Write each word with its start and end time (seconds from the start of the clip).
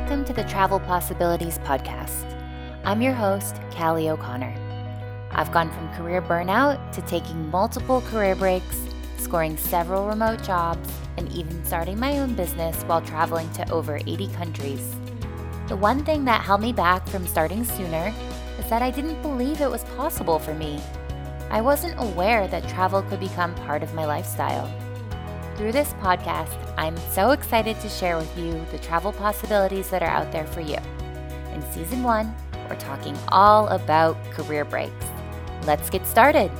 Welcome 0.00 0.24
to 0.24 0.32
the 0.32 0.44
Travel 0.44 0.80
Possibilities 0.80 1.58
Podcast. 1.58 2.24
I'm 2.84 3.02
your 3.02 3.12
host, 3.12 3.56
Callie 3.70 4.08
O'Connor. 4.08 4.52
I've 5.30 5.52
gone 5.52 5.70
from 5.70 5.92
career 5.92 6.22
burnout 6.22 6.90
to 6.92 7.02
taking 7.02 7.50
multiple 7.50 8.00
career 8.00 8.34
breaks, 8.34 8.80
scoring 9.18 9.58
several 9.58 10.08
remote 10.08 10.42
jobs, 10.42 10.90
and 11.18 11.30
even 11.30 11.64
starting 11.66 12.00
my 12.00 12.18
own 12.18 12.34
business 12.34 12.82
while 12.84 13.02
traveling 13.02 13.52
to 13.52 13.70
over 13.70 13.98
80 13.98 14.28
countries. 14.28 14.96
The 15.68 15.76
one 15.76 16.02
thing 16.02 16.24
that 16.24 16.40
held 16.40 16.62
me 16.62 16.72
back 16.72 17.06
from 17.06 17.26
starting 17.26 17.62
sooner 17.62 18.12
is 18.58 18.68
that 18.70 18.82
I 18.82 18.90
didn't 18.90 19.20
believe 19.20 19.60
it 19.60 19.70
was 19.70 19.84
possible 19.96 20.38
for 20.38 20.54
me. 20.54 20.80
I 21.50 21.60
wasn't 21.60 22.00
aware 22.00 22.48
that 22.48 22.68
travel 22.70 23.02
could 23.02 23.20
become 23.20 23.54
part 23.54 23.82
of 23.82 23.94
my 23.94 24.06
lifestyle. 24.06 24.66
Through 25.60 25.72
this 25.72 25.92
podcast, 26.00 26.56
I'm 26.78 26.96
so 27.12 27.32
excited 27.32 27.78
to 27.80 27.88
share 27.90 28.16
with 28.16 28.34
you 28.34 28.64
the 28.70 28.78
travel 28.78 29.12
possibilities 29.12 29.90
that 29.90 30.02
are 30.02 30.08
out 30.08 30.32
there 30.32 30.46
for 30.46 30.62
you. 30.62 30.78
In 31.52 31.60
season 31.70 32.02
one, 32.02 32.34
we're 32.66 32.76
talking 32.76 33.14
all 33.28 33.68
about 33.68 34.16
career 34.30 34.64
breaks. 34.64 35.04
Let's 35.66 35.90
get 35.90 36.06
started. 36.06 36.50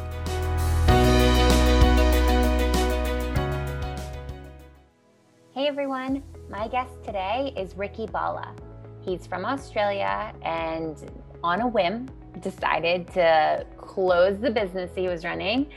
Hey 5.55 5.67
everyone, 5.67 6.23
my 6.51 6.69
guest 6.69 6.93
today 7.03 7.55
is 7.57 7.79
Ricky 7.79 8.05
Bala. 8.05 8.55
He's 9.01 9.27
from 9.27 9.47
Australia 9.47 10.35
and 10.43 11.11
on 11.43 11.63
a 11.63 11.67
whim 11.67 12.11
decided 12.41 13.11
to 13.15 13.65
close 13.79 14.39
the 14.41 14.51
business 14.51 14.91
he 14.95 15.09
was 15.09 15.25
running 15.25 15.71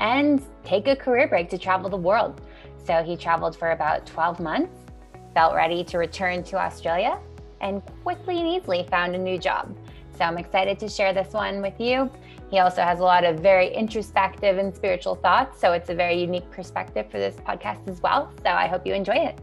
and 0.00 0.42
take 0.64 0.88
a 0.88 0.96
career 0.96 1.28
break 1.28 1.50
to 1.50 1.58
travel 1.58 1.90
the 1.90 1.96
world. 1.98 2.40
So 2.84 3.02
he 3.02 3.16
traveled 3.16 3.56
for 3.56 3.72
about 3.72 4.06
12 4.06 4.40
months, 4.40 4.74
felt 5.34 5.54
ready 5.54 5.84
to 5.84 5.98
return 5.98 6.42
to 6.44 6.56
Australia, 6.56 7.18
and 7.60 7.82
quickly 8.02 8.38
and 8.38 8.48
easily 8.48 8.86
found 8.90 9.14
a 9.14 9.18
new 9.18 9.38
job. 9.38 9.76
So 10.16 10.24
I'm 10.24 10.38
excited 10.38 10.78
to 10.80 10.88
share 10.88 11.12
this 11.12 11.32
one 11.32 11.62
with 11.62 11.78
you. 11.80 12.10
He 12.50 12.58
also 12.58 12.82
has 12.82 13.00
a 13.00 13.02
lot 13.02 13.24
of 13.24 13.40
very 13.40 13.72
introspective 13.72 14.58
and 14.58 14.74
spiritual 14.74 15.14
thoughts. 15.14 15.60
So 15.60 15.72
it's 15.72 15.88
a 15.88 15.94
very 15.94 16.20
unique 16.20 16.50
perspective 16.50 17.10
for 17.10 17.18
this 17.18 17.36
podcast 17.36 17.88
as 17.88 18.02
well. 18.02 18.32
So 18.44 18.50
I 18.50 18.66
hope 18.66 18.86
you 18.86 18.92
enjoy 18.92 19.14
it. 19.14 19.38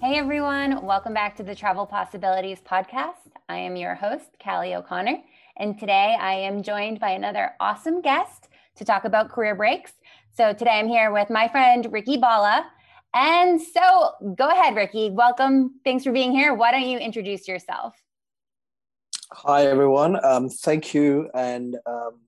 Hey 0.00 0.18
everyone, 0.18 0.84
welcome 0.84 1.14
back 1.14 1.34
to 1.36 1.42
the 1.42 1.54
Travel 1.54 1.86
Possibilities 1.86 2.60
Podcast. 2.60 3.30
I 3.48 3.56
am 3.56 3.76
your 3.76 3.94
host, 3.94 4.36
Callie 4.42 4.74
O'Connor, 4.74 5.16
and 5.56 5.78
today 5.78 6.16
I 6.20 6.34
am 6.34 6.62
joined 6.62 7.00
by 7.00 7.12
another 7.12 7.52
awesome 7.60 8.02
guest 8.02 8.48
to 8.76 8.84
talk 8.84 9.04
about 9.04 9.30
career 9.30 9.54
breaks. 9.54 9.92
So 10.36 10.52
today 10.52 10.80
I'm 10.80 10.88
here 10.88 11.12
with 11.12 11.30
my 11.30 11.46
friend 11.46 11.86
Ricky 11.92 12.16
Bala. 12.16 12.66
And 13.14 13.62
so 13.62 14.10
go 14.34 14.48
ahead, 14.48 14.74
Ricky. 14.74 15.08
Welcome. 15.08 15.78
Thanks 15.84 16.02
for 16.02 16.10
being 16.10 16.32
here. 16.32 16.54
Why 16.54 16.72
don't 16.72 16.88
you 16.88 16.98
introduce 16.98 17.46
yourself? 17.46 17.94
Hi, 19.30 19.66
everyone. 19.66 20.18
Um, 20.24 20.48
thank 20.48 20.92
you. 20.92 21.30
And, 21.36 21.76
um, 21.86 22.22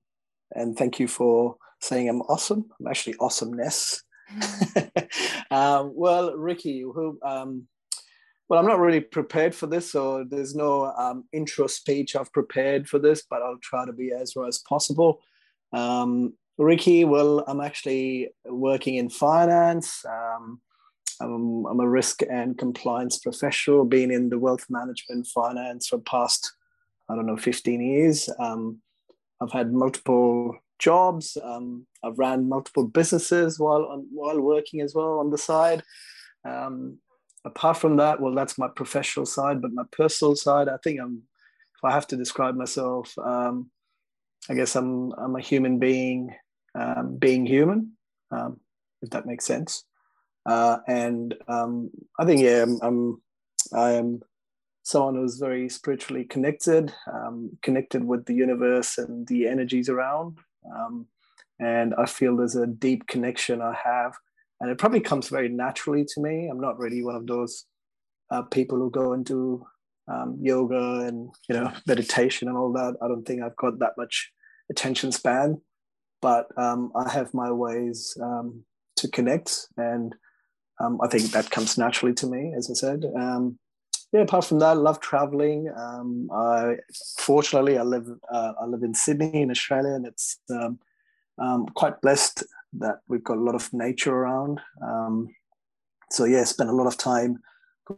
and 0.52 0.78
thank 0.78 1.00
you 1.00 1.08
for 1.08 1.56
saying 1.80 2.08
I'm 2.08 2.20
awesome. 2.22 2.66
I'm 2.78 2.86
actually 2.86 3.16
awesomeness. 3.18 4.04
um, 5.50 5.90
well, 5.92 6.36
Ricky, 6.36 6.82
who, 6.82 7.18
um, 7.24 7.66
well, 8.48 8.60
I'm 8.60 8.68
not 8.68 8.78
really 8.78 9.00
prepared 9.00 9.52
for 9.52 9.66
this, 9.66 9.90
so 9.90 10.22
there's 10.22 10.54
no 10.54 10.92
um, 10.92 11.24
intro 11.32 11.66
speech 11.66 12.14
I've 12.14 12.32
prepared 12.32 12.88
for 12.88 13.00
this, 13.00 13.24
but 13.28 13.42
I'll 13.42 13.58
try 13.60 13.84
to 13.84 13.92
be 13.92 14.12
as 14.12 14.36
raw 14.36 14.46
as 14.46 14.62
possible. 14.68 15.18
Um, 15.72 16.34
Ricky, 16.58 17.04
well, 17.04 17.44
I'm 17.46 17.60
actually 17.60 18.30
working 18.44 18.94
in 18.94 19.10
finance. 19.10 20.04
Um, 20.06 20.60
I'm, 21.20 21.66
I'm, 21.66 21.80
a 21.80 21.88
risk 21.88 22.22
and 22.30 22.56
compliance 22.56 23.18
professional, 23.18 23.84
been 23.84 24.10
in 24.10 24.28
the 24.28 24.38
wealth 24.38 24.64
management 24.68 25.26
finance 25.26 25.88
for 25.88 25.98
past, 25.98 26.52
I 27.08 27.14
don't 27.14 27.26
know, 27.26 27.36
15 27.36 27.80
years. 27.80 28.28
Um, 28.38 28.80
I've 29.40 29.52
had 29.52 29.72
multiple 29.72 30.56
jobs. 30.78 31.36
Um, 31.42 31.86
I've 32.02 32.18
ran 32.18 32.48
multiple 32.48 32.86
businesses 32.86 33.58
while 33.58 33.84
on, 33.86 34.06
while 34.12 34.40
working 34.40 34.80
as 34.80 34.94
well 34.94 35.18
on 35.18 35.30
the 35.30 35.38
side. 35.38 35.82
Um, 36.44 36.98
apart 37.44 37.78
from 37.78 37.96
that, 37.96 38.20
well, 38.20 38.34
that's 38.34 38.58
my 38.58 38.68
professional 38.68 39.26
side, 39.26 39.60
but 39.60 39.72
my 39.72 39.84
personal 39.92 40.36
side, 40.36 40.68
I 40.68 40.76
think 40.82 41.00
I'm, 41.00 41.22
if 41.76 41.84
I 41.84 41.92
have 41.92 42.06
to 42.08 42.16
describe 42.16 42.56
myself, 42.56 43.16
um, 43.18 43.70
I 44.48 44.54
guess 44.54 44.76
I'm 44.76 45.12
I'm 45.12 45.34
a 45.36 45.40
human 45.40 45.78
being 45.78 46.34
um, 46.76 47.16
being 47.16 47.46
human, 47.46 47.92
um, 48.30 48.60
if 49.02 49.10
that 49.10 49.26
makes 49.26 49.44
sense. 49.44 49.84
Uh, 50.44 50.78
and 50.86 51.34
um, 51.48 51.90
I 52.18 52.24
think, 52.24 52.40
yeah, 52.40 52.62
I'm, 52.62 52.78
I'm, 52.82 53.22
I 53.72 53.92
am 53.92 54.20
someone 54.82 55.16
who's 55.16 55.38
very 55.38 55.68
spiritually 55.68 56.24
connected, 56.24 56.92
um, 57.12 57.50
connected 57.62 58.04
with 58.04 58.26
the 58.26 58.34
universe 58.34 58.98
and 58.98 59.26
the 59.26 59.48
energies 59.48 59.88
around. 59.88 60.38
Um, 60.72 61.06
and 61.58 61.94
I 61.96 62.06
feel 62.06 62.36
there's 62.36 62.54
a 62.54 62.66
deep 62.66 63.06
connection 63.08 63.60
I 63.60 63.76
have. 63.82 64.14
And 64.60 64.70
it 64.70 64.78
probably 64.78 65.00
comes 65.00 65.28
very 65.28 65.48
naturally 65.48 66.04
to 66.04 66.20
me. 66.20 66.48
I'm 66.48 66.60
not 66.60 66.78
really 66.78 67.02
one 67.02 67.16
of 67.16 67.26
those 67.26 67.64
uh, 68.30 68.42
people 68.42 68.78
who 68.78 68.90
go 68.90 69.12
into 69.12 69.66
um, 70.08 70.38
yoga 70.40 71.06
and 71.06 71.30
you 71.48 71.56
know 71.56 71.72
meditation 71.86 72.48
and 72.48 72.56
all 72.56 72.72
that. 72.72 72.94
I 73.02 73.08
don't 73.08 73.24
think 73.24 73.42
I've 73.42 73.56
got 73.56 73.78
that 73.80 73.94
much 73.98 74.30
attention 74.70 75.12
span 75.12 75.60
but 76.20 76.46
um, 76.56 76.92
I 76.94 77.10
have 77.10 77.32
my 77.34 77.50
ways 77.50 78.16
um, 78.22 78.64
to 78.96 79.08
connect, 79.08 79.68
and 79.76 80.14
um, 80.80 80.98
I 81.02 81.08
think 81.08 81.30
that 81.32 81.50
comes 81.50 81.78
naturally 81.78 82.14
to 82.14 82.26
me, 82.26 82.52
as 82.56 82.70
I 82.70 82.74
said. 82.74 83.04
Um, 83.16 83.58
yeah, 84.12 84.20
apart 84.20 84.44
from 84.44 84.60
that, 84.60 84.68
I 84.68 84.72
love 84.72 85.00
traveling. 85.00 85.70
Um, 85.76 86.28
I 86.32 86.76
fortunately 87.18 87.76
I 87.76 87.82
live 87.82 88.06
uh, 88.32 88.52
I 88.60 88.66
live 88.66 88.82
in 88.82 88.94
Sydney 88.94 89.42
in 89.42 89.50
Australia, 89.50 89.94
and 89.94 90.06
it's 90.06 90.38
um, 90.50 91.66
quite 91.74 92.00
blessed 92.00 92.44
that 92.74 93.00
we've 93.08 93.24
got 93.24 93.38
a 93.38 93.42
lot 93.42 93.54
of 93.54 93.72
nature 93.72 94.14
around. 94.14 94.60
so 96.10 96.24
yeah, 96.24 96.44
spend 96.44 96.70
a 96.70 96.74
lot 96.74 96.86
of 96.86 96.96
time 96.96 97.38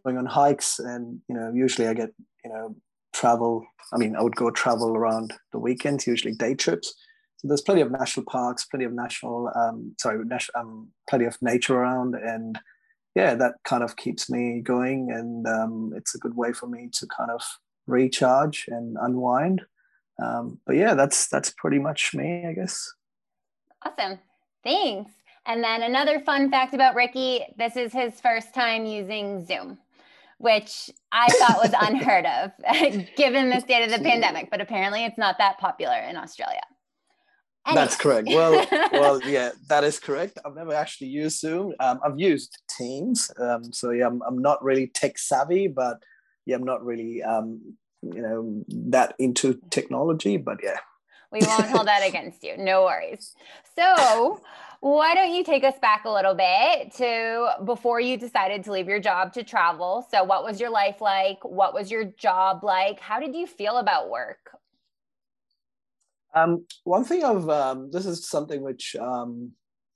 going 0.05 0.19
on 0.19 0.27
hikes, 0.27 0.79
and 0.79 1.21
you 1.29 1.35
know, 1.35 1.53
usually 1.55 1.87
I 1.87 1.95
get 1.95 2.11
you 2.45 2.51
know 2.51 2.75
travel. 3.13 3.65
I 3.93 3.97
mean, 3.97 4.17
I 4.17 4.23
would 4.23 4.37
go 4.37 4.51
travel 4.51 4.97
around 4.97 5.33
the 5.53 5.59
weekends, 5.59 6.07
usually 6.07 6.35
day 6.35 6.55
trips 6.55 6.95
so 7.39 7.47
there's 7.47 7.63
plenty 7.63 7.83
of 7.83 7.93
national 7.93 8.27
parks, 8.27 8.65
plenty 8.65 8.85
of 8.85 8.93
national, 8.93 9.51
um, 9.55 9.95
sorry, 10.01 10.25
national, 10.25 10.61
um, 10.61 10.89
plenty 11.09 11.25
of 11.25 11.41
nature 11.41 11.77
around, 11.77 12.17
and 12.17 12.59
yeah, 13.15 13.37
that 13.37 13.55
kind 13.65 13.85
of 13.85 13.95
keeps 13.95 14.29
me 14.29 14.61
going, 14.61 15.13
and 15.13 15.47
um, 15.47 15.93
it's 15.97 16.17
a 16.17 16.19
good 16.19 16.37
way 16.37 16.53
for 16.53 16.67
me 16.67 16.89
to 16.95 17.07
kind 17.07 17.31
of 17.31 17.43
recharge 17.87 18.65
and 18.67 18.97
unwind. 19.01 19.63
Um, 20.21 20.59
but 20.67 20.75
yeah, 20.75 20.95
that's 20.95 21.29
that's 21.29 21.51
pretty 21.51 21.79
much 21.79 22.13
me, 22.13 22.45
I 22.45 22.55
guess. 22.55 22.93
Awesome, 23.87 24.19
thanks. 24.65 25.13
And 25.47 25.63
then 25.63 25.85
another 25.85 26.19
fun 26.19 26.51
fact 26.51 26.75
about 26.75 26.97
Ricky: 26.97 27.45
this 27.57 27.77
is 27.77 27.93
his 27.93 28.21
first 28.21 28.53
time 28.53 28.85
using 28.85 29.47
Zoom 29.47 29.79
which 30.41 30.89
I 31.11 31.29
thought 31.31 31.59
was 31.61 31.75
unheard 31.81 32.25
of 32.25 32.53
given 33.17 33.51
the 33.51 33.61
state 33.61 33.85
of 33.85 33.91
the 33.91 33.99
pandemic, 33.99 34.51
but 34.51 34.61
apparently 34.61 35.05
it's 35.05 35.19
not 35.19 35.37
that 35.39 35.59
popular 35.59 35.97
in 35.97 36.17
Australia. 36.17 36.61
That's 37.75 37.97
correct. 37.97 38.29
Well, 38.29 38.67
well, 38.93 39.23
yeah, 39.23 39.51
that 39.69 39.85
is 39.85 39.99
correct. 39.99 40.39
I've 40.45 40.55
never 40.55 40.73
actually 40.73 41.09
used 41.09 41.41
Zoom. 41.41 41.75
Um, 41.81 42.01
I've 42.05 42.19
used 42.19 42.59
Teams. 42.77 43.31
Um, 43.39 43.73
so 43.73 43.91
yeah, 43.91 44.07
I'm, 44.07 44.23
I'm 44.23 44.39
not 44.39 44.63
really 44.63 44.89
tech 44.89 45.19
savvy, 45.19 45.69
but 45.69 46.03
yeah, 46.47 46.57
I'm 46.57 46.65
not 46.65 46.85
really, 46.85 47.23
um, 47.23 47.77
you 48.03 48.23
know, 48.23 48.65
that 48.91 49.15
into 49.19 49.61
technology. 49.71 50.37
But 50.37 50.59
yeah, 50.63 50.79
we 51.31 51.41
won't 51.43 51.67
hold 51.67 51.87
that 51.87 52.03
against 52.09 52.43
you. 52.43 52.57
No 52.57 52.85
worries. 52.85 53.35
So. 53.77 54.43
Why 54.81 55.13
don't 55.17 55.35
you 55.35 55.43
take 55.43 55.65
us 55.65 55.75
back 55.83 56.05
a 56.05 56.11
little 56.11 56.35
bit 56.35 56.95
to 56.99 57.51
before 57.65 57.99
you 57.99 58.17
decided 58.17 58.63
to 58.63 58.71
leave 58.71 58.87
your 58.87 59.01
job 59.01 59.33
to 59.33 59.43
travel? 59.43 60.07
So, 60.09 60.23
what 60.23 60.45
was 60.45 60.61
your 60.61 60.71
life 60.71 61.01
like? 61.01 61.45
What 61.45 61.75
was 61.75 61.91
your 61.91 62.05
job 62.05 62.63
like? 62.63 63.01
How 63.01 63.19
did 63.19 63.35
you 63.35 63.49
feel 63.49 63.79
about 63.79 64.09
work? 64.09 64.53
Um, 66.35 66.67
one 66.85 67.05
thing 67.05 67.25
I've 67.25 67.49
um, 67.49 67.91
this 67.93 68.07
is 68.07 68.29
something 68.29 68.63
which 68.63 68.97
um, 69.01 69.53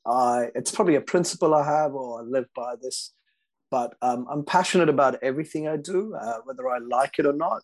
I 0.07 0.49
it's 0.55 0.71
probably 0.71 0.97
a 0.97 1.01
principle 1.01 1.55
I 1.55 1.65
have 1.65 1.95
or 1.95 2.21
I 2.21 2.23
live 2.23 2.47
by 2.55 2.75
this, 2.81 3.13
but 3.71 3.95
um, 4.03 4.27
I'm 4.31 4.45
passionate 4.45 4.89
about 4.89 5.23
everything 5.23 5.69
I 5.69 5.77
do, 5.77 6.15
uh, 6.15 6.39
whether 6.45 6.69
I 6.69 6.79
like 6.79 7.19
it 7.19 7.27
or 7.27 7.33
not. 7.33 7.63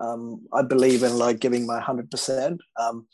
Um, 0.00 0.46
I 0.52 0.62
believe 0.62 1.02
in 1.02 1.18
like 1.18 1.40
giving 1.40 1.66
my 1.66 1.80
hundred 1.80 2.10
percent, 2.10 2.60
um, 2.78 3.06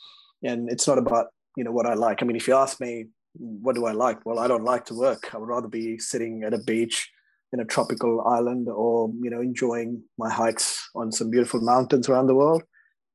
and 0.43 0.69
it's 0.71 0.87
not 0.87 0.99
about 0.99 1.27
you 1.57 1.65
know 1.65 1.73
what 1.73 1.87
I 1.87 1.95
like. 1.95 2.23
I 2.23 2.27
mean, 2.27 2.37
if 2.37 2.49
you 2.49 2.55
ask 2.55 2.81
me 2.81 3.07
what 3.39 3.77
do 3.77 3.87
I 3.87 3.93
like, 3.93 4.25
well, 4.27 4.39
I 4.39 4.49
don't 4.49 4.65
like 4.65 4.85
to 4.87 4.95
work. 4.95 5.35
I 5.35 5.39
would 5.39 5.49
rather 5.49 5.69
be 5.69 5.99
sitting 5.99 6.43
at 6.45 6.55
a 6.55 6.59
beach 6.59 7.09
in 7.53 7.61
a 7.61 7.65
tropical 7.65 8.27
island 8.27 8.69
or 8.69 9.11
you 9.21 9.31
know 9.31 9.41
enjoying 9.41 10.03
my 10.19 10.31
hikes 10.31 10.89
on 10.95 11.13
some 11.13 11.31
beautiful 11.31 11.61
mountains 11.61 12.09
around 12.09 12.27
the 12.27 12.35
world. 12.35 12.63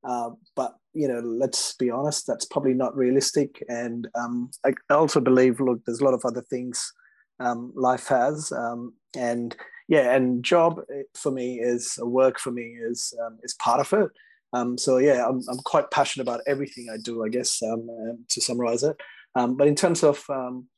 Uh, 0.02 0.30
but 0.56 0.76
you 0.94 1.08
know, 1.08 1.20
let's 1.20 1.74
be 1.74 1.90
honest, 1.90 2.26
that's 2.26 2.44
probably 2.44 2.74
not 2.74 2.96
realistic. 2.96 3.62
And 3.68 4.08
um, 4.14 4.50
I 4.64 4.72
also 4.90 5.20
believe, 5.20 5.60
look, 5.60 5.84
there's 5.84 6.00
a 6.00 6.04
lot 6.04 6.14
of 6.14 6.24
other 6.24 6.42
things 6.42 6.92
um, 7.40 7.72
life 7.74 8.06
has, 8.08 8.52
um, 8.52 8.94
and 9.16 9.54
yeah, 9.88 10.14
and 10.14 10.42
job 10.42 10.80
eh, 10.92 11.02
for 11.14 11.30
me 11.30 11.60
is 11.60 11.98
work 12.00 12.38
for 12.38 12.52
me 12.52 12.76
is 12.80 13.12
um, 13.24 13.38
is 13.42 13.54
part 13.54 13.80
of 13.80 13.92
it. 14.00 14.10
Um, 14.52 14.78
so 14.78 14.98
yeah, 14.98 15.26
I'm, 15.26 15.42
I'm 15.50 15.58
quite 15.58 15.90
passionate 15.90 16.22
about 16.22 16.42
everything 16.46 16.86
I 16.92 16.96
do. 17.02 17.24
I 17.24 17.28
guess 17.28 17.60
um, 17.62 18.24
to 18.28 18.40
summarize 18.40 18.84
it. 18.84 18.96
Um, 19.34 19.56
but 19.56 19.66
in 19.66 19.74
terms 19.74 20.04
of 20.04 20.24
um, 20.30 20.68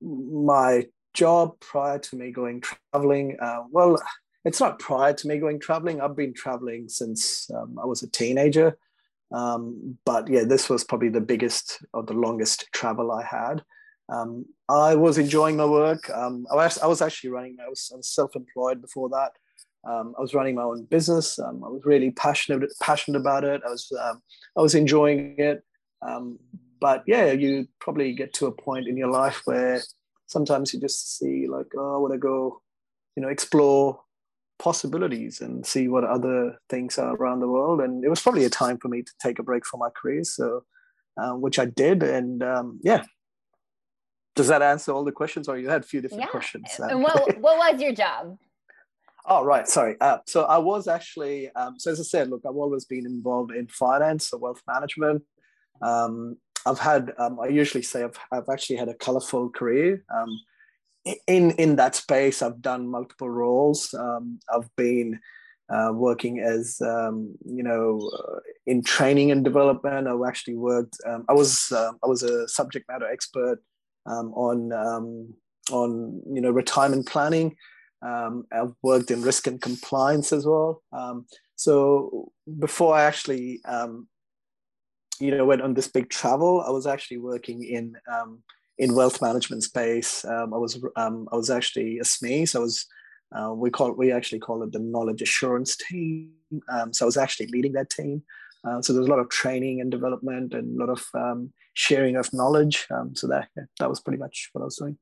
my 0.00 0.86
job 1.12 1.60
prior 1.60 1.98
to 1.98 2.16
me 2.16 2.32
going 2.32 2.62
traveling, 2.62 3.36
uh, 3.40 3.64
well, 3.70 3.98
it's 4.44 4.60
not 4.60 4.78
prior 4.78 5.12
to 5.12 5.28
me 5.28 5.38
going 5.38 5.60
traveling. 5.60 6.00
I've 6.00 6.16
been 6.16 6.34
traveling 6.34 6.88
since 6.88 7.50
I 7.50 7.86
was 7.86 8.02
a 8.02 8.10
teenager. 8.10 8.76
but 9.30 10.28
yeah, 10.28 10.44
this 10.44 10.68
was 10.68 10.84
probably 10.84 11.08
the 11.08 11.20
biggest 11.20 11.84
or 11.92 12.02
the 12.02 12.12
longest 12.12 12.66
travel 12.72 13.10
I 13.10 13.24
had. 13.24 13.62
Um, 14.08 14.44
I 14.68 14.94
was 14.94 15.18
enjoying 15.18 15.56
my 15.56 15.64
work. 15.64 16.10
Um, 16.10 16.46
I, 16.52 16.56
was, 16.56 16.78
I 16.78 16.86
was 16.86 17.00
actually 17.00 17.30
running, 17.30 17.56
I 17.64 17.68
was, 17.68 17.90
was 17.94 18.08
self-employed 18.08 18.80
before 18.80 19.08
that. 19.10 19.32
Um, 19.88 20.14
I 20.18 20.20
was 20.20 20.34
running 20.34 20.54
my 20.54 20.62
own 20.62 20.84
business. 20.84 21.38
Um, 21.38 21.62
I 21.64 21.68
was 21.68 21.82
really 21.84 22.10
passionate, 22.10 22.70
passionate 22.80 23.18
about 23.18 23.44
it. 23.44 23.62
I 23.66 23.70
was, 23.70 23.90
um, 24.00 24.22
I 24.56 24.60
was 24.60 24.74
enjoying 24.74 25.36
it. 25.38 25.62
Um, 26.02 26.38
but 26.80 27.02
yeah, 27.06 27.32
you 27.32 27.66
probably 27.80 28.12
get 28.12 28.32
to 28.34 28.46
a 28.46 28.52
point 28.52 28.88
in 28.88 28.96
your 28.96 29.10
life 29.10 29.42
where 29.46 29.82
sometimes 30.26 30.74
you 30.74 30.80
just 30.80 31.18
see 31.18 31.46
like, 31.46 31.66
oh, 31.76 31.94
I 31.94 31.98
want 31.98 32.12
to 32.12 32.18
go, 32.18 32.60
you 33.16 33.22
know, 33.22 33.28
explore 33.28 34.00
possibilities 34.58 35.40
and 35.40 35.66
see 35.66 35.88
what 35.88 36.04
other 36.04 36.58
things 36.68 36.98
are 36.98 37.14
around 37.14 37.40
the 37.40 37.48
world. 37.48 37.80
And 37.80 38.04
it 38.04 38.08
was 38.08 38.20
probably 38.20 38.44
a 38.44 38.50
time 38.50 38.78
for 38.78 38.88
me 38.88 39.02
to 39.02 39.12
take 39.20 39.38
a 39.38 39.42
break 39.42 39.66
from 39.66 39.80
my 39.80 39.90
career. 39.90 40.24
So, 40.24 40.64
uh, 41.20 41.32
which 41.32 41.58
I 41.58 41.66
did. 41.66 42.02
And 42.02 42.42
yeah, 42.82 43.04
does 44.34 44.48
that 44.48 44.62
answer 44.62 44.92
all 44.92 45.04
the 45.04 45.12
questions 45.12 45.48
or 45.48 45.58
you 45.58 45.68
had 45.68 45.82
a 45.82 45.86
few 45.86 46.00
different 46.00 46.24
yeah. 46.24 46.28
questions 46.28 46.68
and 46.78 47.02
what, 47.02 47.38
what 47.40 47.56
was 47.58 47.80
your 47.80 47.92
job 47.92 48.36
oh 49.26 49.44
right 49.44 49.68
sorry 49.68 49.96
uh, 50.00 50.18
so 50.26 50.44
i 50.44 50.58
was 50.58 50.88
actually 50.88 51.50
um, 51.54 51.78
so 51.78 51.90
as 51.90 52.00
i 52.00 52.02
said 52.02 52.28
look 52.28 52.42
i've 52.46 52.56
always 52.56 52.84
been 52.84 53.06
involved 53.06 53.52
in 53.52 53.66
finance 53.68 54.32
or 54.32 54.38
wealth 54.38 54.62
management 54.66 55.22
um, 55.82 56.36
i've 56.66 56.78
had 56.78 57.12
um, 57.18 57.38
i 57.40 57.46
usually 57.46 57.82
say 57.82 58.02
I've, 58.02 58.18
I've 58.32 58.48
actually 58.50 58.76
had 58.76 58.88
a 58.88 58.94
colorful 58.94 59.50
career 59.50 60.04
um, 60.14 60.28
in 61.26 61.50
in 61.52 61.76
that 61.76 61.94
space 61.94 62.42
i've 62.42 62.62
done 62.62 62.88
multiple 62.88 63.28
roles 63.28 63.92
um, 63.94 64.38
i've 64.54 64.74
been 64.76 65.18
uh, 65.70 65.90
working 65.92 66.40
as 66.40 66.78
um, 66.82 67.34
you 67.46 67.62
know 67.62 67.98
uh, 68.18 68.40
in 68.66 68.82
training 68.82 69.30
and 69.30 69.44
development 69.44 70.06
i've 70.06 70.26
actually 70.26 70.54
worked 70.54 70.96
i 71.28 71.32
was 71.32 71.72
uh, 71.72 71.92
i 72.02 72.06
was 72.06 72.22
a 72.22 72.46
subject 72.48 72.86
matter 72.88 73.06
expert 73.06 73.58
um, 74.06 74.32
on 74.34 74.72
um, 74.72 75.34
on 75.72 76.22
you 76.32 76.40
know 76.40 76.50
retirement 76.50 77.06
planning. 77.06 77.56
Um, 78.02 78.44
I've 78.52 78.74
worked 78.82 79.10
in 79.10 79.22
risk 79.22 79.46
and 79.46 79.60
compliance 79.60 80.32
as 80.32 80.46
well. 80.46 80.82
Um, 80.92 81.26
so 81.56 82.32
before 82.58 82.94
I 82.94 83.04
actually 83.04 83.60
um, 83.64 84.08
you 85.18 85.36
know 85.36 85.44
went 85.44 85.62
on 85.62 85.74
this 85.74 85.88
big 85.88 86.10
travel, 86.10 86.62
I 86.66 86.70
was 86.70 86.86
actually 86.86 87.18
working 87.18 87.64
in 87.64 87.96
um, 88.12 88.42
in 88.78 88.94
wealth 88.94 89.22
management 89.22 89.62
space. 89.62 90.24
I 90.24 90.44
was 90.44 90.82
I 90.96 91.08
was 91.08 91.50
actually 91.50 91.98
a 91.98 92.02
SME, 92.04 92.48
so 92.48 92.60
I 92.60 92.62
was 92.62 92.86
uh, 93.34 93.52
we 93.54 93.70
call 93.70 93.92
we 93.92 94.12
actually 94.12 94.38
call 94.38 94.62
it 94.62 94.72
the 94.72 94.78
knowledge 94.78 95.22
assurance 95.22 95.76
team. 95.76 96.32
so 96.92 97.04
I 97.04 97.06
was 97.06 97.16
actually 97.16 97.46
leading 97.48 97.72
that 97.72 97.90
team. 97.90 98.22
Uh, 98.66 98.80
so 98.80 98.92
there's 98.92 99.06
a 99.06 99.10
lot 99.10 99.18
of 99.18 99.28
training 99.28 99.80
and 99.80 99.90
development 99.90 100.54
and 100.54 100.80
a 100.80 100.84
lot 100.84 100.90
of 100.90 101.04
um, 101.14 101.52
sharing 101.74 102.16
of 102.16 102.32
knowledge. 102.32 102.86
Um, 102.90 103.14
so 103.14 103.26
that 103.28 103.48
yeah, 103.56 103.64
that 103.78 103.90
was 103.90 104.00
pretty 104.00 104.18
much 104.18 104.50
what 104.52 104.62
I 104.62 104.64
was 104.64 104.76
doing. 104.76 104.96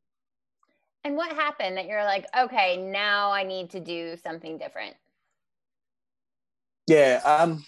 And 1.04 1.16
what 1.16 1.32
happened 1.32 1.76
that 1.76 1.86
you're 1.86 2.04
like, 2.04 2.26
okay, 2.36 2.76
now 2.76 3.32
I 3.32 3.42
need 3.42 3.70
to 3.70 3.80
do 3.80 4.16
something 4.16 4.56
different? 4.58 4.94
Yeah. 6.86 7.20
Um, 7.24 7.64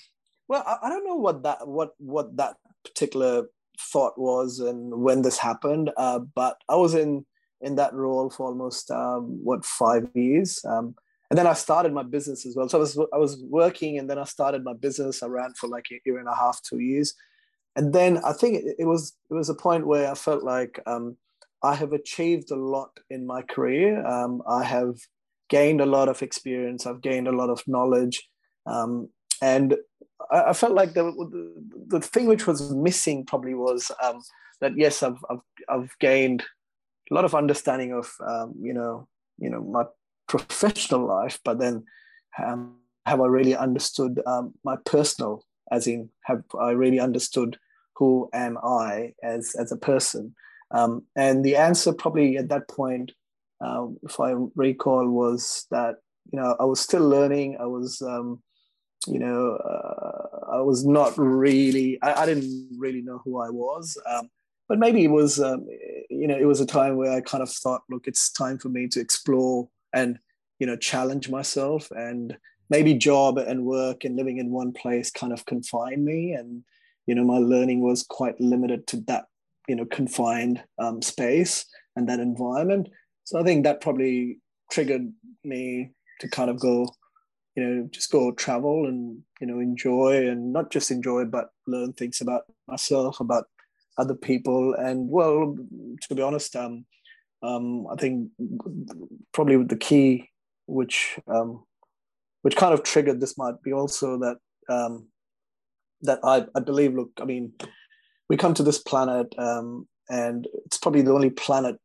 well, 0.48 0.62
I, 0.66 0.86
I 0.86 0.88
don't 0.88 1.04
know 1.04 1.16
what 1.16 1.42
that 1.44 1.66
what 1.66 1.92
what 1.98 2.36
that 2.36 2.56
particular 2.84 3.46
thought 3.78 4.18
was 4.18 4.60
and 4.60 5.02
when 5.02 5.22
this 5.22 5.38
happened, 5.38 5.90
uh, 5.96 6.20
but 6.34 6.56
I 6.68 6.76
was 6.76 6.94
in 6.94 7.26
in 7.60 7.76
that 7.76 7.94
role 7.94 8.30
for 8.30 8.46
almost 8.46 8.90
um, 8.90 9.40
what 9.42 9.64
five 9.64 10.08
years. 10.14 10.62
Um, 10.64 10.94
and 11.30 11.38
then 11.38 11.46
I 11.46 11.54
started 11.54 11.92
my 11.92 12.02
business 12.02 12.44
as 12.46 12.54
well. 12.54 12.68
So 12.68 12.78
I 12.78 12.80
was 12.80 12.98
I 13.12 13.18
was 13.18 13.42
working, 13.42 13.98
and 13.98 14.08
then 14.08 14.18
I 14.18 14.24
started 14.24 14.62
my 14.62 14.74
business. 14.74 15.22
I 15.22 15.26
ran 15.26 15.52
for 15.54 15.68
like 15.68 15.86
a 15.90 16.00
year 16.04 16.18
and 16.18 16.28
a 16.28 16.34
half, 16.34 16.60
two 16.62 16.78
years, 16.78 17.14
and 17.76 17.92
then 17.92 18.18
I 18.18 18.32
think 18.32 18.58
it, 18.58 18.76
it 18.80 18.84
was 18.84 19.16
it 19.30 19.34
was 19.34 19.48
a 19.48 19.54
point 19.54 19.86
where 19.86 20.10
I 20.10 20.14
felt 20.14 20.44
like 20.44 20.80
um, 20.86 21.16
I 21.62 21.74
have 21.74 21.92
achieved 21.92 22.50
a 22.50 22.56
lot 22.56 23.00
in 23.10 23.26
my 23.26 23.42
career. 23.42 24.06
Um, 24.06 24.42
I 24.46 24.62
have 24.64 24.96
gained 25.48 25.80
a 25.80 25.86
lot 25.86 26.08
of 26.08 26.22
experience. 26.22 26.86
I've 26.86 27.00
gained 27.00 27.26
a 27.26 27.32
lot 27.32 27.50
of 27.50 27.66
knowledge, 27.66 28.28
um, 28.66 29.08
and 29.40 29.76
I, 30.30 30.50
I, 30.50 30.52
felt 30.52 30.72
like 30.72 30.94
the, 30.94 31.04
the, 31.04 31.98
the 31.98 32.00
thing 32.00 32.26
which 32.26 32.46
was 32.46 32.72
missing 32.74 33.24
probably 33.24 33.54
was 33.54 33.90
um, 34.02 34.20
that 34.60 34.72
yes, 34.76 35.02
I've, 35.02 35.18
I've 35.30 35.40
I've 35.68 35.98
gained 36.00 36.44
a 37.10 37.14
lot 37.14 37.24
of 37.24 37.34
understanding 37.34 37.92
of 37.92 38.10
um, 38.26 38.54
you 38.60 38.72
know 38.72 39.08
you 39.38 39.50
know 39.50 39.62
my 39.62 39.84
professional 40.26 41.06
life, 41.06 41.38
but 41.44 41.58
then 41.58 41.84
um, 42.42 42.76
have 43.06 43.20
I 43.20 43.26
really 43.26 43.56
understood 43.56 44.20
um, 44.26 44.54
my 44.64 44.76
personal, 44.84 45.44
as 45.70 45.86
in 45.86 46.08
have 46.24 46.42
I 46.58 46.70
really 46.70 47.00
understood 47.00 47.58
who 47.96 48.28
am 48.32 48.58
I 48.58 49.12
as 49.22 49.54
as 49.54 49.72
a 49.72 49.76
person? 49.76 50.34
Um, 50.70 51.04
and 51.14 51.44
the 51.44 51.56
answer 51.56 51.92
probably 51.92 52.36
at 52.36 52.48
that 52.48 52.68
point, 52.68 53.12
uh, 53.64 53.86
if 54.02 54.18
I 54.18 54.34
recall, 54.56 55.08
was 55.08 55.66
that 55.70 55.96
you 56.32 56.40
know 56.40 56.56
I 56.58 56.64
was 56.64 56.80
still 56.80 57.06
learning. 57.08 57.58
I 57.60 57.66
was 57.66 58.00
um, 58.02 58.42
you 59.06 59.18
know 59.18 59.56
uh, 59.56 60.56
I 60.56 60.60
was 60.60 60.84
not 60.84 61.16
really 61.16 61.98
I, 62.02 62.22
I, 62.22 62.26
didn't 62.26 62.68
really 62.78 63.02
know 63.02 63.20
who 63.24 63.40
I 63.40 63.50
was. 63.50 63.98
Um, 64.06 64.30
but 64.68 64.78
maybe 64.78 65.04
it 65.04 65.10
was 65.10 65.40
um, 65.40 65.66
you 66.10 66.26
know 66.26 66.36
it 66.36 66.46
was 66.46 66.60
a 66.60 66.66
time 66.66 66.96
where 66.96 67.12
I 67.12 67.20
kind 67.20 67.42
of 67.42 67.50
thought, 67.50 67.82
look, 67.90 68.06
it's 68.06 68.30
time 68.30 68.58
for 68.58 68.68
me 68.68 68.88
to 68.88 69.00
explore 69.00 69.68
and 69.92 70.18
you 70.58 70.66
know 70.66 70.76
challenge 70.76 71.28
myself 71.28 71.90
and 71.90 72.36
maybe 72.70 72.94
job 72.94 73.38
and 73.38 73.64
work 73.64 74.04
and 74.04 74.16
living 74.16 74.38
in 74.38 74.50
one 74.50 74.72
place 74.72 75.10
kind 75.10 75.32
of 75.32 75.44
confined 75.46 76.04
me 76.04 76.32
and 76.32 76.64
you 77.06 77.14
know 77.14 77.24
my 77.24 77.38
learning 77.38 77.80
was 77.80 78.02
quite 78.02 78.40
limited 78.40 78.86
to 78.86 78.96
that 79.02 79.26
you 79.68 79.76
know 79.76 79.84
confined 79.84 80.62
um, 80.78 81.02
space 81.02 81.66
and 81.96 82.08
that 82.08 82.20
environment 82.20 82.88
so 83.24 83.38
i 83.38 83.42
think 83.42 83.64
that 83.64 83.80
probably 83.80 84.38
triggered 84.70 85.12
me 85.44 85.92
to 86.20 86.28
kind 86.28 86.50
of 86.50 86.58
go 86.58 86.88
you 87.56 87.62
know 87.62 87.88
just 87.90 88.10
go 88.10 88.32
travel 88.32 88.86
and 88.86 89.22
you 89.40 89.46
know 89.46 89.60
enjoy 89.60 90.28
and 90.28 90.52
not 90.52 90.70
just 90.70 90.90
enjoy 90.90 91.24
but 91.24 91.50
learn 91.66 91.92
things 91.92 92.20
about 92.20 92.42
myself 92.66 93.20
about 93.20 93.44
other 93.98 94.14
people 94.14 94.74
and 94.74 95.08
well 95.08 95.56
to 96.00 96.14
be 96.14 96.22
honest 96.22 96.56
um, 96.56 96.84
um, 97.44 97.86
I 97.88 97.96
think 97.96 98.30
probably 99.32 99.62
the 99.62 99.76
key 99.76 100.30
which 100.66 101.18
um, 101.28 101.64
which 102.42 102.56
kind 102.56 102.74
of 102.74 102.82
triggered 102.82 103.20
this 103.20 103.36
might 103.36 103.62
be 103.62 103.72
also 103.72 104.18
that 104.18 104.38
um, 104.68 105.08
that 106.02 106.20
I, 106.24 106.46
I 106.54 106.60
believe. 106.60 106.94
Look, 106.94 107.10
I 107.20 107.24
mean, 107.24 107.52
we 108.28 108.36
come 108.36 108.54
to 108.54 108.62
this 108.62 108.78
planet, 108.78 109.34
um, 109.38 109.86
and 110.08 110.46
it's 110.64 110.78
probably 110.78 111.02
the 111.02 111.12
only 111.12 111.30
planet 111.30 111.76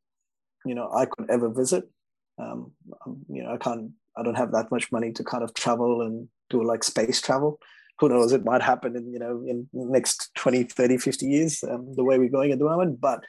you 0.66 0.76
know 0.76 0.92
I 0.94 1.06
could 1.06 1.30
ever 1.30 1.50
visit. 1.50 1.90
Um, 2.38 2.72
um, 3.06 3.26
you 3.30 3.44
know, 3.44 3.54
I 3.54 3.58
can't. 3.58 3.92
I 4.20 4.24
don't 4.24 4.36
have 4.36 4.52
that 4.52 4.72
much 4.72 4.92
money 4.92 5.12
to 5.14 5.24
kind 5.24 5.44
of 5.44 5.54
travel 5.54 6.02
and 6.02 6.28
do 6.50 6.64
like 6.64 6.84
space 6.84 7.22
travel. 7.22 7.60
Who 8.00 8.10
knows? 8.10 8.32
It 8.32 8.46
might 8.46 8.62
happen 8.62 8.96
in 8.96 9.12
you 9.12 9.20
know 9.20 9.44
in 9.48 9.68
next 9.74 10.32
20, 10.36 10.64
30, 10.64 10.98
50 10.98 11.26
years. 11.26 11.64
Um, 11.64 11.94
the 11.96 12.04
way 12.04 12.18
we're 12.18 12.30
going 12.30 12.52
at 12.52 12.60
the 12.60 12.66
moment, 12.66 13.00
but 13.00 13.22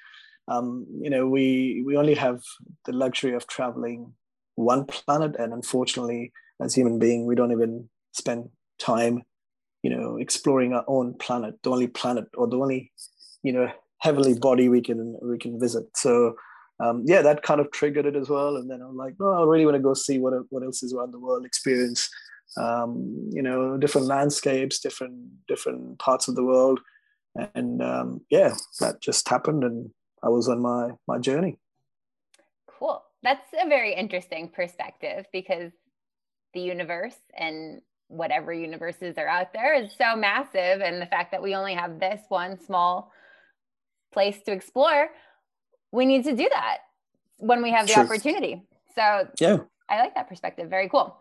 um, 0.50 0.86
you 1.00 1.10
know, 1.10 1.28
we 1.28 1.82
we 1.86 1.96
only 1.96 2.14
have 2.14 2.42
the 2.84 2.92
luxury 2.92 3.34
of 3.34 3.46
traveling 3.46 4.12
one 4.56 4.84
planet, 4.84 5.36
and 5.38 5.52
unfortunately, 5.52 6.32
as 6.60 6.74
human 6.74 6.98
being, 6.98 7.24
we 7.24 7.36
don't 7.36 7.52
even 7.52 7.88
spend 8.12 8.48
time, 8.78 9.22
you 9.82 9.90
know, 9.90 10.16
exploring 10.16 10.74
our 10.74 10.84
own 10.88 11.14
planet, 11.14 11.54
the 11.62 11.70
only 11.70 11.86
planet 11.86 12.24
or 12.36 12.48
the 12.48 12.56
only, 12.58 12.92
you 13.42 13.52
know, 13.52 13.70
heavenly 13.98 14.34
body 14.34 14.68
we 14.68 14.80
can 14.80 15.16
we 15.22 15.38
can 15.38 15.58
visit. 15.58 15.84
So. 15.96 16.34
Um, 16.82 17.04
yeah, 17.06 17.20
that 17.22 17.42
kind 17.42 17.60
of 17.60 17.70
triggered 17.70 18.06
it 18.06 18.16
as 18.16 18.28
well. 18.28 18.56
And 18.56 18.70
then 18.70 18.80
I'm 18.80 18.96
like, 18.96 19.14
no, 19.20 19.32
I 19.32 19.44
really 19.44 19.66
want 19.66 19.76
to 19.76 19.82
go 19.82 19.94
see 19.94 20.18
what 20.18 20.32
what 20.50 20.62
else 20.62 20.82
is 20.82 20.94
around 20.94 21.12
the 21.12 21.18
world, 21.18 21.44
experience, 21.44 22.08
um, 22.56 23.30
you 23.32 23.42
know, 23.42 23.76
different 23.76 24.06
landscapes, 24.06 24.80
different 24.80 25.46
different 25.46 25.98
parts 25.98 26.28
of 26.28 26.36
the 26.36 26.44
world, 26.44 26.80
and 27.54 27.82
um, 27.82 28.20
yeah, 28.30 28.54
that 28.80 29.00
just 29.00 29.28
happened, 29.28 29.64
and 29.64 29.90
I 30.22 30.28
was 30.28 30.48
on 30.48 30.60
my 30.62 30.90
my 31.06 31.18
journey. 31.18 31.58
Cool. 32.66 33.02
That's 33.22 33.52
a 33.62 33.68
very 33.68 33.94
interesting 33.94 34.48
perspective 34.48 35.26
because 35.32 35.72
the 36.54 36.60
universe 36.60 37.16
and 37.36 37.82
whatever 38.08 38.52
universes 38.52 39.16
are 39.18 39.28
out 39.28 39.52
there 39.52 39.74
is 39.74 39.92
so 39.96 40.16
massive 40.16 40.80
and 40.80 41.00
the 41.00 41.06
fact 41.06 41.30
that 41.30 41.42
we 41.42 41.54
only 41.54 41.74
have 41.74 42.00
this 42.00 42.20
one 42.28 42.58
small 42.60 43.12
place 44.12 44.42
to 44.44 44.50
explore 44.50 45.10
we 45.92 46.06
need 46.06 46.24
to 46.24 46.36
do 46.36 46.48
that 46.50 46.78
when 47.38 47.62
we 47.62 47.70
have 47.70 47.86
the 47.86 47.98
opportunity 47.98 48.62
So 48.94 49.28
yeah, 49.40 49.58
I 49.88 49.98
like 49.98 50.14
that 50.14 50.28
perspective. 50.28 50.70
Very 50.70 50.88
cool. 50.88 51.16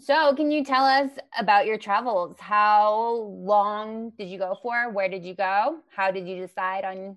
So, 0.00 0.32
can 0.36 0.52
you 0.52 0.64
tell 0.64 0.84
us 0.84 1.10
about 1.36 1.66
your 1.66 1.76
travels? 1.76 2.36
How 2.38 3.04
long 3.04 4.10
did 4.16 4.28
you 4.28 4.38
go 4.38 4.56
for? 4.62 4.90
Where 4.90 5.08
did 5.08 5.24
you 5.24 5.34
go? 5.34 5.78
How 5.94 6.12
did 6.12 6.28
you 6.28 6.36
decide 6.36 6.84
on 6.84 7.16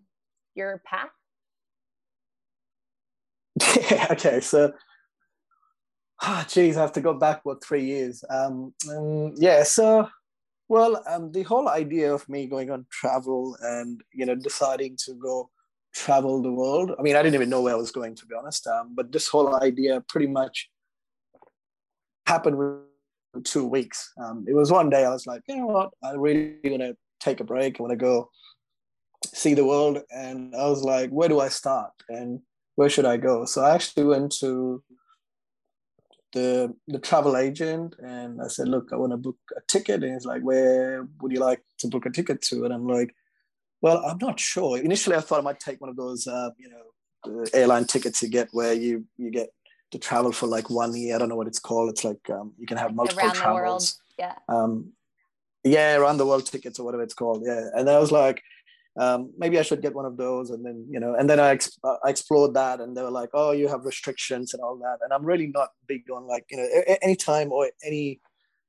your 0.55 0.81
path? 0.83 1.09
Yeah, 3.91 4.07
okay, 4.11 4.39
so 4.39 4.73
ah, 6.21 6.45
geez, 6.49 6.75
I 6.75 6.81
have 6.81 6.93
to 6.93 7.01
go 7.01 7.13
back 7.13 7.41
what 7.43 7.63
three 7.63 7.85
years. 7.85 8.23
Um, 8.29 8.73
um 8.89 9.33
yeah, 9.35 9.61
so 9.61 10.09
well, 10.67 11.03
um, 11.07 11.31
the 11.31 11.43
whole 11.43 11.69
idea 11.69 12.11
of 12.11 12.27
me 12.29 12.47
going 12.47 12.71
on 12.71 12.87
travel 12.89 13.57
and 13.61 14.01
you 14.11 14.25
know 14.25 14.35
deciding 14.35 14.97
to 15.05 15.13
go 15.13 15.51
travel 15.93 16.41
the 16.41 16.51
world. 16.51 16.91
I 16.97 17.01
mean, 17.01 17.15
I 17.15 17.21
didn't 17.21 17.35
even 17.35 17.49
know 17.49 17.61
where 17.61 17.73
I 17.73 17.77
was 17.77 17.91
going 17.91 18.15
to 18.15 18.25
be 18.25 18.35
honest. 18.35 18.67
Um, 18.67 18.93
but 18.95 19.11
this 19.11 19.27
whole 19.27 19.61
idea 19.61 20.01
pretty 20.07 20.27
much 20.27 20.69
happened 22.25 22.57
within 22.57 23.43
two 23.43 23.65
weeks. 23.65 24.11
Um, 24.17 24.45
it 24.47 24.53
was 24.53 24.71
one 24.71 24.89
day 24.89 25.05
I 25.05 25.09
was 25.09 25.27
like, 25.27 25.41
you 25.47 25.57
know 25.57 25.67
what, 25.67 25.91
I 26.03 26.13
really 26.13 26.57
want 26.63 26.81
to 26.81 26.95
take 27.19 27.39
a 27.39 27.43
break. 27.43 27.79
I 27.79 27.83
want 27.83 27.91
to 27.91 27.97
go 27.97 28.29
see 29.33 29.53
the 29.53 29.65
world, 29.65 29.99
and 30.09 30.55
I 30.55 30.67
was 30.67 30.83
like, 30.83 31.09
where 31.11 31.29
do 31.29 31.39
I 31.39 31.49
start 31.49 31.91
and 32.09 32.41
where 32.75 32.89
should 32.89 33.05
I 33.05 33.17
go? 33.17 33.45
So 33.45 33.63
I 33.63 33.75
actually 33.75 34.05
went 34.05 34.31
to 34.39 34.83
the 36.33 36.73
the 36.87 36.99
travel 36.99 37.35
agent 37.35 37.95
and 37.99 38.41
I 38.41 38.47
said, 38.47 38.69
look, 38.69 38.89
I 38.91 38.95
want 38.95 39.11
to 39.11 39.17
book 39.17 39.37
a 39.55 39.61
ticket. 39.67 40.03
And 40.03 40.13
he's 40.13 40.25
like, 40.25 40.41
where 40.41 41.07
would 41.19 41.31
you 41.31 41.39
like 41.39 41.61
to 41.79 41.87
book 41.87 42.05
a 42.05 42.09
ticket 42.09 42.41
to? 42.43 42.65
And 42.65 42.73
I'm 42.73 42.87
like, 42.87 43.13
well, 43.81 44.03
I'm 44.05 44.17
not 44.19 44.39
sure. 44.39 44.77
Initially, 44.77 45.15
I 45.15 45.21
thought 45.21 45.39
I 45.39 45.43
might 45.43 45.59
take 45.59 45.81
one 45.81 45.89
of 45.89 45.95
those, 45.95 46.27
uh, 46.27 46.49
you 46.57 46.69
know, 46.69 47.45
airline 47.53 47.85
tickets 47.85 48.21
you 48.21 48.29
get 48.29 48.49
where 48.51 48.73
you 48.73 49.05
you 49.17 49.29
get 49.31 49.49
to 49.91 49.99
travel 49.99 50.31
for 50.31 50.47
like 50.47 50.69
one 50.69 50.95
year. 50.95 51.15
I 51.15 51.19
don't 51.19 51.29
know 51.29 51.35
what 51.35 51.47
it's 51.47 51.59
called. 51.59 51.89
It's 51.89 52.03
like 52.03 52.29
um, 52.29 52.53
you 52.57 52.65
can 52.65 52.77
have 52.77 52.95
multiple 52.95 53.23
around 53.23 53.35
travels. 53.35 53.99
Yeah. 54.17 54.35
Um, 54.47 54.93
yeah, 55.63 55.95
around 55.95 56.17
the 56.17 56.25
world 56.25 56.45
tickets 56.45 56.79
or 56.79 56.85
whatever 56.85 57.03
it's 57.03 57.13
called. 57.13 57.43
Yeah, 57.45 57.69
and 57.75 57.89
I 57.89 57.99
was 57.99 58.11
like, 58.11 58.41
um, 58.99 59.31
maybe 59.37 59.57
I 59.57 59.61
should 59.61 59.81
get 59.81 59.95
one 59.95 60.05
of 60.05 60.17
those. 60.17 60.49
And 60.49 60.65
then, 60.65 60.85
you 60.89 60.99
know, 60.99 61.15
and 61.15 61.29
then 61.29 61.39
I, 61.39 61.51
ex- 61.51 61.79
I 61.83 62.09
explored 62.09 62.53
that 62.55 62.81
and 62.81 62.95
they 62.95 63.01
were 63.01 63.11
like, 63.11 63.29
oh, 63.33 63.51
you 63.51 63.67
have 63.67 63.85
restrictions 63.85 64.53
and 64.53 64.61
all 64.61 64.77
that. 64.77 64.97
And 65.01 65.13
I'm 65.13 65.25
really 65.25 65.47
not 65.47 65.69
big 65.87 66.09
on 66.11 66.27
like, 66.27 66.45
you 66.51 66.57
know, 66.57 66.67
any 67.01 67.15
time 67.15 67.51
or 67.51 67.69
any, 67.85 68.19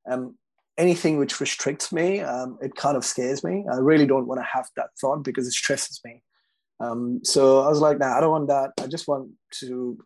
um, 0.08 0.36
anything 0.78 1.18
which 1.18 1.40
restricts 1.40 1.92
me, 1.92 2.20
um, 2.20 2.58
it 2.60 2.74
kind 2.76 2.96
of 2.96 3.04
scares 3.04 3.44
me. 3.44 3.64
I 3.70 3.76
really 3.76 4.06
don't 4.06 4.26
want 4.26 4.40
to 4.40 4.46
have 4.50 4.66
that 4.76 4.90
thought 5.00 5.22
because 5.22 5.46
it 5.46 5.52
stresses 5.52 6.00
me. 6.04 6.22
Um, 6.80 7.20
so 7.22 7.62
I 7.62 7.68
was 7.68 7.80
like, 7.80 7.98
nah, 7.98 8.16
I 8.16 8.20
don't 8.20 8.30
want 8.30 8.48
that. 8.48 8.72
I 8.82 8.86
just 8.86 9.06
want 9.06 9.30
to 9.60 9.98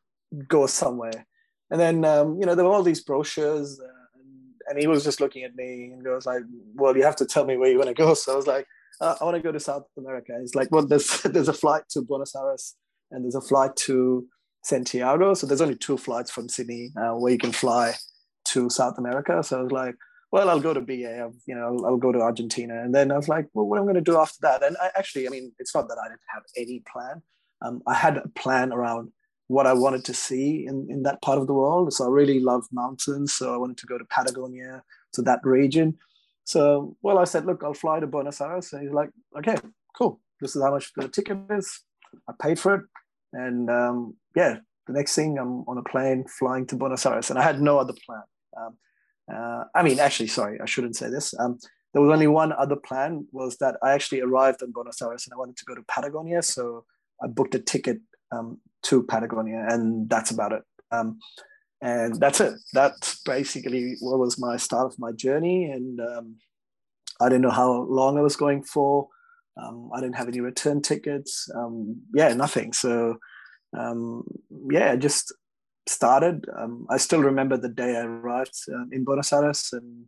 go 0.49 0.67
somewhere. 0.67 1.27
And 1.71 1.81
then, 1.81 2.05
um, 2.05 2.39
you 2.39 2.47
know, 2.47 2.55
there 2.55 2.65
were 2.65 2.73
all 2.73 2.83
these 2.83 3.03
brochures 3.03 3.81
uh, 3.81 3.97
and 4.69 4.79
he 4.79 4.87
was 4.87 5.05
just 5.05 5.21
looking 5.21 5.45
at 5.45 5.55
me 5.55 5.91
and 5.93 6.05
goes 6.05 6.27
like, 6.27 6.43
well, 6.75 6.97
you 6.97 7.05
have 7.05 7.17
to 7.17 7.27
tell 7.27 7.45
me 7.45 7.57
where 7.57 7.71
you 7.71 7.79
want 7.79 7.89
to 7.89 7.95
go. 7.95 8.15
So 8.15 8.33
I 8.33 8.37
was 8.37 8.47
like, 8.47 8.67
uh, 9.01 9.17
I 9.21 9.25
want 9.25 9.37
to 9.37 9.43
go 9.43 9.53
to 9.53 9.61
South 9.61 9.85
America. 9.97 10.33
It's 10.41 10.55
like, 10.55 10.69
well, 10.71 10.87
there's 10.87 11.23
there's 11.25 11.49
a 11.49 11.53
flight 11.53 11.83
to 11.91 12.03
Buenos 12.03 12.35
Aires 12.35 12.75
and 13.11 13.25
there's 13.25 13.35
a 13.35 13.41
flight 13.41 13.77
to 13.77 14.27
Santiago. 14.65 15.35
So 15.35 15.47
there's 15.47 15.61
only 15.61 15.77
two 15.77 15.97
flights 15.97 16.31
from 16.31 16.49
Sydney 16.49 16.93
uh, 16.97 17.13
where 17.13 17.33
you 17.33 17.39
can 17.39 17.53
fly 17.53 17.95
to 18.47 18.71
South 18.71 18.99
America. 18.99 19.43
So 19.43 19.61
I 19.61 19.63
was 19.63 19.73
like, 19.73 19.95
well, 20.37 20.51
I'll 20.51 20.61
go 20.61 20.75
to 20.75 20.83
BA. 20.83 21.33
You 21.47 21.55
know, 21.55 21.65
I'll, 21.69 21.87
I'll, 21.87 21.97
go 21.97 22.13
to 22.13 22.21
Argentina, 22.21 22.83
and 22.83 22.95
then 22.95 23.11
I 23.11 23.17
was 23.17 23.27
like, 23.27 23.49
well, 23.55 23.65
what 23.65 23.79
am 23.79 23.85
I 23.85 23.87
going 23.87 24.05
to 24.05 24.13
do 24.13 24.19
after 24.19 24.37
that? 24.43 24.63
And 24.63 24.77
I 24.83 24.91
actually, 24.95 25.27
I 25.27 25.31
mean, 25.31 25.51
it's 25.59 25.75
not 25.75 25.89
that 25.89 25.97
I 25.99 26.09
didn't 26.09 26.21
have 26.35 26.43
any 26.59 26.83
plan. 26.93 27.23
Um, 27.63 27.81
I 27.87 27.95
had 27.95 28.19
a 28.19 28.29
plan 28.29 28.71
around 28.71 29.13
what 29.47 29.67
I 29.67 29.73
wanted 29.73 30.05
to 30.05 30.13
see 30.13 30.67
in, 30.67 30.89
in 30.91 31.05
that 31.05 31.23
part 31.23 31.39
of 31.39 31.47
the 31.47 31.55
world. 31.55 31.91
So 31.95 32.05
I 32.05 32.09
really 32.09 32.39
love 32.39 32.65
mountains. 32.71 33.33
So 33.33 33.55
I 33.55 33.57
wanted 33.57 33.79
to 33.79 33.87
go 33.87 33.97
to 33.97 34.05
Patagonia, 34.05 34.83
to 35.15 35.23
that 35.23 35.41
region. 35.43 35.97
So, 36.45 36.99
well, 37.01 37.17
I 37.17 37.25
said, 37.25 37.47
look, 37.47 37.63
I'll 37.65 37.73
fly 37.73 38.01
to 38.01 38.07
Buenos 38.07 38.43
Aires. 38.43 38.75
And 38.75 38.83
he's 38.83 38.93
like, 38.93 39.09
okay, 39.39 39.57
cool. 39.97 40.21
This 40.43 40.55
is 40.55 40.63
how 40.63 40.73
much 40.73 40.93
the 40.97 41.09
ticket 41.09 41.39
is. 41.51 41.81
I 42.29 42.35
paid 42.43 42.59
for 42.59 42.75
it. 42.75 42.83
And 43.33 43.71
um, 43.71 44.17
yeah, 44.35 44.59
the 44.87 44.93
next 44.93 45.15
thing 45.15 45.39
I'm 45.39 45.61
on 45.67 45.79
a 45.79 45.83
plane 45.83 46.27
flying 46.39 46.67
to 46.67 46.77
Buenos 46.77 47.07
Aires. 47.07 47.31
And 47.31 47.39
I 47.39 47.43
had 47.43 47.63
no 47.63 47.79
other 47.79 47.95
plan. 48.05 48.23
Um, 48.61 48.77
uh, 49.33 49.65
I 49.75 49.83
mean, 49.83 49.99
actually, 49.99 50.29
sorry, 50.29 50.61
I 50.61 50.67
shouldn't 50.67 50.97
say 50.97 51.11
this. 51.11 51.35
Um, 51.39 51.59
there 51.93 52.03
was 52.03 52.13
only 52.13 52.27
one 52.27 52.53
other 52.53 52.77
plan 52.77 53.27
was 53.33 53.57
that 53.59 53.77
I 53.83 53.93
actually 53.93 54.21
arrived 54.21 54.63
in 54.63 54.73
Buenos 54.73 55.01
Aires 55.01 55.27
and 55.27 55.35
I 55.35 55.39
wanted 55.39 55.57
to 55.57 55.65
go 55.65 55.75
to 55.75 55.83
Patagonia. 55.83 56.43
So 56.43 56.85
I 57.23 57.27
booked 57.27 57.55
a 57.55 57.59
ticket 57.59 57.99
um, 58.31 58.61
to 58.85 59.03
Patagonia 59.03 59.65
and 59.69 60.09
that's 60.09 60.31
about 60.31 60.53
it. 60.53 60.63
Um, 60.91 61.19
and 61.83 62.21
that's 62.21 62.41
it. 62.41 62.55
That's 62.73 63.21
basically 63.23 63.97
what 64.01 64.19
was 64.19 64.39
my 64.39 64.57
start 64.57 64.93
of 64.93 64.99
my 64.99 65.13
journey. 65.13 65.71
And 65.71 66.01
um, 66.01 66.37
I 67.21 67.29
didn't 67.29 67.43
know 67.43 67.51
how 67.51 67.73
long 67.83 68.19
I 68.19 68.23
was 68.23 68.37
going 68.37 68.63
for. 68.63 69.09
Um, 69.57 69.91
I 69.95 70.01
didn't 70.01 70.17
have 70.17 70.29
any 70.29 70.41
return 70.41 70.83
tickets. 70.83 71.49
Um, 71.55 72.03
yeah, 72.15 72.33
nothing. 72.35 72.73
So 72.73 73.19
yeah, 74.71 74.97
just 74.97 75.35
started. 75.87 76.47
Um, 76.57 76.87
I 76.91 76.97
still 76.97 77.23
remember 77.23 77.57
the 77.57 77.69
day 77.69 77.97
I 77.97 78.03
arrived 78.03 78.55
uh, 78.73 78.85
in 78.93 79.05
Buenos 79.05 79.33
Aires, 79.33 79.71
and 79.73 80.05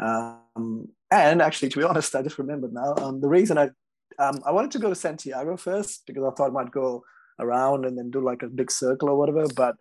um, 0.00 0.88
and 1.10 1.42
actually, 1.42 1.70
to 1.70 1.78
be 1.78 1.84
honest, 1.84 2.14
I 2.14 2.22
just 2.22 2.38
remembered 2.38 2.72
now. 2.72 2.94
the 2.94 3.28
reason 3.28 3.58
I 3.58 3.70
I 4.18 4.50
wanted 4.50 4.72
to 4.72 4.78
go 4.78 4.88
to 4.88 4.94
Santiago 4.94 5.56
first 5.56 6.02
because 6.06 6.24
I 6.24 6.30
thought 6.30 6.50
I 6.50 6.52
might 6.52 6.70
go 6.70 7.04
around 7.38 7.84
and 7.84 7.96
then 7.96 8.10
do 8.10 8.20
like 8.20 8.42
a 8.42 8.48
big 8.48 8.70
circle 8.70 9.08
or 9.08 9.16
whatever, 9.16 9.46
but 9.54 9.76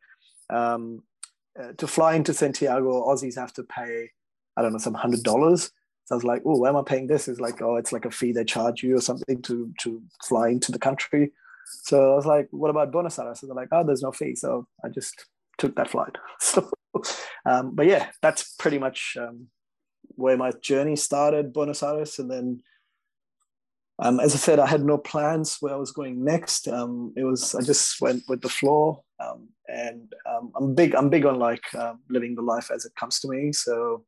um, 0.50 1.04
uh, 1.60 1.74
to 1.78 1.88
fly 1.88 2.14
into 2.14 2.34
Santiago, 2.34 3.04
Aussies 3.08 3.36
have 3.36 3.54
to 3.54 3.64
pay, 3.64 4.12
I 4.56 4.62
don't 4.62 4.74
know, 4.74 4.78
some 4.78 4.94
hundred 4.94 5.24
dollars. 5.24 5.72
So 6.06 6.14
I 6.14 6.18
was 6.18 6.24
like, 6.24 6.44
oh, 6.46 6.58
why 6.58 6.70
am 6.70 6.78
I 6.78 6.84
paying 6.84 7.08
this? 7.08 7.28
It's 7.28 7.40
like, 7.40 7.62
oh, 7.62 7.76
it's 7.76 7.92
like 7.92 8.06
a 8.06 8.12
fee 8.12 8.32
they 8.32 8.46
charge 8.46 8.84
you 8.84 8.98
or 8.98 9.02
something 9.02 9.42
to 9.44 9.74
to 9.80 10.02
fly 10.24 10.50
into 10.50 10.72
the 10.72 10.80
country. 10.80 11.32
So 11.84 12.14
I 12.14 12.16
was 12.16 12.26
like, 12.26 12.48
what 12.52 12.70
about 12.70 12.92
Buenos 12.92 13.20
Aires? 13.20 13.40
So 13.40 13.48
they're 13.48 13.56
like, 13.56 13.70
oh, 13.72 13.84
there's 13.86 14.04
no 14.04 14.12
fee. 14.12 14.36
So 14.36 14.68
I 14.84 14.90
just 14.90 15.26
took 15.58 15.76
that 15.76 15.90
flight. 15.90 16.16
So, 16.40 16.70
um, 17.46 17.76
but 17.76 17.86
yeah, 17.86 18.08
that's 18.24 18.56
pretty 18.56 18.80
much 18.80 19.18
um, 19.20 19.48
where 20.16 20.38
my 20.38 20.52
journey 20.62 20.96
started, 20.96 21.54
Buenos 21.54 21.84
Aires, 21.84 22.18
and 22.18 22.32
then 22.32 22.64
um, 24.00 24.20
as 24.20 24.34
I 24.36 24.38
said, 24.38 24.60
I 24.60 24.68
had 24.68 24.84
no 24.84 24.98
plans 24.98 25.58
where 25.60 25.74
I 25.74 25.78
was 25.78 25.92
going 25.92 26.24
next. 26.24 26.68
Um, 26.68 27.14
it 27.18 27.24
was 27.24 27.56
I 27.56 27.62
just 27.62 28.00
went 28.00 28.24
with 28.28 28.42
the 28.42 28.50
flow, 28.50 29.04
um, 29.20 29.50
and 29.68 30.14
um, 30.30 30.52
I'm 30.56 30.76
big. 30.76 30.94
I'm 30.94 31.10
big 31.10 31.26
on 31.26 31.40
like 31.40 31.64
um, 31.76 32.00
living 32.10 32.36
the 32.36 32.44
life 32.44 32.70
as 32.72 32.86
it 32.86 32.94
comes 32.96 33.20
to 33.22 33.28
me. 33.28 33.52
So 33.54 34.06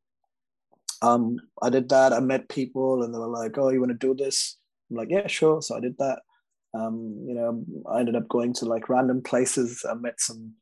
um, 1.02 1.40
I 1.62 1.70
did 1.70 1.90
that. 1.90 2.14
I 2.14 2.20
met 2.20 2.50
people, 2.50 3.04
and 3.04 3.14
they 3.14 3.18
were 3.18 3.28
like, 3.28 3.58
"Oh, 3.58 3.70
you 3.70 3.80
want 3.80 3.92
to 3.92 4.08
do 4.08 4.14
this?" 4.14 4.58
I'm 4.92 4.98
like, 4.98 5.10
"Yeah, 5.10 5.26
sure." 5.26 5.62
So 5.62 5.76
I 5.76 5.80
did 5.80 5.98
that. 5.98 6.20
You 6.74 7.34
know, 7.34 7.64
I 7.92 8.00
ended 8.00 8.16
up 8.16 8.28
going 8.28 8.54
to 8.54 8.66
like 8.66 8.90
random 8.90 9.22
places. 9.22 9.86
I 9.90 9.94
met 9.96 10.20
some, 10.20 10.54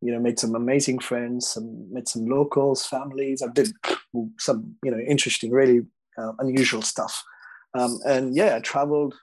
you 0.00 0.12
know, 0.12 0.20
made 0.20 0.38
some 0.38 0.54
amazing 0.54 0.98
friends. 0.98 1.48
Some 1.48 1.92
met 1.92 2.08
some 2.08 2.26
locals, 2.26 2.86
families. 2.86 3.42
I 3.42 3.48
did 3.52 3.72
some, 4.38 4.74
you 4.84 4.90
know, 4.90 4.98
interesting, 4.98 5.50
really 5.50 5.80
uh, 6.18 6.32
unusual 6.38 6.82
stuff. 6.82 7.22
Um, 7.74 7.98
and 8.06 8.36
yeah, 8.36 8.56
I 8.56 8.60
traveled. 8.60 9.14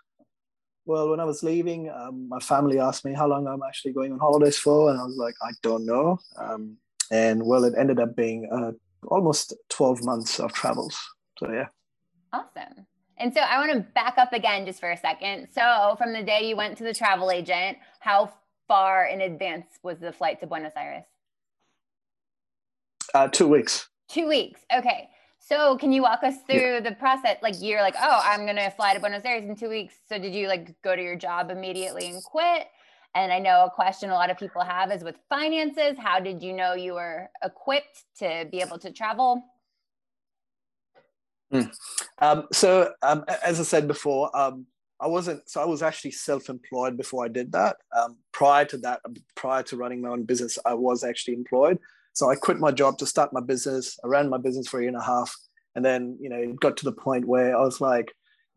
Well, 0.88 1.10
when 1.10 1.20
I 1.20 1.26
was 1.26 1.42
leaving, 1.42 1.90
um, 1.90 2.30
my 2.30 2.40
family 2.40 2.80
asked 2.80 3.06
me 3.06 3.14
how 3.14 3.28
long 3.28 3.48
I'm 3.48 3.64
actually 3.68 3.94
going 3.94 4.12
on 4.12 4.20
holidays 4.20 4.58
for, 4.58 4.92
and 4.92 5.00
I 5.00 5.04
was 5.04 5.18
like, 5.18 5.34
I 5.42 5.50
don't 5.64 5.84
know. 5.84 6.20
Um, 6.38 6.78
and 7.12 7.44
well, 7.44 7.64
it 7.64 7.74
ended 7.78 8.00
up 8.00 8.16
being 8.16 8.48
uh, 8.52 8.72
almost 9.08 9.56
12 9.70 10.04
months 10.04 10.40
of 10.40 10.54
travels. 10.54 10.98
So 11.40 11.52
yeah. 11.52 11.68
Awesome. 12.32 12.86
And 13.18 13.34
so 13.34 13.40
I 13.42 13.58
want 13.60 13.72
to 13.72 13.80
back 13.94 14.18
up 14.18 14.34
again 14.34 14.66
just 14.66 14.80
for 14.80 14.92
a 14.92 14.98
second. 14.98 15.48
So 15.54 15.96
from 15.98 16.14
the 16.14 16.24
day 16.24 16.48
you 16.48 16.56
went 16.56 16.78
to 16.80 16.84
the 16.84 16.94
travel 16.94 17.32
agent, 17.32 17.78
how 18.00 18.34
far 18.68 19.06
in 19.06 19.22
advance 19.22 19.66
was 19.84 20.00
the 20.00 20.12
flight 20.12 20.40
to 20.42 20.48
Buenos 20.48 20.74
Aires? 20.76 21.06
Uh, 23.14 23.28
two 23.28 23.48
weeks. 23.48 23.88
Two 24.10 24.28
weeks. 24.28 24.62
Okay. 24.76 25.10
So 25.40 25.78
can 25.78 25.92
you 25.92 26.02
walk 26.02 26.24
us 26.24 26.36
through 26.50 26.76
yeah. 26.76 26.80
the 26.82 26.94
process? 26.94 27.38
Like 27.42 27.56
you're 27.60 27.82
like, 27.82 27.96
oh, 28.02 28.22
I'm 28.24 28.46
gonna 28.46 28.72
fly 28.72 28.94
to 28.94 29.00
Buenos 29.00 29.24
Aires 29.24 29.46
in 29.46 29.56
two 29.56 29.70
weeks. 29.70 29.96
So 30.10 30.18
did 30.18 30.34
you 30.34 30.48
like 30.48 30.82
go 30.82 30.96
to 30.96 31.02
your 31.02 31.16
job 31.16 31.52
immediately 31.52 32.08
and 32.08 32.24
quit? 32.24 32.68
And 33.14 33.32
I 33.32 33.40
know 33.40 33.66
a 33.66 33.70
question 33.70 34.10
a 34.10 34.14
lot 34.14 34.30
of 34.30 34.38
people 34.38 34.62
have 34.62 34.92
is 34.92 35.04
with 35.04 35.16
finances. 35.30 35.98
How 35.98 36.20
did 36.20 36.44
you 36.44 36.52
know 36.52 36.74
you 36.74 36.96
were 36.96 37.30
equipped 37.44 38.04
to 38.20 38.48
be 38.52 38.60
able 38.60 38.78
to 38.80 38.92
travel? 38.92 39.42
Mm. 41.54 41.72
Um, 42.20 42.48
so 42.52 42.92
um, 43.02 43.24
as 43.44 43.60
I 43.60 43.64
said 43.64 43.88
before, 43.88 44.36
um, 44.38 44.66
I 45.00 45.08
wasn't. 45.08 45.48
So 45.50 45.62
I 45.62 45.66
was 45.66 45.82
actually 45.82 46.12
self-employed 46.12 46.98
before 46.98 47.26
I 47.26 47.28
did 47.28 47.52
that. 47.52 47.78
Um, 47.96 48.18
prior 48.32 48.66
to 48.66 48.78
that, 48.80 49.02
prior 49.36 49.64
to 49.64 49.78
running 49.78 50.02
my 50.02 50.10
own 50.10 50.24
business, 50.24 50.58
I 50.66 50.74
was 50.74 51.04
actually 51.04 51.36
employed. 51.36 51.80
So 52.14 52.30
I 52.30 52.36
quit 52.36 52.60
my 52.60 52.72
job 52.72 52.98
to 53.00 53.06
start 53.06 53.34
my 53.34 53.42
business. 53.42 54.00
I 54.04 54.08
ran 54.08 54.30
my 54.30 54.38
business 54.38 54.68
for 54.68 54.80
a 54.80 54.84
year 54.84 54.90
and 54.90 54.98
a 54.98 55.04
half. 55.04 55.36
And 55.76 55.84
then, 55.84 56.18
you 56.22 56.30
know, 56.30 56.38
it 56.38 56.60
got 56.62 56.78
to 56.78 56.86
the 56.86 56.94
point 56.94 57.28
where 57.28 57.56
I 57.56 57.62
was 57.62 57.82
like, 57.82 58.14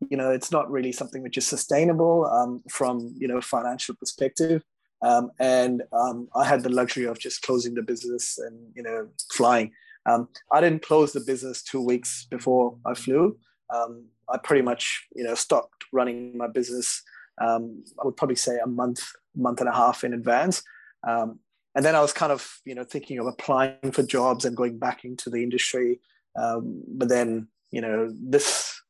you 0.08 0.16
know, 0.16 0.30
it's 0.30 0.52
not 0.52 0.70
really 0.70 0.92
something 0.92 1.24
which 1.24 1.36
is 1.36 1.48
sustainable 1.48 2.26
um, 2.26 2.62
from, 2.70 3.12
you 3.18 3.26
know, 3.26 3.40
financial 3.40 3.96
perspective. 3.96 4.62
Um, 5.02 5.30
and 5.38 5.82
um, 5.92 6.28
I 6.34 6.44
had 6.44 6.62
the 6.62 6.70
luxury 6.70 7.04
of 7.04 7.18
just 7.18 7.42
closing 7.42 7.74
the 7.74 7.82
business 7.82 8.38
and 8.38 8.72
you 8.74 8.82
know 8.82 9.08
flying. 9.32 9.72
Um, 10.08 10.28
I 10.52 10.60
didn't 10.60 10.82
close 10.82 11.12
the 11.12 11.20
business 11.20 11.62
two 11.62 11.82
weeks 11.82 12.26
before 12.30 12.76
I 12.86 12.94
flew. 12.94 13.36
Um, 13.74 14.06
I 14.28 14.38
pretty 14.38 14.62
much 14.62 15.06
you 15.14 15.24
know 15.24 15.34
stopped 15.34 15.84
running 15.92 16.36
my 16.36 16.48
business. 16.48 17.02
Um, 17.40 17.84
I 18.00 18.06
would 18.06 18.16
probably 18.16 18.36
say 18.36 18.58
a 18.62 18.66
month, 18.66 19.02
month 19.36 19.60
and 19.60 19.68
a 19.68 19.74
half 19.74 20.04
in 20.04 20.14
advance. 20.14 20.62
Um, 21.06 21.38
and 21.74 21.84
then 21.84 21.94
I 21.94 22.00
was 22.00 22.12
kind 22.12 22.32
of 22.32 22.58
you 22.64 22.74
know 22.74 22.84
thinking 22.84 23.18
of 23.18 23.26
applying 23.26 23.92
for 23.92 24.02
jobs 24.02 24.44
and 24.44 24.56
going 24.56 24.78
back 24.78 25.04
into 25.04 25.30
the 25.30 25.42
industry. 25.42 26.00
but 26.34 27.08
then 27.08 27.48
you 27.70 27.80
know 27.82 28.10
this 28.34 28.80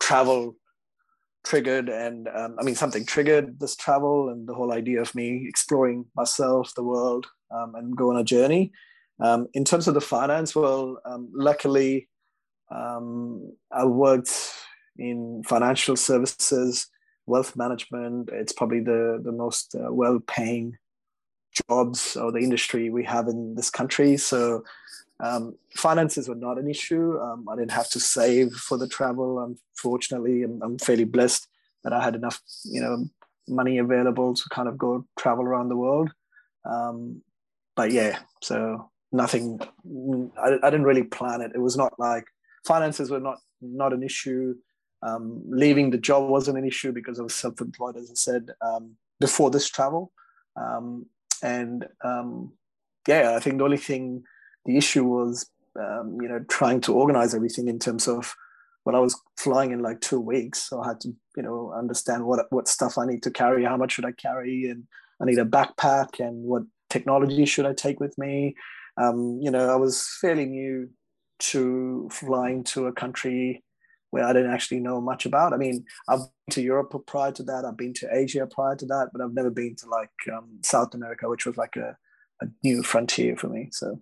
travel 0.00 0.56
triggered 1.44 1.88
and 1.88 2.28
um, 2.34 2.56
i 2.58 2.62
mean 2.64 2.74
something 2.74 3.06
triggered 3.06 3.60
this 3.60 3.76
travel 3.76 4.30
and 4.30 4.48
the 4.48 4.54
whole 4.54 4.72
idea 4.72 5.00
of 5.00 5.14
me 5.14 5.46
exploring 5.46 6.04
myself 6.16 6.74
the 6.74 6.82
world 6.82 7.26
um, 7.52 7.76
and 7.76 7.96
go 7.96 8.10
on 8.10 8.16
a 8.16 8.24
journey 8.24 8.72
um, 9.20 9.48
in 9.54 9.64
terms 9.64 9.88
of 9.88 9.94
the 9.94 10.00
finance 10.00 10.54
well 10.54 10.98
um, 11.04 11.28
luckily 11.32 12.08
um, 12.70 13.52
i 13.72 13.84
worked 13.84 14.52
in 14.98 15.42
financial 15.44 15.96
services 15.96 16.88
wealth 17.26 17.56
management 17.56 18.28
it's 18.32 18.52
probably 18.52 18.80
the, 18.80 19.20
the 19.22 19.32
most 19.32 19.74
uh, 19.74 19.92
well-paying 19.92 20.76
jobs 21.68 22.16
or 22.16 22.30
the 22.30 22.38
industry 22.38 22.90
we 22.90 23.04
have 23.04 23.28
in 23.28 23.54
this 23.54 23.70
country 23.70 24.16
so 24.16 24.62
um, 25.20 25.56
finances 25.74 26.28
were 26.28 26.34
not 26.34 26.58
an 26.58 26.68
issue. 26.68 27.18
Um, 27.20 27.48
I 27.48 27.56
didn't 27.56 27.70
have 27.70 27.88
to 27.90 28.00
save 28.00 28.52
for 28.52 28.76
the 28.76 28.88
travel. 28.88 29.38
Unfortunately, 29.40 30.42
I'm, 30.42 30.62
I'm 30.62 30.78
fairly 30.78 31.04
blessed 31.04 31.48
that 31.84 31.92
I 31.92 32.02
had 32.02 32.14
enough, 32.14 32.40
you 32.64 32.80
know, 32.80 33.06
money 33.48 33.78
available 33.78 34.34
to 34.34 34.48
kind 34.50 34.68
of 34.68 34.76
go 34.76 35.06
travel 35.18 35.44
around 35.44 35.68
the 35.68 35.76
world. 35.76 36.10
Um, 36.64 37.22
but 37.76 37.92
yeah, 37.92 38.18
so 38.42 38.90
nothing. 39.16 39.60
I, 40.38 40.58
I, 40.62 40.70
didn't 40.70 40.84
really 40.84 41.02
plan 41.02 41.40
it. 41.40 41.52
It 41.54 41.60
was 41.60 41.76
not 41.76 41.98
like 41.98 42.26
finances 42.66 43.10
were 43.10 43.20
not 43.20 43.38
not 43.60 43.92
an 43.92 44.02
issue. 44.02 44.54
Um, 45.02 45.42
leaving 45.48 45.90
the 45.90 45.98
job 45.98 46.28
wasn't 46.28 46.58
an 46.58 46.66
issue 46.66 46.92
because 46.92 47.18
I 47.20 47.22
was 47.22 47.34
self-employed, 47.34 47.96
as 47.96 48.10
I 48.10 48.14
said 48.14 48.50
um, 48.60 48.96
before 49.20 49.50
this 49.50 49.68
travel. 49.68 50.12
Um, 50.56 51.06
and 51.42 51.86
um, 52.04 52.52
yeah, 53.06 53.34
I 53.36 53.40
think 53.40 53.58
the 53.58 53.64
only 53.64 53.76
thing 53.76 54.24
the 54.64 54.76
issue 54.76 55.04
was, 55.04 55.48
um, 55.78 56.18
you 56.20 56.28
know, 56.28 56.40
trying 56.48 56.80
to 56.82 56.94
organize 56.94 57.34
everything 57.34 57.68
in 57.68 57.78
terms 57.78 58.08
of 58.08 58.34
when 58.84 58.94
I 58.94 59.00
was 59.00 59.20
flying 59.36 59.72
in 59.72 59.80
like 59.80 60.00
two 60.00 60.20
weeks. 60.20 60.68
So 60.68 60.80
I 60.80 60.88
had 60.88 61.00
to, 61.00 61.14
you 61.36 61.42
know, 61.42 61.72
understand 61.76 62.24
what 62.24 62.46
what 62.50 62.68
stuff 62.68 62.98
I 62.98 63.06
need 63.06 63.22
to 63.24 63.30
carry, 63.30 63.64
how 63.64 63.76
much 63.76 63.92
should 63.92 64.04
I 64.04 64.12
carry, 64.12 64.68
and 64.70 64.84
I 65.20 65.24
need 65.26 65.38
a 65.38 65.44
backpack, 65.44 66.20
and 66.20 66.44
what 66.44 66.62
technology 66.90 67.44
should 67.44 67.66
I 67.66 67.74
take 67.74 68.00
with 68.00 68.16
me. 68.18 68.54
Um, 68.96 69.38
you 69.42 69.50
know, 69.50 69.70
I 69.70 69.76
was 69.76 70.08
fairly 70.20 70.46
new 70.46 70.90
to 71.38 72.08
flying 72.10 72.64
to 72.64 72.86
a 72.86 72.92
country 72.92 73.62
where 74.10 74.24
I 74.24 74.32
didn't 74.32 74.52
actually 74.52 74.80
know 74.80 75.00
much 75.00 75.26
about. 75.26 75.52
I 75.52 75.56
mean, 75.56 75.84
I've 76.08 76.20
been 76.20 76.52
to 76.52 76.62
Europe 76.62 76.94
prior 77.06 77.32
to 77.32 77.42
that, 77.44 77.64
I've 77.64 77.76
been 77.76 77.92
to 77.94 78.08
Asia 78.10 78.46
prior 78.46 78.76
to 78.76 78.86
that, 78.86 79.10
but 79.12 79.22
I've 79.22 79.34
never 79.34 79.50
been 79.50 79.76
to 79.76 79.88
like 79.88 80.10
um, 80.32 80.58
South 80.62 80.94
America, 80.94 81.28
which 81.28 81.44
was 81.44 81.56
like 81.56 81.76
a, 81.76 81.96
a 82.40 82.46
new 82.62 82.82
frontier 82.82 83.36
for 83.36 83.48
me. 83.48 83.68
So 83.72 84.00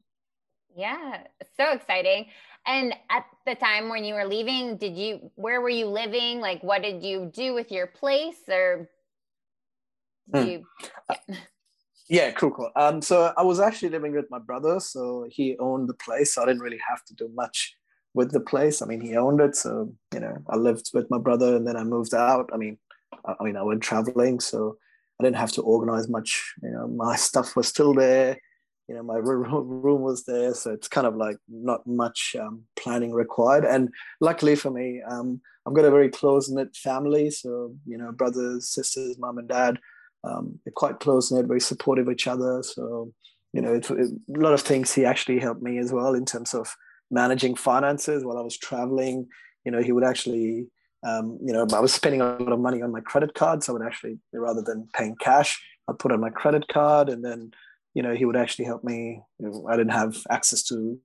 yeah, 0.76 1.22
so 1.56 1.72
exciting. 1.72 2.26
And 2.66 2.94
at 3.10 3.26
the 3.46 3.54
time 3.54 3.88
when 3.88 4.04
you 4.04 4.14
were 4.14 4.26
leaving, 4.26 4.76
did 4.76 4.96
you 4.96 5.30
where 5.34 5.60
were 5.60 5.68
you 5.68 5.86
living? 5.86 6.40
Like 6.40 6.62
what 6.62 6.82
did 6.82 7.02
you 7.02 7.30
do 7.32 7.54
with 7.54 7.70
your 7.70 7.86
place 7.86 8.48
or 8.48 8.88
hmm. 10.32 10.46
you 10.46 10.66
yeah. 11.28 11.36
yeah, 12.08 12.30
cool, 12.32 12.50
cool. 12.50 12.70
Um, 12.76 13.00
so 13.00 13.32
I 13.36 13.42
was 13.42 13.60
actually 13.60 13.90
living 13.90 14.12
with 14.12 14.30
my 14.30 14.38
brother, 14.38 14.80
so 14.80 15.26
he 15.30 15.56
owned 15.58 15.88
the 15.88 15.94
place. 15.94 16.34
So 16.34 16.42
I 16.42 16.46
didn't 16.46 16.62
really 16.62 16.80
have 16.88 17.04
to 17.06 17.14
do 17.14 17.30
much 17.34 17.76
with 18.12 18.32
the 18.32 18.40
place. 18.40 18.82
I 18.82 18.86
mean, 18.86 19.00
he 19.00 19.16
owned 19.16 19.40
it, 19.40 19.56
so 19.56 19.92
you 20.12 20.20
know, 20.20 20.36
I 20.48 20.56
lived 20.56 20.90
with 20.94 21.10
my 21.10 21.18
brother, 21.18 21.56
and 21.56 21.66
then 21.66 21.76
I 21.76 21.84
moved 21.84 22.14
out. 22.14 22.50
I 22.52 22.56
mean, 22.56 22.78
I, 23.26 23.34
I 23.40 23.44
mean, 23.44 23.56
I 23.56 23.62
went 23.62 23.82
traveling, 23.82 24.40
so 24.40 24.76
I 25.20 25.24
didn't 25.24 25.36
have 25.36 25.52
to 25.52 25.62
organize 25.62 26.08
much. 26.08 26.54
You 26.62 26.70
know, 26.70 26.86
my 27.04 27.16
stuff 27.16 27.56
was 27.56 27.68
still 27.68 27.94
there 27.94 28.38
you 28.88 28.94
know 28.94 29.02
my 29.02 29.16
room 29.16 30.02
was 30.02 30.24
there 30.24 30.54
so 30.54 30.70
it's 30.70 30.88
kind 30.88 31.06
of 31.06 31.16
like 31.16 31.36
not 31.48 31.86
much 31.86 32.36
um, 32.38 32.62
planning 32.76 33.12
required 33.12 33.64
and 33.64 33.88
luckily 34.20 34.54
for 34.54 34.70
me 34.70 35.00
um, 35.08 35.40
i've 35.66 35.74
got 35.74 35.84
a 35.84 35.90
very 35.90 36.08
close 36.08 36.48
knit 36.50 36.76
family 36.76 37.30
so 37.30 37.74
you 37.86 37.96
know 37.96 38.12
brothers 38.12 38.68
sisters 38.68 39.18
mom 39.18 39.38
and 39.38 39.48
dad 39.48 39.78
um, 40.24 40.58
they're 40.64 40.72
quite 40.74 41.00
close 41.00 41.30
knit 41.30 41.46
very 41.46 41.60
supportive 41.60 42.08
of 42.08 42.12
each 42.12 42.26
other 42.26 42.62
so 42.62 43.12
you 43.52 43.60
know 43.60 43.74
it, 43.74 43.88
it, 43.90 44.10
a 44.36 44.40
lot 44.40 44.54
of 44.54 44.60
things 44.60 44.92
he 44.92 45.04
actually 45.04 45.38
helped 45.38 45.62
me 45.62 45.78
as 45.78 45.92
well 45.92 46.14
in 46.14 46.24
terms 46.24 46.54
of 46.54 46.74
managing 47.10 47.54
finances 47.54 48.24
while 48.24 48.38
i 48.38 48.42
was 48.42 48.58
traveling 48.58 49.26
you 49.64 49.72
know 49.72 49.82
he 49.82 49.92
would 49.92 50.04
actually 50.04 50.66
um, 51.06 51.38
you 51.44 51.52
know 51.52 51.66
i 51.74 51.80
was 51.80 51.92
spending 51.92 52.20
a 52.20 52.36
lot 52.38 52.52
of 52.52 52.58
money 52.58 52.82
on 52.82 52.90
my 52.90 53.00
credit 53.00 53.34
card 53.34 53.62
so 53.62 53.72
i 53.72 53.78
would 53.78 53.86
actually 53.86 54.18
rather 54.32 54.62
than 54.62 54.88
paying 54.94 55.14
cash 55.20 55.60
i'd 55.88 55.98
put 55.98 56.12
on 56.12 56.20
my 56.20 56.30
credit 56.30 56.66
card 56.68 57.08
and 57.08 57.24
then 57.24 57.50
you 57.94 58.02
know, 58.02 58.12
he 58.12 58.24
would 58.24 58.36
actually 58.36 58.66
help 58.66 58.84
me. 58.84 59.22
You 59.38 59.48
know, 59.48 59.66
I 59.68 59.76
didn't 59.76 59.92
have 59.92 60.16
access 60.28 60.62
to 60.64 60.98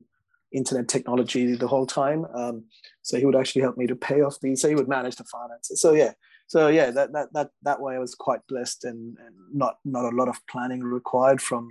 internet 0.51 0.87
technology 0.87 1.55
the 1.55 1.67
whole 1.67 1.85
time. 1.85 2.25
Um, 2.33 2.65
so 3.03 3.17
he 3.17 3.25
would 3.25 3.35
actually 3.35 3.61
help 3.61 3.77
me 3.77 3.85
to 3.87 3.95
pay 3.95 4.21
off 4.21 4.37
these. 4.41 4.61
So 4.61 4.67
he 4.67 4.75
would 4.75 4.89
manage 4.89 5.15
the 5.15 5.23
finances. 5.25 5.79
So 5.79 5.93
yeah, 5.93 6.13
so 6.49 6.67
yeah, 6.67 6.89
that 6.89 7.13
that 7.13 7.31
that 7.33 7.51
that 7.61 7.79
way 7.79 7.95
I 7.95 7.99
was 7.99 8.15
quite 8.15 8.39
blessed 8.47 8.83
and, 8.85 9.15
and 9.23 9.35
not 9.53 9.77
not 9.85 10.11
a 10.11 10.15
lot 10.15 10.27
of 10.27 10.45
planning 10.47 10.83
required 10.83 11.41
from 11.41 11.69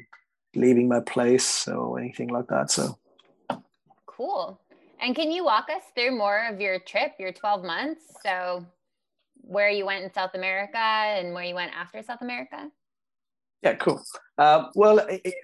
leaving 0.54 0.88
my 0.88 1.00
place 1.00 1.66
or 1.66 1.98
anything 1.98 2.28
like 2.28 2.46
that. 2.46 2.70
So 2.70 2.96
cool. 4.06 4.60
And 5.00 5.16
can 5.16 5.32
you 5.32 5.44
walk 5.44 5.66
us 5.68 5.82
through 5.96 6.16
more 6.16 6.46
of 6.46 6.60
your 6.60 6.78
trip, 6.78 7.12
your 7.18 7.32
12 7.32 7.64
months? 7.64 8.02
So 8.22 8.64
where 9.34 9.68
you 9.68 9.84
went 9.84 10.04
in 10.04 10.12
South 10.12 10.34
America 10.34 10.78
and 10.78 11.34
where 11.34 11.44
you 11.44 11.56
went 11.56 11.72
after 11.72 12.00
South 12.02 12.22
America? 12.22 12.70
Yeah, 13.62 13.74
cool. 13.74 14.00
Uh, 14.36 14.68
well, 14.76 14.98
it, 15.00 15.22
it, 15.24 15.34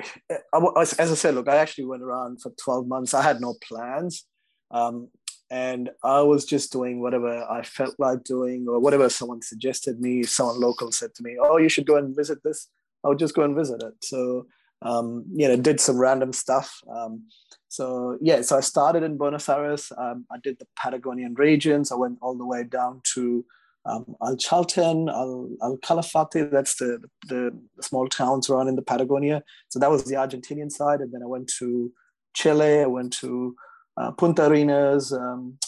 as 0.78 1.10
I 1.10 1.14
said, 1.14 1.34
look, 1.34 1.48
I 1.48 1.56
actually 1.56 1.86
went 1.86 2.02
around 2.02 2.40
for 2.40 2.52
12 2.62 2.86
months. 2.86 3.14
I 3.14 3.22
had 3.22 3.40
no 3.40 3.54
plans. 3.66 4.26
Um, 4.70 5.08
and 5.50 5.90
I 6.02 6.20
was 6.22 6.44
just 6.44 6.72
doing 6.72 7.00
whatever 7.00 7.44
I 7.44 7.62
felt 7.62 7.94
like 7.98 8.24
doing 8.24 8.66
or 8.68 8.78
whatever 8.78 9.08
someone 9.08 9.42
suggested 9.42 10.00
me. 10.00 10.22
Someone 10.22 10.60
local 10.60 10.90
said 10.92 11.14
to 11.14 11.22
me, 11.22 11.36
oh, 11.40 11.58
you 11.58 11.68
should 11.68 11.86
go 11.86 11.96
and 11.96 12.16
visit 12.16 12.38
this, 12.42 12.68
I 13.04 13.08
would 13.08 13.18
just 13.18 13.34
go 13.34 13.42
and 13.42 13.54
visit 13.54 13.82
it. 13.82 13.94
So, 14.02 14.46
um, 14.82 15.24
you 15.32 15.46
know, 15.46 15.56
did 15.56 15.80
some 15.80 15.98
random 15.98 16.32
stuff. 16.32 16.80
Um, 16.90 17.24
so, 17.68 18.18
yeah, 18.20 18.40
so 18.42 18.56
I 18.56 18.60
started 18.60 19.02
in 19.02 19.18
Buenos 19.18 19.48
Aires. 19.48 19.92
Um, 19.98 20.26
I 20.30 20.36
did 20.42 20.58
the 20.58 20.66
Patagonian 20.76 21.34
regions. 21.34 21.92
I 21.92 21.96
went 21.96 22.18
all 22.22 22.36
the 22.36 22.46
way 22.46 22.64
down 22.64 23.00
to 23.14 23.44
um, 23.86 24.16
Al 24.22 24.36
Chalten, 24.36 25.10
Al, 25.10 25.50
Al 25.62 25.76
Calafate, 25.78 26.50
that's 26.50 26.76
the, 26.76 27.02
the, 27.28 27.50
the, 27.76 27.82
small 27.82 28.08
towns 28.08 28.48
around 28.48 28.68
in 28.68 28.76
the 28.76 28.82
Patagonia. 28.82 29.42
So 29.68 29.78
that 29.78 29.90
was 29.90 30.04
the 30.04 30.14
Argentinian 30.14 30.72
side. 30.72 31.00
And 31.00 31.12
then 31.12 31.22
I 31.22 31.26
went 31.26 31.50
to 31.58 31.92
Chile, 32.32 32.80
I 32.80 32.86
went 32.86 33.12
to 33.18 33.54
uh, 33.96 34.10
Punta 34.12 34.46
Arenas, 34.46 35.12
um, 35.12 35.58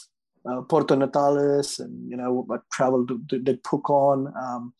uh, 0.49 0.61
Puerto 0.63 0.95
Natales, 0.95 1.79
and, 1.81 2.11
you 2.11 2.17
know, 2.17 2.47
I 2.51 2.57
traveled, 2.73 3.29
did, 3.29 3.45
did 3.45 3.63
Pucón, 3.63 4.35
um, 4.37 4.73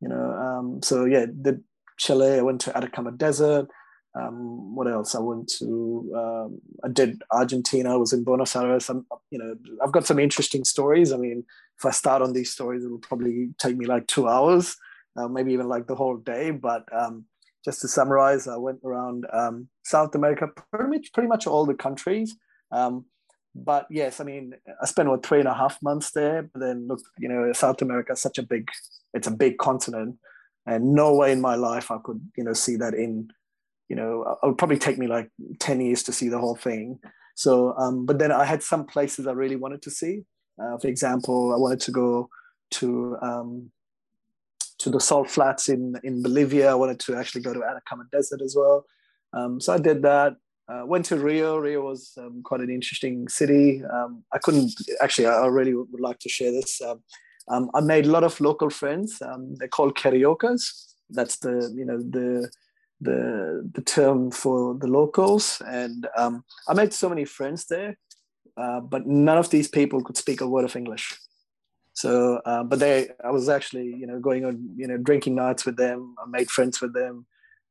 you 0.00 0.08
know, 0.08 0.32
um, 0.32 0.80
so 0.82 1.04
yeah, 1.04 1.26
did 1.42 1.62
Chile, 1.98 2.38
I 2.38 2.42
went 2.42 2.60
to 2.62 2.76
Atacama 2.76 3.12
Desert. 3.12 3.68
Um, 4.14 4.74
what 4.74 4.88
else? 4.88 5.14
I 5.14 5.20
went 5.20 5.48
to, 5.58 6.12
um, 6.16 6.60
I 6.82 6.88
did 6.88 7.22
Argentina, 7.30 7.92
I 7.92 7.96
was 7.96 8.14
in 8.14 8.24
Buenos 8.24 8.56
Aires. 8.56 8.88
I'm, 8.88 9.06
you 9.30 9.38
know, 9.38 9.54
I've 9.82 9.92
got 9.92 10.06
some 10.06 10.18
interesting 10.18 10.64
stories. 10.64 11.12
I 11.12 11.18
mean, 11.18 11.44
if 11.78 11.84
I 11.84 11.90
start 11.90 12.22
on 12.22 12.32
these 12.32 12.50
stories, 12.50 12.82
it 12.82 12.90
will 12.90 12.98
probably 12.98 13.50
take 13.58 13.76
me 13.76 13.84
like 13.84 14.06
two 14.06 14.26
hours, 14.26 14.76
uh, 15.18 15.28
maybe 15.28 15.52
even 15.52 15.68
like 15.68 15.86
the 15.86 15.94
whole 15.94 16.16
day. 16.16 16.50
But 16.50 16.84
um, 16.94 17.26
just 17.62 17.82
to 17.82 17.88
summarize, 17.88 18.48
I 18.48 18.56
went 18.56 18.80
around 18.84 19.26
South 19.84 20.14
America, 20.14 20.48
pretty 20.72 20.88
much, 20.88 21.12
pretty 21.12 21.28
much 21.28 21.46
all 21.46 21.66
the 21.66 21.74
countries. 21.74 22.34
Um, 22.70 23.06
but 23.54 23.86
yes, 23.90 24.20
I 24.20 24.24
mean, 24.24 24.54
I 24.82 24.86
spent 24.86 25.08
what 25.08 25.24
three 25.24 25.38
and 25.38 25.48
a 25.48 25.54
half 25.54 25.80
months 25.82 26.10
there. 26.10 26.42
But 26.42 26.60
then 26.60 26.86
look, 26.88 27.00
you 27.18 27.28
know, 27.28 27.52
South 27.52 27.80
America 27.80 28.12
is 28.12 28.20
such 28.20 28.38
a 28.38 28.42
big, 28.42 28.68
it's 29.14 29.26
a 29.26 29.30
big 29.30 29.58
continent, 29.58 30.16
and 30.66 30.92
no 30.92 31.14
way 31.14 31.32
in 31.32 31.40
my 31.40 31.54
life 31.54 31.90
I 31.90 31.98
could, 32.02 32.20
you 32.36 32.44
know, 32.44 32.52
see 32.52 32.76
that 32.76 32.94
in, 32.94 33.30
you 33.88 33.96
know, 33.96 34.38
it 34.42 34.46
would 34.46 34.58
probably 34.58 34.78
take 34.78 34.98
me 34.98 35.06
like 35.06 35.30
ten 35.58 35.80
years 35.80 36.02
to 36.04 36.12
see 36.12 36.28
the 36.28 36.38
whole 36.38 36.56
thing. 36.56 36.98
So, 37.34 37.74
um, 37.78 38.04
but 38.06 38.18
then 38.18 38.32
I 38.32 38.44
had 38.44 38.62
some 38.62 38.84
places 38.84 39.26
I 39.26 39.32
really 39.32 39.56
wanted 39.56 39.82
to 39.82 39.90
see. 39.90 40.24
Uh, 40.60 40.78
for 40.78 40.88
example, 40.88 41.52
I 41.54 41.58
wanted 41.58 41.80
to 41.80 41.90
go 41.90 42.28
to 42.72 43.16
um, 43.22 43.70
to 44.78 44.90
the 44.90 45.00
salt 45.00 45.30
flats 45.30 45.68
in 45.68 45.94
in 46.02 46.22
Bolivia. 46.22 46.70
I 46.70 46.74
wanted 46.74 47.00
to 47.00 47.16
actually 47.16 47.42
go 47.42 47.54
to 47.54 47.62
Atacama 47.64 48.04
Desert 48.12 48.42
as 48.42 48.54
well. 48.56 48.84
Um, 49.32 49.60
so 49.60 49.72
I 49.72 49.78
did 49.78 50.02
that. 50.02 50.36
Uh, 50.68 50.84
went 50.84 51.04
to 51.06 51.16
Rio. 51.16 51.58
Rio 51.58 51.82
was 51.82 52.12
um, 52.18 52.42
quite 52.42 52.60
an 52.60 52.70
interesting 52.70 53.28
city. 53.28 53.82
Um, 53.84 54.24
I 54.32 54.38
couldn't 54.38 54.72
actually. 55.00 55.28
I, 55.28 55.46
really 55.46 55.74
would 55.74 56.00
like 56.00 56.18
to 56.20 56.28
share 56.28 56.50
this. 56.50 56.80
Um, 56.80 57.02
um, 57.48 57.70
I 57.74 57.80
made 57.80 58.06
a 58.06 58.10
lot 58.10 58.24
of 58.24 58.40
local 58.40 58.70
friends. 58.70 59.22
they're 59.58 59.68
called 59.68 59.96
cariocas. 59.96 60.94
That's 61.08 61.36
the 61.38 61.72
you 61.76 61.84
know 61.84 61.98
the 61.98 62.50
the 63.00 63.70
the 63.74 63.82
term 63.82 64.30
for 64.30 64.74
the 64.74 64.88
locals. 64.88 65.62
And 65.66 66.08
um, 66.16 66.44
I 66.68 66.74
made 66.74 66.92
so 66.92 67.08
many 67.08 67.24
friends 67.24 67.66
there, 67.66 67.96
uh, 68.56 68.80
but 68.80 69.06
none 69.06 69.38
of 69.38 69.50
these 69.50 69.68
people 69.68 70.02
could 70.02 70.16
speak 70.16 70.40
a 70.40 70.48
word 70.48 70.64
of 70.64 70.76
English. 70.76 71.16
So, 71.92 72.42
uh, 72.44 72.62
but 72.62 72.78
they, 72.78 73.08
I 73.24 73.30
was 73.30 73.48
actually, 73.48 73.86
you 73.86 74.06
know, 74.06 74.20
going 74.20 74.44
on, 74.44 74.68
you 74.76 74.86
know, 74.86 74.98
drinking 74.98 75.34
nights 75.34 75.64
with 75.64 75.78
them. 75.78 76.14
I 76.22 76.28
made 76.28 76.50
friends 76.50 76.80
with 76.82 76.92
them. 76.92 77.26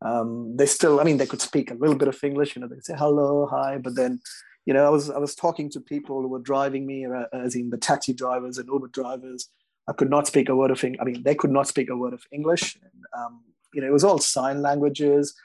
Um, 0.05 0.55
they 0.55 0.67
still, 0.67 0.99
I 0.99 1.03
mean, 1.03 1.17
they 1.17 1.25
could 1.25 1.41
speak 1.41 1.71
a 1.71 1.75
little 1.75 1.95
bit 1.95 2.07
of 2.07 2.23
English. 2.23 2.55
You 2.55 2.61
know, 2.61 2.67
they 2.67 2.79
say 2.81 2.95
hello, 2.95 3.47
hi, 3.49 3.77
but 3.85 3.95
then, 3.95 4.21
you 4.65 4.73
know, 4.73 4.85
I 4.85 4.89
was 4.89 5.09
I 5.09 5.17
was 5.17 5.35
talking 5.35 5.69
to 5.71 5.79
people 5.79 6.21
who 6.21 6.27
were 6.27 6.45
driving 6.51 6.85
me, 6.85 7.05
uh, 7.05 7.25
as 7.45 7.55
in 7.55 7.69
the 7.69 7.77
taxi 7.89 8.13
drivers 8.13 8.57
and 8.59 8.69
Uber 8.69 8.89
drivers. 8.99 9.49
I 9.87 9.93
could 9.93 10.09
not 10.09 10.27
speak 10.27 10.49
a 10.49 10.55
word 10.55 10.71
of 10.71 10.83
English. 10.83 11.01
I 11.01 11.05
mean, 11.05 11.23
they 11.23 11.35
could 11.35 11.51
not 11.51 11.67
speak 11.67 11.89
a 11.89 11.97
word 11.97 12.13
of 12.13 12.23
English. 12.31 12.77
And, 12.81 13.01
um, 13.17 13.43
you 13.73 13.81
know, 13.81 13.87
it 13.87 13.93
was 13.93 14.03
all 14.03 14.17
sign 14.19 14.61
languages. 14.61 15.35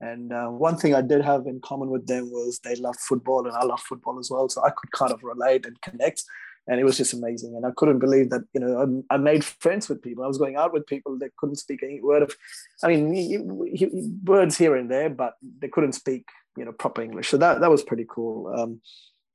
And 0.00 0.32
uh, 0.32 0.48
one 0.48 0.76
thing 0.76 0.94
I 0.94 1.00
did 1.00 1.22
have 1.24 1.46
in 1.46 1.60
common 1.60 1.88
with 1.88 2.06
them 2.06 2.30
was 2.30 2.58
they 2.58 2.76
loved 2.76 3.00
football, 3.00 3.46
and 3.46 3.56
I 3.56 3.64
love 3.64 3.80
football 3.80 4.18
as 4.18 4.30
well. 4.30 4.48
So 4.48 4.62
I 4.62 4.70
could 4.70 4.92
kind 4.92 5.12
of 5.12 5.22
relate 5.22 5.64
and 5.64 5.80
connect 5.80 6.22
and 6.68 6.80
it 6.80 6.84
was 6.84 6.96
just 6.96 7.12
amazing. 7.12 7.54
And 7.54 7.64
I 7.64 7.70
couldn't 7.76 7.98
believe 7.98 8.30
that 8.30 8.42
you 8.52 8.60
know 8.60 9.04
I, 9.10 9.14
I, 9.14 9.18
made 9.18 9.44
friends 9.44 9.88
with 9.88 10.02
people. 10.02 10.24
I 10.24 10.28
was 10.28 10.38
going 10.38 10.56
out 10.56 10.72
with 10.72 10.86
people 10.86 11.18
that 11.18 11.36
couldn't 11.36 11.56
speak 11.56 11.82
any 11.82 12.00
word 12.00 12.22
of, 12.22 12.34
I 12.82 12.88
mean, 12.88 14.20
words 14.24 14.58
here 14.58 14.76
and 14.76 14.90
there, 14.90 15.10
but 15.10 15.34
they 15.60 15.68
couldn't 15.68 15.92
speak 15.92 16.26
you 16.56 16.64
know 16.64 16.72
proper 16.72 17.02
English. 17.02 17.28
So 17.28 17.36
that 17.36 17.60
that 17.60 17.70
was 17.70 17.82
pretty 17.82 18.06
cool. 18.08 18.52
Um, 18.54 18.80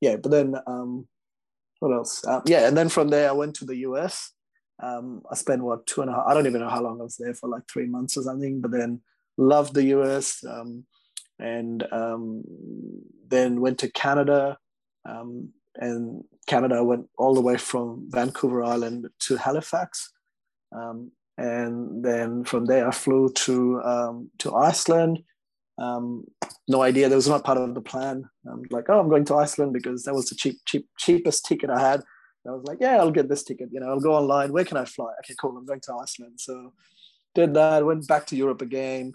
yeah, 0.01 0.17
but 0.17 0.31
then 0.31 0.55
um, 0.67 1.07
what 1.79 1.93
else? 1.93 2.25
Uh, 2.25 2.41
yeah, 2.45 2.67
and 2.67 2.77
then 2.77 2.89
from 2.89 3.09
there 3.09 3.29
I 3.29 3.33
went 3.33 3.55
to 3.55 3.65
the 3.65 3.77
US. 3.77 4.31
Um, 4.81 5.21
I 5.31 5.35
spent 5.35 5.63
what 5.63 5.85
two 5.85 6.01
and 6.01 6.09
a 6.09 6.13
half. 6.13 6.25
I 6.27 6.33
don't 6.33 6.47
even 6.47 6.61
know 6.61 6.69
how 6.69 6.81
long 6.81 6.99
I 6.99 7.03
was 7.03 7.17
there 7.17 7.33
for, 7.33 7.47
like 7.47 7.63
three 7.71 7.85
months 7.85 8.17
or 8.17 8.23
something. 8.23 8.61
But 8.61 8.71
then 8.71 9.01
loved 9.37 9.73
the 9.73 9.85
US, 9.97 10.43
um, 10.43 10.85
and 11.39 11.85
um, 11.91 12.43
then 13.27 13.61
went 13.61 13.79
to 13.79 13.91
Canada. 13.91 14.57
Um, 15.05 15.49
and 15.75 16.23
Canada 16.47 16.83
went 16.83 17.07
all 17.17 17.33
the 17.33 17.41
way 17.41 17.57
from 17.57 18.07
Vancouver 18.09 18.63
Island 18.63 19.07
to 19.19 19.37
Halifax. 19.37 20.11
Um, 20.75 21.11
and 21.37 22.03
then 22.03 22.43
from 22.43 22.65
there, 22.65 22.87
I 22.87 22.91
flew 22.91 23.31
to 23.33 23.81
um, 23.81 24.31
to 24.39 24.55
Iceland. 24.55 25.23
Um, 25.77 26.25
no 26.67 26.81
idea, 26.83 27.09
that 27.09 27.15
was 27.15 27.27
not 27.27 27.43
part 27.43 27.57
of 27.57 27.73
the 27.73 27.81
plan. 27.81 28.29
I'm 28.45 28.63
like, 28.69 28.85
oh, 28.89 28.99
I'm 28.99 29.09
going 29.09 29.25
to 29.25 29.35
Iceland 29.35 29.73
because 29.73 30.03
that 30.03 30.13
was 30.13 30.29
the 30.29 30.35
cheap, 30.35 30.59
cheap, 30.65 30.87
cheapest 30.97 31.45
ticket 31.45 31.69
I 31.69 31.79
had. 31.79 32.01
And 32.43 32.51
I 32.51 32.55
was 32.55 32.63
like, 32.65 32.77
yeah, 32.79 32.97
I'll 32.97 33.11
get 33.11 33.29
this 33.29 33.43
ticket. 33.43 33.69
You 33.71 33.79
know, 33.79 33.89
I'll 33.89 33.99
go 33.99 34.15
online. 34.15 34.53
Where 34.53 34.65
can 34.65 34.77
I 34.77 34.85
fly? 34.85 35.11
Okay, 35.19 35.35
cool. 35.39 35.57
I'm 35.57 35.65
going 35.65 35.81
to 35.81 35.97
Iceland. 36.01 36.39
So 36.39 36.73
did 37.33 37.53
that. 37.55 37.85
Went 37.85 38.07
back 38.07 38.27
to 38.27 38.35
Europe 38.35 38.61
again. 38.61 39.13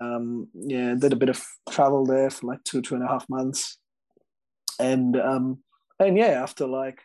Um, 0.00 0.48
yeah, 0.54 0.94
did 0.94 1.12
a 1.12 1.16
bit 1.16 1.28
of 1.28 1.42
travel 1.70 2.04
there 2.04 2.30
for 2.30 2.46
like 2.46 2.64
two, 2.64 2.82
two 2.82 2.94
and 2.94 3.04
a 3.04 3.08
half 3.08 3.28
months. 3.28 3.78
And 4.78 5.18
um, 5.18 5.58
and 5.98 6.16
yeah, 6.16 6.42
after 6.42 6.66
like 6.66 7.00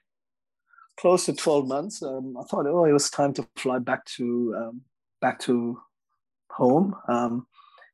close 0.99 1.25
to 1.25 1.33
12 1.33 1.67
months, 1.67 2.03
um, 2.03 2.35
I 2.39 2.43
thought, 2.43 2.67
oh, 2.67 2.85
it 2.85 2.91
was 2.91 3.09
time 3.09 3.33
to 3.33 3.47
fly 3.55 3.79
back 3.79 4.05
to 4.17 4.55
um, 4.57 4.81
back 5.21 5.39
to 5.41 5.79
home. 6.51 6.95
Um, 7.07 7.47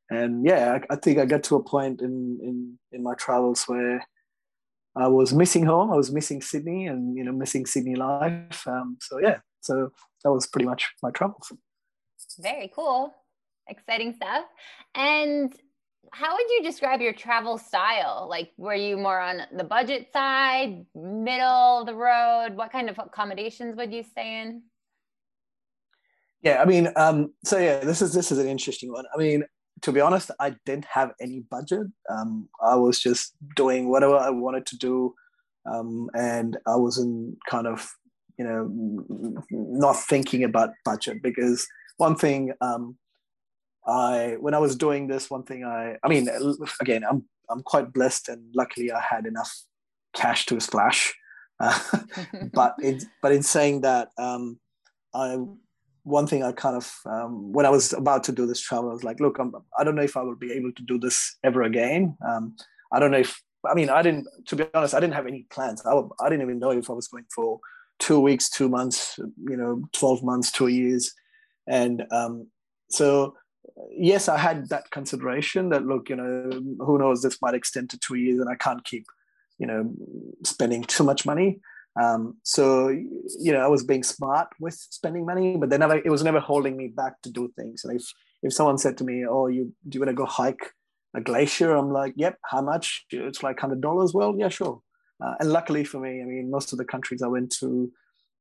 and 0.10 0.46
yeah, 0.46 0.80
I, 0.90 0.94
I, 0.94 0.96
think 0.98 1.20
I 1.20 1.26
got 1.26 1.44
to 1.44 1.56
a 1.58 1.64
point 1.64 2.02
in, 2.02 2.40
in 2.42 2.80
in 2.92 3.04
my 3.04 3.14
travels 3.16 3.66
where 3.68 4.06
I 4.96 5.08
was 5.08 5.34
missing 5.34 5.66
home. 5.66 5.92
I 5.92 5.96
was 5.96 6.12
missing 6.12 6.42
Sydney, 6.42 6.88
and 6.88 7.16
you 7.16 7.24
know, 7.24 7.32
missing 7.32 7.66
Sydney 7.66 7.96
life. 7.96 8.66
Um, 8.68 8.98
so 9.02 9.20
yeah, 9.20 9.40
so 9.62 9.92
that 10.24 10.32
was 10.32 10.48
pretty 10.48 10.66
much 10.66 10.90
my 11.04 11.12
travels. 11.12 11.52
Very 12.40 12.72
cool, 12.74 13.14
exciting 13.68 14.14
stuff. 14.14 14.46
And 14.96 15.54
how 16.12 16.34
would 16.34 16.50
you 16.50 16.64
describe 16.64 17.02
your 17.02 17.14
travel 17.14 17.58
style? 17.58 18.28
Like, 18.30 18.52
were 18.58 18.76
you 18.76 18.98
more 18.98 19.20
on 19.20 19.42
the 19.56 19.64
budget 19.64 20.08
side, 20.12 20.86
middle 20.96 21.82
of 21.82 21.86
the 21.86 21.96
road? 21.96 22.56
What 22.56 22.72
kind 22.72 22.90
of 22.90 22.98
accommodations 23.00 23.76
would 23.76 23.94
you 23.94 24.04
stay 24.04 24.42
in? 24.42 24.64
Yeah, 26.42 26.62
I 26.62 26.66
mean, 26.66 26.90
um, 26.96 27.34
so 27.44 27.58
yeah, 27.58 27.80
this 27.80 28.02
is 28.02 28.14
this 28.14 28.32
is 28.32 28.38
an 28.38 28.48
interesting 28.48 28.92
one. 28.92 29.06
I 29.14 29.18
mean, 29.18 29.44
to 29.82 29.92
be 29.92 30.00
honest, 30.00 30.32
I 30.40 30.56
didn't 30.66 30.86
have 30.86 31.12
any 31.20 31.40
budget. 31.40 31.88
Um, 32.10 32.50
I 32.62 32.76
was 32.76 33.00
just 33.00 33.34
doing 33.56 33.90
whatever 33.90 34.16
I 34.16 34.30
wanted 34.30 34.66
to 34.68 34.78
do, 34.78 35.14
um, 35.66 36.10
and 36.14 36.58
I 36.68 36.76
wasn't 36.76 37.38
kind 37.50 37.68
of, 37.68 37.90
you 38.38 38.46
know, 38.46 38.72
not 39.50 39.94
thinking 39.94 40.44
about 40.44 40.70
budget 40.86 41.22
because 41.22 41.68
one 41.98 42.16
thing 42.16 42.54
um, 42.62 42.98
I 43.88 44.36
when 44.40 44.54
I 44.54 44.60
was 44.60 44.76
doing 44.76 45.08
this, 45.08 45.30
one 45.30 45.44
thing 45.44 45.64
I 45.64 45.96
I 46.04 46.08
mean, 46.08 46.28
again, 46.82 47.04
I'm 47.10 47.26
I'm 47.50 47.64
quite 47.64 47.94
blessed, 47.94 48.30
and 48.30 48.44
luckily 48.54 48.92
I 48.92 49.02
had 49.02 49.26
enough 49.26 49.54
cash 50.14 50.46
to 50.48 50.60
splash. 50.60 51.14
Uh, 51.60 51.80
but 52.54 52.76
in 52.82 53.00
but 53.22 53.32
in 53.32 53.44
saying 53.44 53.82
that, 53.82 54.10
um, 54.18 54.60
I 55.14 55.38
one 56.04 56.28
thing 56.28 56.44
I 56.44 56.52
kind 56.52 56.76
of 56.76 56.94
um, 57.06 57.52
when 57.52 57.66
I 57.66 57.70
was 57.70 57.94
about 57.94 58.24
to 58.26 58.32
do 58.32 58.46
this 58.46 58.62
travel, 58.62 58.90
I 58.90 58.94
was 58.94 59.04
like, 59.04 59.20
look, 59.20 59.40
I'm, 59.40 59.54
I 59.78 59.84
don't 59.84 59.96
know 59.96 60.04
if 60.04 60.18
I 60.18 60.22
will 60.22 60.36
be 60.36 60.52
able 60.54 60.72
to 60.74 60.84
do 60.84 61.00
this 61.00 61.38
ever 61.44 61.64
again. 61.64 62.18
Um, 62.28 62.56
I 62.92 63.00
don't 63.00 63.12
know 63.12 63.20
if 63.20 63.42
I 63.66 63.74
mean 63.74 63.90
I 63.90 64.02
didn't 64.02 64.28
to 64.48 64.56
be 64.56 64.66
honest, 64.74 64.94
I 64.94 65.00
didn't 65.00 65.16
have 65.16 65.28
any 65.28 65.46
plans. 65.50 65.82
I, 65.86 66.02
I 66.20 66.30
didn't 66.30 66.44
even 66.44 66.60
know 66.60 66.72
if 66.72 66.90
I 66.90 66.94
was 66.94 67.08
going 67.08 67.26
for 67.34 67.60
two 68.00 68.20
weeks, 68.20 68.50
two 68.50 68.70
months, 68.70 69.18
you 69.18 69.58
know, 69.58 69.84
twelve 69.94 70.24
months, 70.24 70.52
two 70.52 70.68
years, 70.68 71.14
and 71.68 72.04
um, 72.12 72.48
so 72.90 73.36
yes, 73.92 74.28
I 74.28 74.38
had 74.38 74.70
that 74.70 74.92
consideration 74.92 75.70
that 75.70 75.86
look, 75.86 76.10
you 76.10 76.16
know, 76.16 76.50
who 76.80 76.98
knows, 76.98 77.22
this 77.22 77.42
might 77.42 77.56
extend 77.56 77.90
to 77.92 78.00
two 78.00 78.16
years, 78.16 78.40
and 78.40 78.50
I 78.50 78.56
can't 78.56 78.84
keep, 78.84 79.06
you 79.58 79.68
know, 79.68 79.94
spending 80.44 80.84
too 80.84 81.04
much 81.04 81.26
money. 81.26 81.60
Um, 82.00 82.38
so 82.44 82.90
you 82.90 83.52
know, 83.52 83.60
I 83.60 83.68
was 83.68 83.84
being 83.84 84.04
smart 84.04 84.50
with 84.60 84.76
spending 84.76 85.26
money, 85.26 85.58
but 85.58 85.70
then 85.70 85.82
it 85.82 86.10
was 86.10 86.24
never 86.24 86.40
holding 86.40 86.78
me 86.78 86.88
back 86.88 87.22
to 87.24 87.32
do 87.32 87.52
things. 87.56 87.84
And 87.84 88.00
if 88.00 88.06
if 88.44 88.54
someone 88.54 88.78
said 88.78 88.98
to 88.98 89.04
me, 89.04 89.26
"Oh, 89.26 89.48
you 89.48 89.74
do 89.88 89.96
you 89.96 90.02
want 90.02 90.10
to 90.10 90.14
go 90.14 90.26
hike 90.26 90.74
a 91.16 91.22
glacier?" 91.22 91.72
I'm 91.72 91.92
like, 91.92 92.14
"Yep." 92.16 92.38
How 92.46 92.62
much? 92.62 93.06
It's 93.10 93.42
like 93.42 93.60
hundred 93.60 93.82
dollars. 93.82 94.14
Well, 94.14 94.36
yeah, 94.38 94.50
sure. 94.50 94.82
Uh, 95.24 95.34
and 95.40 95.52
luckily 95.52 95.84
for 95.84 96.00
me, 96.00 96.22
I 96.22 96.26
mean, 96.26 96.52
most 96.52 96.72
of 96.72 96.78
the 96.78 96.86
countries 96.86 97.24
I 97.24 97.28
went 97.28 97.52
to, 97.60 97.92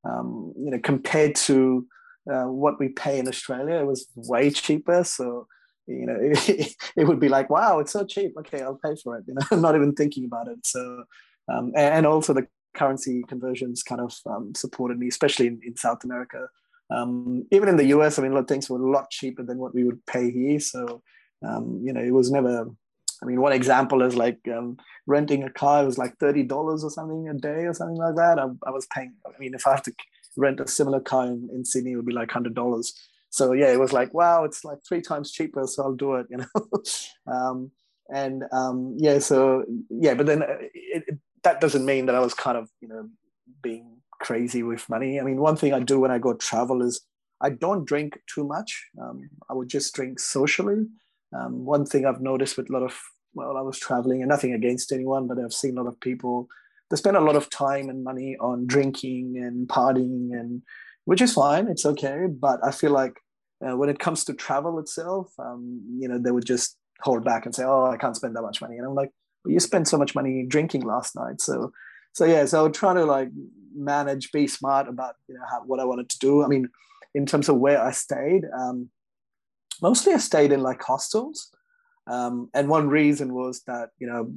um, 0.04 0.52
you 0.58 0.70
know, 0.70 0.78
compared 0.82 1.34
to 1.46 1.86
uh, 2.30 2.44
what 2.44 2.78
we 2.78 2.88
pay 2.88 3.18
in 3.18 3.28
Australia. 3.28 3.76
It 3.76 3.86
was 3.86 4.08
way 4.14 4.50
cheaper. 4.50 5.04
So, 5.04 5.46
you 5.86 6.06
know, 6.06 6.16
it, 6.20 6.74
it, 6.96 7.06
would 7.06 7.20
be 7.20 7.28
like, 7.28 7.50
wow, 7.50 7.78
it's 7.78 7.92
so 7.92 8.04
cheap. 8.04 8.34
Okay, 8.38 8.62
I'll 8.62 8.80
pay 8.82 8.96
for 8.96 9.16
it. 9.18 9.24
You 9.26 9.34
know, 9.34 9.42
I'm 9.50 9.60
not 9.66 9.76
even 9.76 9.94
thinking 9.94 10.24
about 10.24 10.48
it. 10.48 10.66
So, 10.66 11.04
um, 11.48 11.72
and, 11.76 12.06
also 12.06 12.32
the 12.32 12.46
currency 12.74 13.22
conversions 13.28 13.82
kind 13.82 14.00
of 14.00 14.14
um, 14.26 14.52
supported 14.54 14.98
me, 14.98 15.08
especially 15.08 15.46
in, 15.46 15.60
in 15.64 15.76
South 15.76 16.04
America. 16.04 16.48
Um, 16.90 17.46
even 17.50 17.68
in 17.68 17.76
the 17.76 17.86
US, 17.86 18.18
I 18.18 18.22
mean, 18.22 18.32
a 18.32 18.34
lot 18.34 18.42
of 18.42 18.48
things 18.48 18.68
were 18.68 18.78
a 18.78 18.90
lot 18.90 19.10
cheaper 19.10 19.42
than 19.42 19.58
what 19.58 19.74
we 19.74 19.84
would 19.84 20.04
pay 20.06 20.30
here. 20.30 20.60
So, 20.60 21.02
um, 21.46 21.80
you 21.84 21.92
know, 21.92 22.00
it 22.00 22.12
was 22.12 22.30
never. 22.30 22.68
I 23.22 23.24
mean, 23.24 23.40
one 23.40 23.54
example 23.54 24.02
is 24.02 24.14
like 24.14 24.38
um, 24.54 24.76
renting 25.06 25.42
a 25.42 25.50
car 25.50 25.86
was 25.86 25.96
like 25.96 26.18
thirty 26.18 26.42
dollars 26.42 26.84
or 26.84 26.90
something 26.90 27.28
a 27.28 27.34
day 27.34 27.64
or 27.64 27.72
something 27.72 27.96
like 27.96 28.14
that. 28.16 28.38
I, 28.38 28.44
I 28.66 28.70
was 28.70 28.86
paying. 28.94 29.14
I 29.26 29.38
mean, 29.38 29.54
if 29.54 29.66
I 29.66 29.70
have 29.70 29.82
to 29.84 29.94
rent 30.36 30.60
a 30.60 30.68
similar 30.68 31.00
car 31.00 31.26
in, 31.26 31.48
in 31.52 31.64
Sydney, 31.64 31.96
would 31.96 32.06
be 32.06 32.12
like 32.12 32.30
hundred 32.30 32.54
dollars. 32.54 32.94
So 33.30 33.52
yeah, 33.52 33.72
it 33.72 33.80
was 33.80 33.92
like 33.92 34.14
wow, 34.14 34.44
it's 34.44 34.64
like 34.64 34.78
three 34.86 35.00
times 35.00 35.32
cheaper, 35.32 35.66
so 35.66 35.82
I'll 35.82 35.94
do 35.94 36.14
it, 36.14 36.26
you 36.30 36.38
know. 36.38 37.32
um, 37.32 37.70
and 38.12 38.44
um, 38.52 38.94
yeah, 38.98 39.18
so 39.18 39.64
yeah, 39.90 40.14
but 40.14 40.26
then 40.26 40.42
uh, 40.42 40.56
it, 40.74 41.04
it, 41.08 41.18
that 41.42 41.60
doesn't 41.60 41.84
mean 41.84 42.06
that 42.06 42.14
I 42.14 42.20
was 42.20 42.34
kind 42.34 42.56
of 42.56 42.68
you 42.80 42.88
know 42.88 43.08
being 43.62 43.98
crazy 44.20 44.62
with 44.62 44.88
money. 44.88 45.20
I 45.20 45.22
mean, 45.22 45.38
one 45.38 45.56
thing 45.56 45.72
I 45.72 45.80
do 45.80 46.00
when 46.00 46.10
I 46.10 46.18
go 46.18 46.34
travel 46.34 46.82
is 46.82 47.00
I 47.40 47.50
don't 47.50 47.84
drink 47.84 48.18
too 48.32 48.44
much. 48.44 48.86
Um, 49.00 49.28
I 49.50 49.54
would 49.54 49.68
just 49.68 49.94
drink 49.94 50.18
socially. 50.18 50.86
Um, 51.36 51.64
one 51.64 51.84
thing 51.84 52.06
I've 52.06 52.20
noticed 52.20 52.56
with 52.56 52.70
a 52.70 52.72
lot 52.72 52.82
of 52.82 52.98
well, 53.34 53.58
I 53.58 53.60
was 53.60 53.78
traveling, 53.78 54.22
and 54.22 54.30
nothing 54.30 54.54
against 54.54 54.92
anyone, 54.92 55.26
but 55.26 55.38
I've 55.38 55.52
seen 55.52 55.76
a 55.76 55.82
lot 55.82 55.88
of 55.88 56.00
people 56.00 56.48
they 56.90 56.96
spend 56.96 57.16
a 57.16 57.20
lot 57.20 57.36
of 57.36 57.50
time 57.50 57.88
and 57.88 58.04
money 58.04 58.36
on 58.40 58.66
drinking 58.66 59.36
and 59.36 59.68
partying 59.68 60.30
and 60.32 60.62
which 61.04 61.20
is 61.20 61.34
fine 61.34 61.68
it's 61.68 61.86
okay 61.86 62.26
but 62.28 62.60
i 62.64 62.70
feel 62.70 62.90
like 62.90 63.20
uh, 63.66 63.76
when 63.76 63.88
it 63.88 63.98
comes 63.98 64.24
to 64.24 64.34
travel 64.34 64.78
itself 64.78 65.32
um, 65.38 65.80
you 65.98 66.08
know 66.08 66.18
they 66.18 66.30
would 66.30 66.44
just 66.44 66.76
hold 67.00 67.24
back 67.24 67.46
and 67.46 67.54
say 67.54 67.64
oh 67.64 67.86
i 67.86 67.96
can't 67.96 68.16
spend 68.16 68.34
that 68.36 68.42
much 68.42 68.60
money. 68.60 68.76
And 68.76 68.86
i'm 68.86 68.94
like 68.94 69.10
well, 69.44 69.52
you 69.52 69.60
spent 69.60 69.88
so 69.88 69.98
much 69.98 70.14
money 70.14 70.44
drinking 70.46 70.82
last 70.82 71.16
night 71.16 71.40
so 71.40 71.72
so 72.12 72.24
yeah 72.24 72.44
so 72.44 72.60
i 72.60 72.62
would 72.62 72.74
try 72.74 72.94
to 72.94 73.04
like 73.04 73.28
manage 73.74 74.32
be 74.32 74.46
smart 74.46 74.88
about 74.88 75.14
you 75.28 75.34
know 75.34 75.44
how, 75.50 75.62
what 75.64 75.80
i 75.80 75.84
wanted 75.84 76.08
to 76.08 76.18
do. 76.18 76.42
I 76.42 76.48
mean 76.48 76.68
in 77.14 77.26
terms 77.26 77.48
of 77.48 77.56
where 77.56 77.82
i 77.82 77.90
stayed 77.90 78.44
um, 78.58 78.90
mostly 79.82 80.12
i 80.12 80.18
stayed 80.18 80.52
in 80.52 80.62
like 80.62 80.82
hostels 80.82 81.50
um, 82.06 82.50
and 82.54 82.68
one 82.68 82.88
reason 82.88 83.34
was 83.34 83.62
that 83.66 83.90
you 83.98 84.06
know 84.06 84.30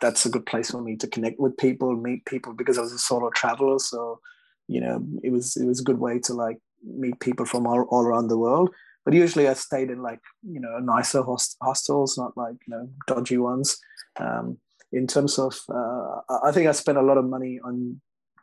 that's 0.00 0.24
a 0.26 0.30
good 0.30 0.46
place 0.46 0.70
for 0.70 0.80
me 0.80 0.96
to 0.96 1.06
connect 1.06 1.38
with 1.38 1.56
people, 1.56 1.94
meet 1.96 2.24
people, 2.24 2.52
because 2.52 2.78
I 2.78 2.82
was 2.82 2.92
a 2.92 2.98
solo 2.98 3.30
traveler. 3.30 3.78
So 3.78 4.20
you 4.68 4.80
know 4.80 5.04
it 5.22 5.30
was 5.30 5.56
it 5.56 5.66
was 5.66 5.80
a 5.80 5.84
good 5.84 5.98
way 5.98 6.18
to 6.20 6.34
like 6.34 6.58
meet 6.84 7.20
people 7.20 7.44
from 7.44 7.66
all, 7.66 7.82
all 7.90 8.02
around 8.02 8.28
the 8.28 8.38
world. 8.38 8.70
but 9.04 9.14
usually 9.14 9.48
I 9.48 9.54
stayed 9.54 9.90
in 9.90 10.02
like 10.02 10.20
you 10.42 10.60
know 10.60 10.78
nicer 10.78 11.22
host- 11.22 11.56
hostels, 11.62 12.16
not 12.16 12.36
like 12.36 12.56
you 12.66 12.74
know 12.74 12.88
dodgy 13.06 13.38
ones. 13.38 13.78
Um, 14.18 14.58
in 14.92 15.06
terms 15.06 15.38
of, 15.38 15.56
uh, 15.72 16.20
I 16.42 16.50
think 16.52 16.66
I 16.66 16.72
spent 16.72 16.98
a 16.98 17.02
lot 17.02 17.16
of 17.16 17.24
money 17.24 17.60
on 17.64 18.00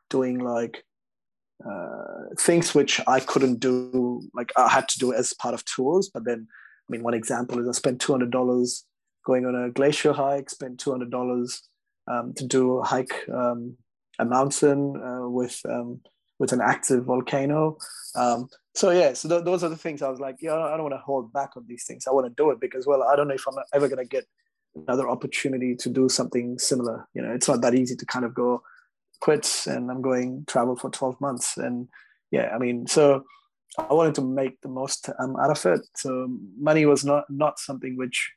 doing 0.10 0.40
like 0.40 0.84
uh, 1.66 2.36
things 2.40 2.74
which 2.74 3.02
I 3.08 3.20
couldn't 3.20 3.60
do, 3.60 4.22
like 4.34 4.52
I 4.56 4.70
had 4.70 4.88
to 4.90 5.00
do 5.00 5.14
as 5.14 5.34
part 5.34 5.54
of 5.54 5.66
tours. 5.66 6.10
But 6.14 6.24
then, 6.26 6.48
I 6.88 6.92
mean, 6.92 7.04
one 7.04 7.14
example 7.14 7.60
is 7.60 7.68
I 7.68 7.72
spent 7.72 8.02
two 8.02 8.12
hundred 8.12 8.32
dollars 8.32 8.86
going 9.26 9.46
on 9.46 9.56
a 9.56 9.70
glacier 9.70 10.14
hike, 10.14 10.50
spent 10.50 10.80
two 10.80 10.92
hundred 10.92 11.12
dollars 11.12 11.64
um, 12.08 12.34
to 12.36 12.46
do 12.46 12.78
a 12.78 12.84
hike 12.84 13.28
um, 13.30 13.78
a 14.20 14.26
mountain 14.26 15.02
uh, 15.02 15.30
with 15.30 15.62
um, 15.70 16.02
with 16.40 16.52
an 16.52 16.62
active 16.62 17.06
volcano. 17.06 17.78
Um, 18.16 18.48
so 18.76 18.92
yeah, 18.92 19.14
so 19.14 19.28
th- 19.28 19.44
those 19.44 19.64
are 19.64 19.70
the 19.70 19.78
things 19.78 20.02
I 20.02 20.10
was 20.10 20.20
like, 20.20 20.38
yeah, 20.40 20.54
I 20.54 20.72
don't 20.72 20.84
want 20.84 20.94
to 20.94 21.00
hold 21.00 21.34
back 21.34 21.58
on 21.58 21.66
these 21.68 21.86
things. 21.86 22.06
I 22.08 22.12
want 22.12 22.28
to 22.28 22.34
do 22.42 22.52
it 22.52 22.60
because, 22.60 22.86
well, 22.86 23.04
I 23.04 23.16
don't 23.16 23.28
know 23.28 23.34
if 23.34 23.48
I'm 23.48 23.58
ever 23.74 23.88
going 23.88 24.06
to 24.06 24.10
get 24.10 24.26
another 24.76 25.10
opportunity 25.10 25.76
to 25.76 25.90
do 25.90 26.10
something 26.10 26.60
similar. 26.60 27.08
You 27.14 27.24
know, 27.24 27.32
it's 27.32 27.48
not 27.48 27.62
that 27.62 27.74
easy 27.74 27.96
to 27.96 28.06
kind 28.06 28.24
of 28.24 28.36
go 28.36 28.62
quit 29.20 29.64
and 29.66 29.90
I'm 29.90 30.02
going 30.02 30.46
travel 30.48 30.76
for 30.76 30.92
12 30.92 31.20
months. 31.20 31.58
And 31.58 31.88
yeah, 32.30 32.52
I 32.54 32.60
mean, 32.60 32.86
so 32.86 33.24
I 33.78 33.94
wanted 33.94 34.16
to 34.16 34.22
make 34.22 34.60
the 34.62 34.70
most 34.70 35.10
um, 35.20 35.36
out 35.38 35.52
of 35.52 35.66
it. 35.66 35.82
So 35.96 36.28
money 36.60 36.86
was 36.86 37.06
not 37.06 37.26
not 37.30 37.60
something 37.60 37.98
which 37.98 38.32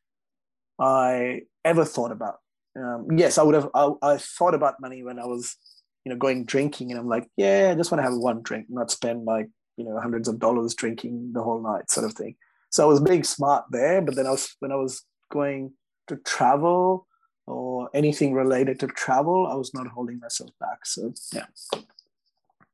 I 0.78 1.42
ever 1.64 1.84
thought 1.84 2.12
about. 2.12 2.38
Um, 2.76 3.06
yes, 3.16 3.38
I 3.38 3.42
would 3.42 3.54
have. 3.54 3.68
I, 3.74 3.90
I 4.02 4.16
thought 4.16 4.54
about 4.54 4.80
money 4.80 5.02
when 5.02 5.18
I 5.18 5.26
was, 5.26 5.56
you 6.04 6.10
know, 6.10 6.18
going 6.18 6.44
drinking, 6.44 6.90
and 6.90 7.00
I'm 7.00 7.08
like, 7.08 7.28
yeah, 7.36 7.70
I 7.72 7.74
just 7.74 7.90
want 7.90 8.00
to 8.00 8.08
have 8.10 8.16
one 8.16 8.42
drink, 8.42 8.66
not 8.68 8.90
spend 8.90 9.24
like 9.24 9.48
you 9.76 9.84
know 9.84 9.98
hundreds 9.98 10.28
of 10.28 10.38
dollars 10.38 10.74
drinking 10.74 11.32
the 11.32 11.42
whole 11.42 11.62
night, 11.62 11.90
sort 11.90 12.06
of 12.06 12.14
thing. 12.14 12.36
So 12.70 12.84
I 12.84 12.86
was 12.86 13.00
being 13.00 13.24
smart 13.24 13.64
there, 13.70 14.00
but 14.00 14.14
then 14.14 14.26
I 14.26 14.30
was 14.30 14.54
when 14.60 14.72
I 14.72 14.76
was 14.76 15.02
going 15.30 15.72
to 16.08 16.16
travel 16.16 17.06
or 17.46 17.90
anything 17.94 18.32
related 18.34 18.78
to 18.80 18.86
travel, 18.86 19.46
I 19.46 19.54
was 19.54 19.74
not 19.74 19.88
holding 19.88 20.20
myself 20.20 20.50
back. 20.60 20.86
So 20.86 21.12
yeah. 21.32 21.46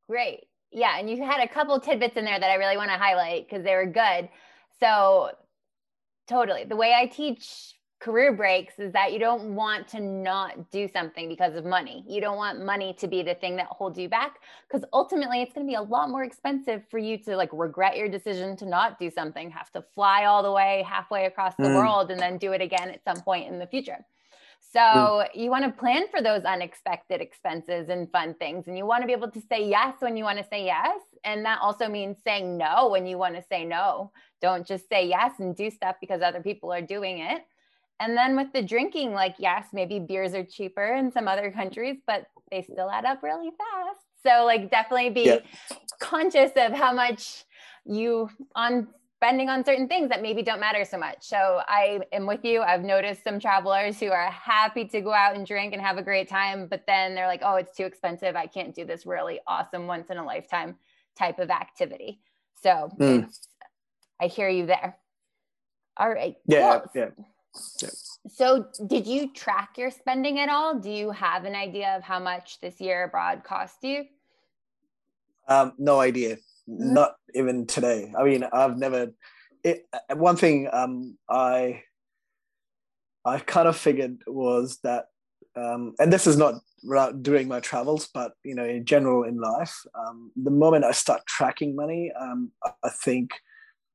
Great. 0.08 0.44
Yeah, 0.76 0.98
and 0.98 1.08
you 1.08 1.24
had 1.24 1.42
a 1.42 1.48
couple 1.48 1.80
tidbits 1.80 2.18
in 2.18 2.26
there 2.26 2.38
that 2.38 2.50
I 2.50 2.56
really 2.56 2.76
want 2.76 2.90
to 2.90 2.98
highlight 2.98 3.48
because 3.48 3.64
they 3.64 3.74
were 3.74 3.86
good. 3.86 4.28
So 4.78 5.30
totally. 6.28 6.64
The 6.64 6.76
way 6.76 6.92
I 6.92 7.06
teach 7.06 7.72
career 7.98 8.34
breaks 8.34 8.78
is 8.78 8.92
that 8.92 9.14
you 9.14 9.18
don't 9.18 9.54
want 9.54 9.88
to 9.88 10.00
not 10.00 10.70
do 10.70 10.86
something 10.86 11.30
because 11.30 11.56
of 11.56 11.64
money. 11.64 12.04
You 12.06 12.20
don't 12.20 12.36
want 12.36 12.62
money 12.62 12.94
to 12.98 13.08
be 13.08 13.22
the 13.22 13.34
thing 13.34 13.56
that 13.56 13.68
holds 13.68 13.98
you 13.98 14.10
back 14.10 14.40
because 14.68 14.86
ultimately 14.92 15.40
it's 15.40 15.54
going 15.54 15.66
to 15.66 15.70
be 15.70 15.76
a 15.76 15.80
lot 15.82 16.10
more 16.10 16.24
expensive 16.24 16.82
for 16.90 16.98
you 16.98 17.16
to 17.24 17.38
like 17.38 17.48
regret 17.54 17.96
your 17.96 18.10
decision 18.10 18.54
to 18.58 18.66
not 18.66 18.98
do 18.98 19.10
something, 19.10 19.50
have 19.50 19.72
to 19.72 19.84
fly 19.94 20.26
all 20.26 20.42
the 20.42 20.52
way 20.52 20.84
halfway 20.86 21.24
across 21.24 21.54
the 21.56 21.64
mm. 21.64 21.74
world 21.74 22.10
and 22.10 22.20
then 22.20 22.36
do 22.36 22.52
it 22.52 22.60
again 22.60 22.90
at 22.90 23.02
some 23.02 23.22
point 23.22 23.48
in 23.48 23.58
the 23.58 23.66
future. 23.66 24.04
So 24.76 24.82
mm. 24.82 25.26
you 25.34 25.50
want 25.50 25.64
to 25.64 25.70
plan 25.70 26.04
for 26.10 26.20
those 26.22 26.44
unexpected 26.44 27.20
expenses 27.20 27.88
and 27.88 28.10
fun 28.10 28.34
things 28.34 28.66
and 28.66 28.76
you 28.76 28.86
want 28.86 29.02
to 29.02 29.06
be 29.06 29.12
able 29.12 29.30
to 29.30 29.40
say 29.50 29.66
yes 29.68 29.94
when 30.00 30.16
you 30.16 30.24
want 30.24 30.38
to 30.38 30.44
say 30.44 30.64
yes 30.64 31.00
and 31.24 31.44
that 31.44 31.60
also 31.62 31.88
means 31.88 32.18
saying 32.24 32.56
no 32.56 32.88
when 32.88 33.06
you 33.06 33.18
want 33.18 33.34
to 33.34 33.42
say 33.50 33.64
no. 33.64 34.12
Don't 34.42 34.66
just 34.66 34.88
say 34.88 35.08
yes 35.08 35.32
and 35.38 35.56
do 35.56 35.70
stuff 35.70 35.96
because 36.00 36.20
other 36.20 36.42
people 36.42 36.72
are 36.72 36.82
doing 36.82 37.18
it 37.20 37.42
and 38.00 38.16
then 38.16 38.36
with 38.36 38.52
the 38.52 38.62
drinking, 38.62 39.12
like, 39.12 39.36
yes, 39.38 39.68
maybe 39.72 39.98
beers 39.98 40.34
are 40.34 40.44
cheaper 40.44 40.94
in 40.94 41.10
some 41.10 41.28
other 41.28 41.50
countries, 41.50 41.96
but 42.06 42.26
they 42.50 42.62
still 42.62 42.90
add 42.90 43.04
up 43.04 43.22
really 43.22 43.50
fast. 43.50 44.00
So, 44.24 44.44
like, 44.44 44.70
definitely 44.70 45.10
be 45.10 45.24
yeah. 45.24 45.38
conscious 46.00 46.50
of 46.56 46.72
how 46.72 46.92
much 46.92 47.44
you 47.84 48.28
on 48.54 48.88
spending 49.16 49.48
on 49.48 49.64
certain 49.64 49.88
things 49.88 50.10
that 50.10 50.20
maybe 50.20 50.42
don't 50.42 50.60
matter 50.60 50.84
so 50.84 50.98
much. 50.98 51.16
So, 51.20 51.60
I 51.66 52.00
am 52.12 52.26
with 52.26 52.44
you. 52.44 52.62
I've 52.62 52.84
noticed 52.84 53.24
some 53.24 53.40
travelers 53.40 53.98
who 53.98 54.10
are 54.10 54.30
happy 54.30 54.84
to 54.86 55.00
go 55.00 55.12
out 55.12 55.36
and 55.36 55.46
drink 55.46 55.72
and 55.72 55.80
have 55.80 55.96
a 55.96 56.02
great 56.02 56.28
time, 56.28 56.66
but 56.68 56.84
then 56.86 57.14
they're 57.14 57.26
like, 57.26 57.40
oh, 57.42 57.56
it's 57.56 57.74
too 57.76 57.84
expensive. 57.84 58.36
I 58.36 58.46
can't 58.46 58.74
do 58.74 58.84
this 58.84 59.06
really 59.06 59.40
awesome 59.46 59.86
once 59.86 60.10
in 60.10 60.18
a 60.18 60.24
lifetime 60.24 60.76
type 61.18 61.38
of 61.38 61.50
activity. 61.50 62.20
So, 62.62 62.90
mm. 62.98 63.28
I 64.20 64.26
hear 64.26 64.48
you 64.48 64.66
there. 64.66 64.96
All 65.96 66.10
right. 66.10 66.36
Yeah. 66.46 66.80
Cool. 66.80 66.90
Yeah. 66.94 67.88
So, 68.28 68.66
did 68.86 69.06
you 69.06 69.32
track 69.32 69.78
your 69.78 69.90
spending 69.90 70.40
at 70.40 70.50
all? 70.50 70.78
Do 70.78 70.90
you 70.90 71.10
have 71.10 71.44
an 71.44 71.54
idea 71.54 71.96
of 71.96 72.02
how 72.02 72.18
much 72.18 72.60
this 72.60 72.80
year 72.80 73.04
abroad 73.04 73.44
cost 73.44 73.82
you? 73.82 74.04
Um, 75.48 75.72
no 75.78 76.00
idea. 76.00 76.36
Not 76.66 77.14
even 77.34 77.66
today. 77.66 78.12
I 78.18 78.24
mean, 78.24 78.44
I've 78.52 78.76
never. 78.76 79.12
It, 79.62 79.86
one 80.12 80.36
thing 80.36 80.68
um, 80.72 81.16
I 81.28 81.82
I 83.24 83.38
kind 83.38 83.68
of 83.68 83.76
figured 83.76 84.18
was 84.26 84.78
that, 84.82 85.06
um, 85.56 85.94
and 85.98 86.12
this 86.12 86.26
is 86.26 86.36
not 86.36 86.54
during 87.22 87.48
my 87.48 87.60
travels, 87.60 88.08
but 88.12 88.32
you 88.44 88.54
know, 88.54 88.64
in 88.64 88.84
general 88.84 89.24
in 89.24 89.38
life, 89.38 89.76
um, 89.94 90.30
the 90.36 90.50
moment 90.50 90.84
I 90.84 90.92
start 90.92 91.26
tracking 91.26 91.74
money, 91.74 92.12
um, 92.18 92.52
I 92.64 92.90
think 93.02 93.30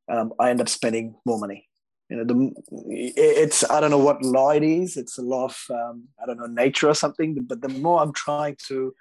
um, 0.09 0.33
I 0.39 0.49
end 0.49 0.61
up 0.61 0.69
spending 0.69 1.15
more 1.25 1.39
money 1.39 1.69
you 2.11 2.17
know 2.17 2.25
the 2.25 2.51
it's 2.89 3.67
i 3.71 3.79
don't 3.79 3.89
know 3.89 3.97
what 3.97 4.21
law 4.21 4.49
it 4.51 4.63
is 4.63 4.97
it's 4.97 5.17
a 5.17 5.21
law 5.21 5.45
of 5.45 5.57
um, 5.69 6.03
i 6.21 6.25
don't 6.25 6.37
know 6.37 6.45
nature 6.45 6.89
or 6.89 6.93
something 6.93 7.33
but 7.41 7.61
the 7.61 7.69
more 7.69 8.01
i'm 8.01 8.13
trying 8.13 8.55
to 8.67 8.93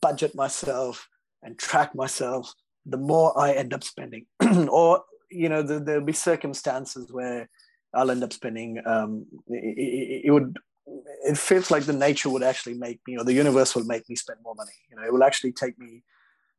budget 0.00 0.34
myself 0.34 1.08
and 1.42 1.56
track 1.58 1.94
myself 1.94 2.52
the 2.86 2.96
more 2.96 3.38
i 3.38 3.52
end 3.52 3.74
up 3.74 3.84
spending 3.84 4.26
or 4.68 5.02
you 5.30 5.48
know 5.48 5.62
the, 5.62 5.80
there'll 5.80 6.04
be 6.04 6.12
circumstances 6.12 7.12
where 7.12 7.48
i'll 7.94 8.10
end 8.10 8.22
up 8.22 8.32
spending 8.32 8.80
um, 8.86 9.26
it, 9.48 10.24
it, 10.26 10.30
would 10.30 10.56
it 11.24 11.36
feels 11.36 11.70
like 11.70 11.84
the 11.84 11.92
nature 11.92 12.30
would 12.30 12.42
actually 12.42 12.74
make 12.74 13.00
me 13.06 13.16
or 13.16 13.24
the 13.24 13.32
universe 13.32 13.74
will 13.74 13.84
make 13.84 14.08
me 14.08 14.16
spend 14.16 14.38
more 14.42 14.54
money 14.54 14.72
you 14.90 14.96
know 14.96 15.02
it 15.02 15.12
will 15.12 15.24
actually 15.24 15.52
take 15.52 15.78
me 15.78 16.02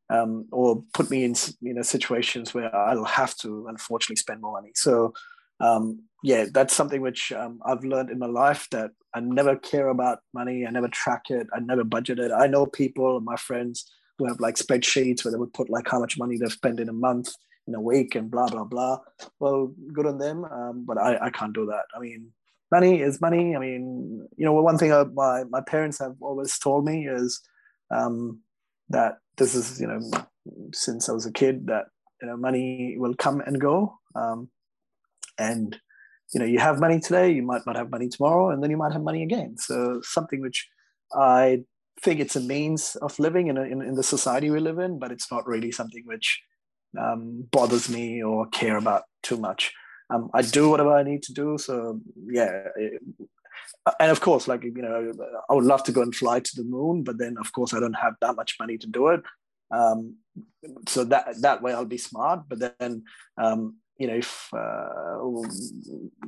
um, 0.10 0.46
or 0.52 0.84
put 0.94 1.10
me 1.10 1.24
in 1.24 1.34
you 1.62 1.74
know 1.74 1.82
situations 1.82 2.54
where 2.54 2.74
i'll 2.76 3.04
have 3.04 3.36
to 3.36 3.68
unfortunately 3.68 4.16
spend 4.16 4.42
more 4.42 4.54
money 4.54 4.72
so 4.76 5.14
um, 5.60 6.04
yeah, 6.24 6.46
that's 6.52 6.76
something 6.76 7.02
which 7.02 7.32
um, 7.32 7.60
I've 7.66 7.84
learned 7.84 8.10
in 8.10 8.20
my 8.20 8.28
life 8.28 8.68
that 8.72 8.92
I 9.14 9.20
never 9.20 9.56
care 9.56 9.90
about 9.90 10.20
money. 10.34 10.66
I 10.66 10.72
never 10.72 10.88
track 10.88 11.30
it. 11.30 11.48
I 11.54 11.60
never 11.60 11.84
budget 11.84 12.20
it. 12.20 12.32
I 12.32 12.48
know 12.48 12.66
people, 12.66 13.20
my 13.22 13.36
friends, 13.36 13.92
who 14.18 14.28
have 14.28 14.40
like 14.40 14.56
spreadsheets 14.56 15.24
where 15.24 15.32
they 15.32 15.38
would 15.38 15.54
put 15.54 15.70
like 15.70 15.88
how 15.88 16.00
much 16.00 16.18
money 16.18 16.38
they've 16.38 16.52
spent 16.52 16.80
in 16.80 16.90
a 16.90 16.94
month, 16.94 17.30
in 17.68 17.76
a 17.76 17.82
week, 17.82 18.16
and 18.16 18.32
blah 18.32 18.48
blah 18.48 18.64
blah. 18.64 19.00
Well, 19.40 19.74
good 19.94 20.06
on 20.06 20.18
them, 20.18 20.46
um, 20.46 20.86
but 20.86 20.98
I, 20.98 21.28
I 21.28 21.30
can't 21.30 21.54
do 21.54 21.66
that. 21.68 21.84
I 21.96 22.00
mean, 22.00 22.32
money 22.72 23.02
is 23.02 23.22
money. 23.22 23.56
I 23.56 23.60
mean, 23.60 24.28
you 24.38 24.46
know, 24.46 24.54
one 24.54 24.78
thing 24.78 24.94
I, 24.94 25.04
my 25.04 25.44
my 25.46 25.62
parents 25.62 26.00
have 26.00 26.16
always 26.22 26.58
told 26.58 26.86
me 26.86 27.08
is 27.08 27.42
um, 27.92 28.42
that 28.90 29.18
this 29.38 29.56
is 29.56 29.80
you 29.80 29.88
know 29.88 30.00
since 30.74 31.10
I 31.10 31.14
was 31.14 31.26
a 31.26 31.32
kid 31.32 31.68
that 31.68 31.86
you 32.22 32.28
know 32.28 32.38
money 32.38 32.96
will 32.98 33.16
come 33.16 33.42
and 33.46 33.60
go. 33.60 34.00
Um, 34.16 34.50
and 35.38 35.80
you 36.34 36.40
know 36.40 36.46
you 36.46 36.60
have 36.60 36.80
money 36.80 37.00
today 37.00 37.32
you 37.32 37.44
might 37.44 37.66
not 37.66 37.76
have 37.76 37.90
money 37.90 38.10
tomorrow 38.10 38.50
and 38.50 38.62
then 38.62 38.70
you 38.70 38.78
might 38.78 38.92
have 38.92 39.04
money 39.04 39.24
again 39.24 39.58
so 39.58 40.02
something 40.04 40.42
which 40.42 40.68
i 41.16 41.62
think 42.02 42.20
it's 42.20 42.36
a 42.36 42.42
means 42.42 42.96
of 43.02 43.18
living 43.20 43.48
in, 43.48 43.58
a, 43.58 43.64
in, 43.64 43.82
in, 43.82 43.96
the 43.96 44.04
society 44.04 44.50
we 44.50 44.60
live 44.60 44.80
in 44.80 45.00
but 45.00 45.12
it's 45.12 45.32
not 45.32 45.48
really 45.48 45.72
something 45.72 46.04
which 46.06 46.42
um, 47.00 47.48
bothers 47.52 47.90
me 47.90 48.24
or 48.24 48.48
care 48.48 48.78
about 48.78 49.04
too 49.24 49.38
much. 49.38 49.74
Um, 50.10 50.30
i 50.34 50.42
do 50.42 50.70
whatever 50.70 50.94
i 50.94 51.04
need 51.04 51.22
to 51.24 51.34
do 51.34 51.58
so 51.58 52.00
yeah 52.28 52.70
it, 52.78 53.02
and 54.00 54.10
of 54.10 54.22
course 54.22 54.48
like 54.48 54.64
you 54.64 54.72
know 54.86 55.12
i 55.50 55.54
would 55.54 55.66
love 55.66 55.84
to 55.84 55.92
go 55.92 56.02
and 56.02 56.16
fly 56.16 56.40
to 56.40 56.56
the 56.56 56.64
moon 56.64 57.04
but 57.04 57.18
then 57.18 57.36
of 57.42 57.52
course 57.52 57.74
i 57.74 57.80
don't 57.82 58.02
have 58.06 58.14
that 58.22 58.38
much 58.38 58.56
money 58.58 58.78
to 58.78 58.88
do 58.88 59.08
it. 59.08 59.22
Um, 59.70 60.16
so 60.88 61.04
that 61.04 61.42
that 61.42 61.62
way 61.62 61.74
i'll 61.74 61.94
be 61.98 61.98
smart 61.98 62.44
but 62.48 62.60
then 62.80 63.04
um, 63.38 63.76
you 63.98 64.08
know, 64.08 64.16
if, 64.16 64.50
uh, 64.54 65.18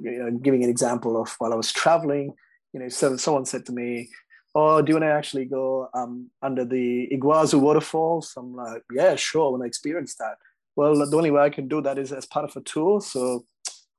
you 0.02 0.24
know, 0.24 0.32
giving 0.42 0.64
an 0.64 0.70
example 0.70 1.22
of 1.22 1.36
while 1.38 1.54
I 1.54 1.56
was 1.56 1.72
traveling, 1.72 2.34
you 2.74 2.80
know, 2.80 2.90
so 2.90 3.16
someone 3.18 3.46
said 3.46 3.66
to 3.68 3.72
me, 3.72 4.10
"Oh, 4.56 4.82
do 4.82 4.92
you 4.92 4.96
want 4.96 5.04
to 5.04 5.14
actually 5.14 5.46
go 5.46 5.90
um, 5.94 6.30
under 6.42 6.66
the 6.66 7.08
Iguazu 7.12 7.60
waterfalls?" 7.60 8.34
I'm 8.38 8.56
like, 8.56 8.84
"Yeah, 8.92 9.16
sure, 9.16 9.48
I 9.48 9.50
want 9.52 9.64
to 9.64 9.68
experience 9.68 10.16
that." 10.16 10.38
Well, 10.76 10.96
the 10.96 11.18
only 11.18 11.32
way 11.32 11.42
I 11.42 11.50
can 11.50 11.68
do 11.68 11.82
that 11.82 11.98
is 11.98 12.12
as 12.12 12.26
part 12.26 12.46
of 12.46 12.56
a 12.56 12.62
tour. 12.62 13.02
So, 13.02 13.46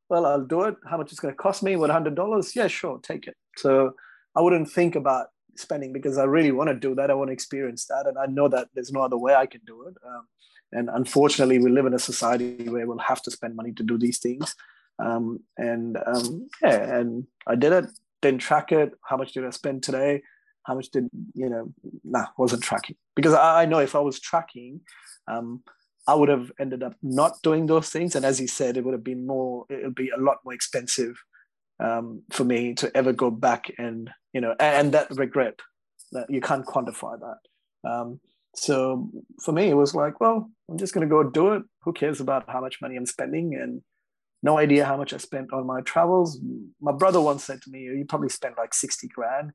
well, 0.09 0.25
I'll 0.25 0.45
do 0.45 0.63
it. 0.63 0.77
How 0.89 0.97
much 0.97 1.13
it's 1.13 1.21
going 1.21 1.35
to 1.35 1.39
cost 1.39 1.63
me? 1.63 1.77
What 1.77 1.91
hundred 1.91 2.15
dollars? 2.15 2.57
Yeah, 2.57 2.69
sure, 2.69 2.99
take 3.03 3.27
it. 3.27 3.37
So 3.57 3.95
I 4.35 4.41
wouldn't 4.41 4.71
think 4.71 4.95
about 4.97 5.27
spending 5.57 5.93
because 5.93 6.19
I 6.19 6.25
really 6.25 6.53
want 6.53 6.69
to 6.69 6.75
do 6.75 6.95
that. 6.95 7.11
I 7.11 7.15
want 7.15 7.29
to 7.29 7.33
experience 7.33 7.87
that, 7.87 8.07
and 8.07 8.19
I 8.19 8.27
know 8.27 8.49
that 8.49 8.69
there's 8.75 8.93
no 8.93 9.03
other 9.03 9.19
way 9.19 9.35
I 9.35 9.47
can 9.47 9.61
do 9.67 9.83
it. 9.89 9.95
Um, 10.07 10.27
and 10.73 10.89
unfortunately, 10.93 11.59
we 11.59 11.71
live 11.71 11.87
in 11.87 11.95
a 11.95 11.99
society 11.99 12.69
where 12.69 12.87
we'll 12.87 12.99
have 12.99 13.23
to 13.23 13.31
spend 13.31 13.57
money 13.57 13.73
to 13.73 13.83
do 13.83 13.99
these 13.99 14.19
things. 14.19 14.55
Um, 14.99 15.41
and 15.57 15.99
um, 16.07 16.49
yeah, 16.63 16.99
and 16.99 17.27
I 17.47 17.55
did 17.55 17.73
it. 17.73 17.87
Didn't 18.23 18.41
track 18.41 18.71
it. 18.71 18.93
How 19.03 19.17
much 19.17 19.33
did 19.33 19.47
I 19.47 19.51
spend 19.51 19.83
today? 19.83 20.23
How 20.71 20.77
much 20.77 20.91
did 20.91 21.09
you 21.35 21.49
know? 21.49 21.73
Nah, 22.05 22.27
wasn't 22.39 22.63
tracking 22.63 22.95
because 23.17 23.35
I, 23.35 23.63
I 23.63 23.65
know 23.67 23.81
if 23.81 23.97
I 23.97 23.99
was 23.99 24.21
tracking, 24.21 24.83
um, 25.27 25.65
I 26.07 26.15
would 26.15 26.29
have 26.29 26.53
ended 26.61 26.85
up 26.85 26.95
not 27.03 27.43
doing 27.43 27.67
those 27.67 27.91
things. 27.91 28.15
And 28.15 28.25
as 28.25 28.39
he 28.39 28.47
said, 28.47 28.77
it 28.77 28.85
would 28.85 28.95
have 28.95 29.03
been 29.03 29.27
more, 29.27 29.65
it 29.69 29.83
would 29.83 29.97
be 29.97 30.11
a 30.11 30.21
lot 30.21 30.39
more 30.45 30.55
expensive 30.55 31.21
um, 31.81 32.23
for 32.31 32.45
me 32.45 32.75
to 32.75 32.97
ever 32.97 33.13
go 33.13 33.33
back 33.33 33.73
and, 33.79 34.11
you 34.33 34.41
know, 34.41 34.55
and, 34.61 34.77
and 34.77 34.93
that 34.93 35.11
regret 35.11 35.59
that 36.13 36.31
you 36.31 36.41
can't 36.41 36.65
quantify 36.65 37.19
that. 37.19 37.91
Um, 37.91 38.21
so 38.55 39.11
for 39.43 39.51
me, 39.51 39.71
it 39.71 39.75
was 39.75 39.93
like, 39.93 40.21
well, 40.21 40.49
I'm 40.71 40.79
just 40.79 40.95
going 40.95 41.07
to 41.09 41.11
go 41.11 41.25
do 41.25 41.55
it. 41.55 41.65
Who 41.83 41.93
cares 41.93 42.21
about 42.21 42.49
how 42.49 42.61
much 42.61 42.79
money 42.81 42.97
I'm 42.97 43.07
spending? 43.07 43.57
And 43.57 43.83
no 44.41 44.57
idea 44.57 44.85
how 44.85 44.97
much 44.97 45.13
I 45.13 45.17
spent 45.17 45.53
on 45.53 45.67
my 45.67 45.81
travels. 45.81 46.39
My 46.81 46.93
brother 46.93 47.21
once 47.21 47.45
said 47.45 47.61
to 47.63 47.71
me, 47.71 47.81
you 47.81 48.05
probably 48.09 48.29
spent 48.29 48.57
like 48.57 48.73
60 48.73 49.09
grand, 49.09 49.53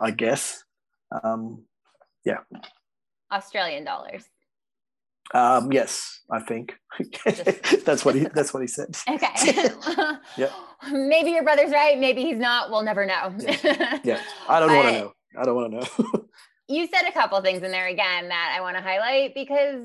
I 0.00 0.10
guess. 0.10 0.64
Um, 1.22 1.64
yeah. 2.24 2.38
Australian 3.32 3.84
dollars. 3.84 4.24
Um, 5.34 5.72
yes, 5.72 6.20
I 6.30 6.40
think 6.40 6.74
that's 7.84 8.04
what 8.04 8.14
he 8.14 8.26
that's 8.34 8.54
what 8.54 8.60
he 8.60 8.68
said. 8.68 8.96
Okay. 9.08 9.70
yeah. 10.36 10.50
Maybe 10.90 11.30
your 11.30 11.42
brother's 11.42 11.72
right. 11.72 11.98
Maybe 11.98 12.22
he's 12.22 12.38
not. 12.38 12.70
We'll 12.70 12.82
never 12.82 13.06
know. 13.06 13.34
yeah. 13.38 13.98
yeah. 14.04 14.20
I 14.48 14.60
don't 14.60 14.74
want 14.74 14.88
to 14.88 14.92
know. 14.92 15.12
I 15.38 15.44
don't 15.44 15.54
want 15.56 15.72
to 15.72 16.02
know. 16.02 16.28
you 16.68 16.86
said 16.86 17.08
a 17.08 17.12
couple 17.12 17.40
things 17.42 17.62
in 17.62 17.72
there 17.72 17.88
again 17.88 18.28
that 18.28 18.54
I 18.56 18.60
want 18.60 18.76
to 18.76 18.82
highlight 18.82 19.34
because 19.34 19.82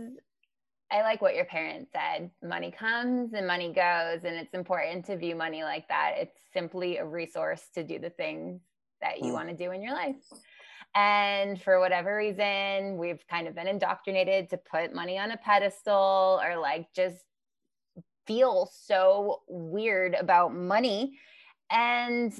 I 0.92 1.02
like 1.02 1.22
what 1.22 1.36
your 1.36 1.46
parents 1.46 1.92
said. 1.92 2.30
Money 2.44 2.72
comes 2.72 3.34
and 3.34 3.48
money 3.48 3.74
goes, 3.74 4.20
and 4.24 4.36
it's 4.36 4.54
important 4.54 5.06
to 5.06 5.18
view 5.18 5.36
money 5.36 5.64
like 5.64 5.88
that. 5.88 6.16
It's 6.18 6.38
simply 6.54 6.98
a 6.98 7.06
resource 7.06 7.64
to 7.74 7.84
do 7.84 7.98
the 7.98 8.10
things 8.12 8.62
that 9.02 9.20
you 9.20 9.32
mm. 9.32 9.34
want 9.34 9.50
to 9.50 9.56
do 9.56 9.72
in 9.72 9.82
your 9.82 9.94
life. 9.94 10.16
And 10.94 11.62
for 11.62 11.80
whatever 11.80 12.18
reason, 12.18 12.98
we've 12.98 13.26
kind 13.30 13.48
of 13.48 13.56
been 13.56 13.68
indoctrinated 13.68 14.50
to 14.50 14.58
put 14.58 14.94
money 14.94 15.18
on 15.18 15.32
a 15.32 15.38
pedestal 15.38 16.42
or 16.44 16.58
like 16.58 16.88
just 16.94 17.24
feel 18.28 18.70
so 18.74 19.42
weird 19.48 20.14
about 20.16 20.54
money. 20.54 21.18
And 21.70 22.34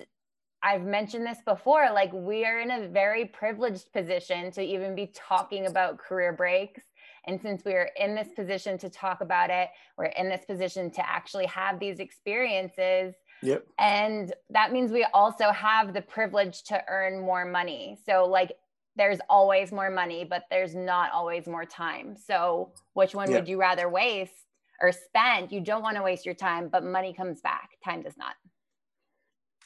I've 0.64 0.84
mentioned 0.84 1.26
this 1.26 1.40
before 1.46 1.90
like, 1.94 2.12
we 2.14 2.46
are 2.46 2.60
in 2.60 2.72
a 2.72 2.88
very 2.88 3.26
privileged 3.26 3.92
position 3.94 4.52
to 4.52 4.62
even 4.62 4.96
be 4.96 5.12
talking 5.16 5.66
about 5.66 5.98
career 5.98 6.34
breaks. 6.34 6.82
And 7.26 7.40
since 7.42 7.64
we 7.64 7.74
are 7.74 7.90
in 7.98 8.16
this 8.16 8.30
position 8.36 8.78
to 8.80 8.90
talk 8.90 9.22
about 9.22 9.50
it, 9.50 9.70
we're 9.98 10.06
in 10.06 10.28
this 10.28 10.44
position 10.46 10.92
to 10.92 11.10
actually 11.10 11.46
have 11.46 11.80
these 11.80 12.00
experiences 12.00 13.16
Yep. 13.42 13.66
And 13.80 14.34
that 14.50 14.72
means 14.72 14.92
we 14.92 15.06
also 15.14 15.52
have 15.52 15.94
the 15.94 16.02
privilege 16.02 16.64
to 16.64 16.82
earn 16.88 17.20
more 17.22 17.46
money. 17.46 17.98
So, 18.06 18.26
like, 18.26 18.54
there's 18.96 19.20
always 19.30 19.72
more 19.72 19.90
money, 19.90 20.26
but 20.26 20.44
there's 20.50 20.76
not 20.76 21.12
always 21.12 21.48
more 21.48 21.66
time. 21.66 22.16
So, 22.18 22.72
which 22.94 23.16
one 23.16 23.32
yep. 23.32 23.42
would 23.42 23.50
you 23.50 23.60
rather 23.60 23.90
waste 23.90 24.46
or 24.80 24.92
spend? 24.92 25.52
You 25.52 25.62
don't 25.62 25.82
want 25.82 25.98
to 25.98 26.04
waste 26.04 26.26
your 26.26 26.36
time, 26.36 26.70
but 26.70 26.84
money 26.84 27.14
comes 27.14 27.42
back. 27.42 27.70
Time 27.84 28.02
does 28.02 28.18
not. 28.18 28.36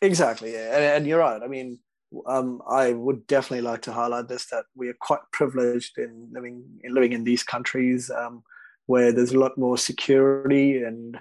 Exactly. 0.01 0.53
Yeah. 0.53 0.75
And, 0.75 0.83
and 0.83 1.07
you're 1.07 1.19
right. 1.19 1.41
I 1.41 1.47
mean, 1.47 1.79
um, 2.27 2.61
I 2.69 2.93
would 2.93 3.27
definitely 3.27 3.61
like 3.61 3.81
to 3.83 3.91
highlight 3.91 4.27
this 4.27 4.45
that 4.47 4.65
we 4.75 4.87
are 4.89 4.95
quite 4.99 5.21
privileged 5.31 5.97
in 5.97 6.29
living 6.31 6.63
in 6.83 6.93
living 6.93 7.13
in 7.13 7.23
these 7.23 7.43
countries 7.43 8.09
um, 8.09 8.43
where 8.85 9.11
there's 9.11 9.31
a 9.31 9.39
lot 9.39 9.57
more 9.57 9.77
security 9.77 10.83
and 10.83 11.17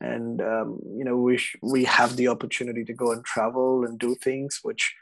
and 0.00 0.40
um, 0.40 0.78
you 0.96 1.04
know 1.04 1.16
we 1.16 1.36
sh- 1.36 1.56
we 1.62 1.84
have 1.84 2.16
the 2.16 2.28
opportunity 2.28 2.84
to 2.84 2.92
go 2.92 3.12
and 3.12 3.24
travel 3.24 3.84
and 3.84 3.98
do 3.98 4.14
things 4.14 4.60
which 4.62 4.94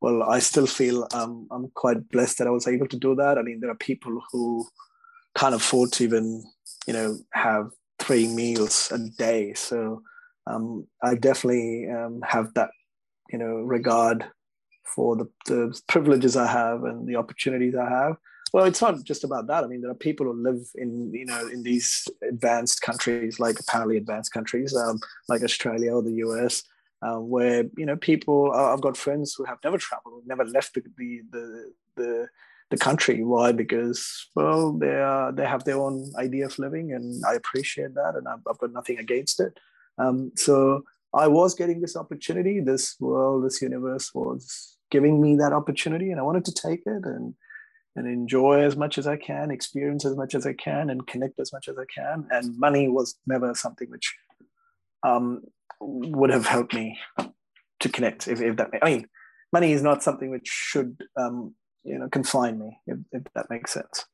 well 0.00 0.22
i 0.22 0.38
still 0.38 0.66
feel 0.66 1.06
um, 1.14 1.46
i'm 1.50 1.68
quite 1.74 2.08
blessed 2.10 2.38
that 2.38 2.46
i 2.46 2.50
was 2.50 2.68
able 2.68 2.86
to 2.86 2.98
do 2.98 3.14
that. 3.14 3.38
I 3.38 3.42
mean 3.42 3.60
there 3.60 3.70
are 3.70 3.76
people 3.76 4.22
who 4.30 4.66
can't 5.36 5.54
afford 5.54 5.92
to 5.92 6.04
even 6.04 6.44
you 6.86 6.92
know 6.92 7.18
have 7.32 7.70
three 7.98 8.28
meals 8.28 8.92
a 8.92 8.98
day. 8.98 9.54
So 9.54 10.02
um, 10.46 10.86
i 11.02 11.14
definitely 11.14 11.88
um, 11.90 12.20
have 12.26 12.52
that 12.54 12.70
you 13.30 13.38
know 13.38 13.56
regard 13.56 14.26
for 14.94 15.16
the, 15.16 15.28
the 15.46 15.80
privileges 15.88 16.36
i 16.36 16.46
have 16.46 16.84
and 16.84 17.08
the 17.08 17.16
opportunities 17.16 17.74
i 17.74 17.88
have 17.88 18.16
well, 18.54 18.66
it's 18.66 18.80
not 18.80 19.02
just 19.02 19.24
about 19.24 19.48
that. 19.48 19.64
I 19.64 19.66
mean, 19.66 19.80
there 19.80 19.90
are 19.90 20.06
people 20.08 20.26
who 20.26 20.40
live 20.40 20.64
in 20.76 21.12
you 21.12 21.26
know 21.26 21.48
in 21.48 21.64
these 21.64 22.06
advanced 22.22 22.82
countries, 22.82 23.40
like 23.40 23.58
apparently 23.58 23.96
advanced 23.96 24.32
countries, 24.32 24.76
um, 24.76 25.00
like 25.28 25.42
Australia 25.42 25.92
or 25.92 26.02
the 26.04 26.18
US, 26.26 26.62
uh, 27.02 27.18
where 27.18 27.64
you 27.76 27.84
know 27.84 27.96
people. 27.96 28.52
I've 28.52 28.80
got 28.80 28.96
friends 28.96 29.34
who 29.36 29.42
have 29.42 29.58
never 29.64 29.76
traveled, 29.76 30.22
never 30.24 30.44
left 30.44 30.74
the 30.74 30.82
the 30.96 31.22
the, 31.32 31.72
the 31.96 32.28
the 32.70 32.76
country. 32.76 33.24
Why? 33.24 33.50
Because 33.50 34.28
well, 34.36 34.78
they 34.78 35.00
are 35.00 35.32
they 35.32 35.46
have 35.46 35.64
their 35.64 35.80
own 35.80 36.12
idea 36.16 36.46
of 36.46 36.56
living, 36.56 36.92
and 36.92 37.24
I 37.26 37.34
appreciate 37.34 37.94
that, 37.94 38.14
and 38.14 38.28
I've, 38.28 38.44
I've 38.48 38.58
got 38.58 38.72
nothing 38.72 39.00
against 39.00 39.40
it. 39.40 39.58
Um, 39.98 40.30
so 40.36 40.84
I 41.12 41.26
was 41.26 41.56
getting 41.56 41.80
this 41.80 41.96
opportunity. 41.96 42.60
This 42.60 42.94
world, 43.00 43.44
this 43.44 43.60
universe 43.60 44.14
was 44.14 44.76
giving 44.92 45.20
me 45.20 45.34
that 45.38 45.52
opportunity, 45.52 46.12
and 46.12 46.20
I 46.20 46.22
wanted 46.22 46.44
to 46.44 46.54
take 46.54 46.82
it. 46.86 47.04
And 47.04 47.34
and 47.96 48.06
enjoy 48.08 48.60
as 48.60 48.76
much 48.76 48.98
as 48.98 49.06
I 49.06 49.16
can, 49.16 49.50
experience 49.50 50.04
as 50.04 50.16
much 50.16 50.34
as 50.34 50.46
I 50.46 50.52
can, 50.52 50.90
and 50.90 51.06
connect 51.06 51.38
as 51.40 51.52
much 51.52 51.68
as 51.68 51.76
I 51.78 51.84
can. 51.94 52.26
And 52.30 52.58
money 52.58 52.88
was 52.88 53.16
never 53.26 53.54
something 53.54 53.90
which 53.90 54.14
um, 55.06 55.42
would 55.80 56.30
have 56.30 56.46
helped 56.46 56.74
me 56.74 56.98
to 57.80 57.88
connect. 57.88 58.28
If, 58.28 58.40
if 58.40 58.56
that, 58.56 58.70
I 58.82 58.86
mean, 58.86 59.08
money 59.52 59.72
is 59.72 59.82
not 59.82 60.02
something 60.02 60.30
which 60.30 60.48
should, 60.48 60.96
um, 61.16 61.54
you 61.84 61.98
know, 61.98 62.08
confine 62.08 62.58
me. 62.58 62.78
If, 62.86 62.98
if 63.12 63.22
that 63.34 63.50
makes 63.50 63.72
sense. 63.72 64.04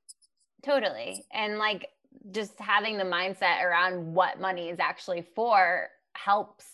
Totally, 0.65 1.25
and 1.33 1.59
like 1.59 1.89
just 2.33 2.59
having 2.59 2.99
the 2.99 3.05
mindset 3.05 3.65
around 3.65 4.15
what 4.15 4.41
money 4.41 4.69
is 4.69 4.79
actually 4.79 5.27
for 5.35 5.89
helps 6.15 6.67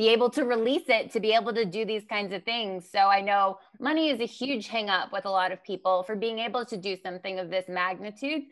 be 0.00 0.08
able 0.08 0.30
to 0.30 0.46
release 0.46 0.88
it 0.88 1.12
to 1.12 1.20
be 1.20 1.34
able 1.34 1.52
to 1.52 1.66
do 1.66 1.84
these 1.84 2.06
kinds 2.08 2.32
of 2.32 2.42
things. 2.42 2.88
So 2.90 3.00
I 3.00 3.20
know 3.20 3.58
money 3.78 4.08
is 4.08 4.18
a 4.18 4.24
huge 4.24 4.66
hang 4.66 4.88
up 4.88 5.12
with 5.12 5.26
a 5.26 5.30
lot 5.30 5.52
of 5.52 5.62
people 5.62 6.04
for 6.04 6.16
being 6.16 6.38
able 6.38 6.64
to 6.64 6.78
do 6.78 6.96
something 6.96 7.38
of 7.38 7.50
this 7.50 7.66
magnitude 7.68 8.44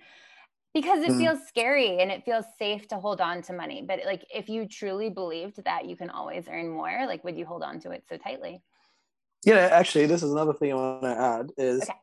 because 0.75 1.03
it 1.03 1.13
mm. 1.13 1.19
feels 1.19 1.39
scary 1.49 2.01
and 2.03 2.11
it 2.11 2.23
feels 2.27 2.45
safe 2.59 2.87
to 2.89 2.97
hold 2.97 3.23
on 3.23 3.41
to 3.45 3.55
money. 3.55 3.83
But 3.89 4.01
like 4.05 4.27
if 4.29 4.51
you 4.51 4.69
truly 4.69 5.09
believed 5.09 5.65
that 5.65 5.87
you 5.87 5.97
can 5.97 6.11
always 6.11 6.45
earn 6.51 6.69
more, 6.69 7.07
like 7.07 7.25
would 7.25 7.39
you 7.39 7.47
hold 7.47 7.63
on 7.63 7.81
to 7.81 7.93
it 7.93 8.05
so 8.11 8.19
tightly? 8.19 8.61
Yeah, 9.47 9.71
actually, 9.73 10.05
this 10.05 10.23
is 10.23 10.31
another 10.31 10.53
thing 10.53 10.73
I 10.73 10.75
want 10.75 11.03
to 11.05 11.19
add 11.19 11.51
is 11.57 11.81
okay. 11.81 11.95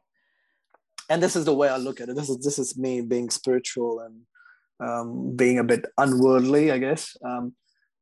and 1.11 1.21
this 1.21 1.35
is 1.35 1.45
the 1.45 1.53
way 1.53 1.69
I 1.69 1.77
look 1.77 2.01
at 2.01 2.09
it. 2.09 2.15
This 2.15 2.29
is 2.29 2.39
this 2.39 2.57
is 2.57 2.79
me 2.79 3.01
being 3.01 3.29
spiritual 3.29 3.99
and 3.99 4.21
um, 4.79 5.35
being 5.35 5.59
a 5.59 5.63
bit 5.63 5.85
unworldly, 5.99 6.71
I 6.71 6.79
guess. 6.79 7.15
Um, 7.23 7.53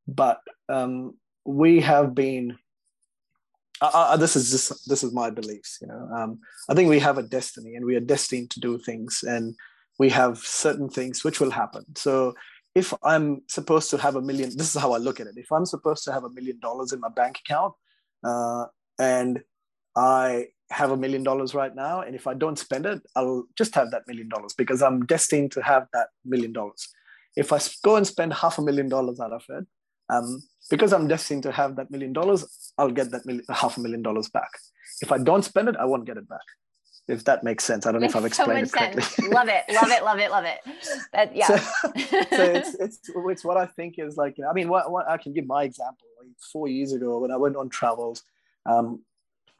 but 0.08 0.40
um, 0.70 1.16
we 1.46 1.80
have 1.82 2.16
been 2.16 2.58
uh, 3.82 4.16
this 4.16 4.36
is 4.36 4.50
just 4.50 4.88
this 4.88 5.04
is 5.04 5.12
my 5.12 5.30
beliefs 5.30 5.80
you 5.82 5.88
know. 5.88 6.10
Um, 6.16 6.40
i 6.70 6.74
think 6.74 6.90
we 6.90 7.00
have 7.00 7.18
a 7.18 7.24
destiny 7.24 7.76
and 7.76 7.86
we 7.86 7.96
are 7.96 8.08
destined 8.14 8.50
to 8.52 8.60
do 8.60 8.78
things 8.78 9.24
and 9.28 9.56
we 10.00 10.10
have 10.10 10.38
certain 10.40 10.90
things 10.90 11.24
which 11.24 11.40
will 11.40 11.52
happen. 11.52 11.86
So 11.96 12.34
if 12.76 12.94
i'm 13.04 13.42
supposed 13.48 13.90
to 13.92 13.98
have 13.98 14.16
a 14.16 14.22
million 14.22 14.50
this 14.58 14.76
is 14.76 14.82
how 14.82 14.94
i 14.94 14.98
look 14.98 15.20
at 15.20 15.28
it. 15.28 15.38
If 15.38 15.52
i'm 15.52 15.66
supposed 15.66 16.04
to 16.06 16.14
have 16.14 16.24
a 16.24 16.30
million 16.30 16.60
dollars 16.60 16.94
in 16.94 17.00
my 17.00 17.10
bank 17.10 17.40
account 17.40 17.74
uh, 18.24 18.66
and 19.00 19.44
i 19.96 20.48
have 20.72 20.92
a 20.92 20.98
million 20.98 21.24
dollars 21.24 21.54
right 21.54 21.76
now 21.76 22.02
and 22.02 22.16
if 22.16 22.26
i 22.26 22.34
don't 22.34 22.58
spend 22.58 22.86
it 22.88 23.00
i'll 23.16 23.46
just 23.56 23.76
have 23.76 23.92
that 23.92 24.08
million 24.08 24.28
dollars 24.28 24.54
because 24.54 24.82
i'm 24.82 25.06
destined 25.06 25.52
to 25.52 25.62
have 25.62 25.88
that 25.94 26.08
million 26.26 26.54
dollars. 26.54 26.88
If 27.36 27.52
i 27.52 27.60
go 27.84 27.96
and 27.96 28.08
spend 28.08 28.34
half 28.34 28.58
a 28.58 28.62
million 28.62 28.90
dollars 28.90 29.20
out 29.20 29.34
of 29.34 29.44
it 29.50 29.66
um, 30.10 30.42
because 30.70 30.94
I'm 30.94 31.08
destined 31.08 31.44
to 31.44 31.52
have 31.52 31.76
that 31.76 31.92
million 31.92 32.14
dollars, 32.14 32.74
I'll 32.78 32.92
get 32.92 33.12
that 33.12 33.26
million, 33.26 33.46
half 33.50 33.78
a 33.78 33.82
million 33.82 34.02
dollars 34.02 34.30
back. 34.30 34.50
If 35.02 35.12
I 35.12 35.18
don't 35.18 35.44
spend 35.44 35.70
it, 35.70 35.76
I 35.78 35.86
won't 35.86 36.06
get 36.06 36.18
it 36.18 36.28
back. 36.28 36.42
If 37.08 37.26
that 37.26 37.44
makes 37.44 37.66
sense, 37.66 37.86
I 37.86 37.92
don't 37.92 38.00
makes 38.00 38.14
know 38.14 38.20
if 38.20 38.24
I've 38.24 38.28
explained 38.28 38.70
so 38.70 38.78
it 38.78 38.94
correctly. 38.94 39.28
love 39.28 39.50
it, 39.50 39.64
love 39.70 39.92
it, 39.92 40.04
love 40.04 40.20
it, 40.20 40.32
love 40.32 40.46
it. 40.46 40.60
That 41.12 41.36
yeah. 41.36 41.48
So, 41.48 41.58
so, 41.58 42.44
it's 42.44 42.76
it's 42.76 43.00
it's 43.14 43.44
what 43.44 43.58
I 43.58 43.66
think 43.66 43.96
is 43.98 44.16
like. 44.16 44.38
You 44.38 44.46
know, 44.46 44.50
I 44.50 44.54
mean, 44.54 44.70
what, 44.70 44.90
what 44.90 45.10
I 45.10 45.18
can 45.18 45.34
give 45.34 45.46
my 45.46 45.64
example. 45.64 46.08
Like 46.20 46.32
four 46.54 46.70
years 46.70 46.94
ago, 46.94 47.20
when 47.20 47.32
I 47.32 47.36
went 47.36 47.58
on 47.58 47.68
travels, 47.68 48.24
um, 48.66 49.02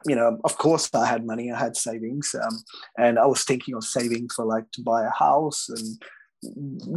you 0.06 0.16
know, 0.16 0.40
of 0.44 0.56
course 0.56 0.88
I 0.94 1.06
had 1.06 1.26
money, 1.26 1.52
I 1.52 1.58
had 1.58 1.76
savings, 1.76 2.34
um, 2.42 2.58
and 2.98 3.18
I 3.18 3.26
was 3.26 3.44
thinking 3.44 3.74
of 3.74 3.84
saving 3.84 4.30
for 4.34 4.46
like 4.46 4.70
to 4.72 4.82
buy 4.82 5.04
a 5.04 5.10
house 5.10 5.68
and 5.68 6.02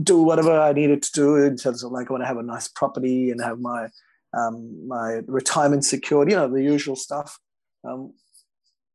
do 0.04 0.22
whatever 0.22 0.60
I 0.60 0.74
needed 0.74 1.04
to 1.04 1.12
do 1.14 1.36
in 1.36 1.58
terms 1.58 1.84
of 1.84 1.92
like 1.92 2.10
I 2.10 2.14
want 2.14 2.24
to 2.24 2.28
have 2.28 2.38
a 2.38 2.44
nice 2.44 2.68
property 2.68 3.32
and 3.32 3.42
have 3.42 3.60
my 3.60 3.90
um, 4.34 4.88
my 4.88 5.22
retirement 5.28 5.86
secured, 5.86 6.30
you 6.30 6.36
know, 6.36 6.48
the 6.48 6.64
usual 6.64 6.96
stuff. 6.96 7.40
Um, 7.84 8.14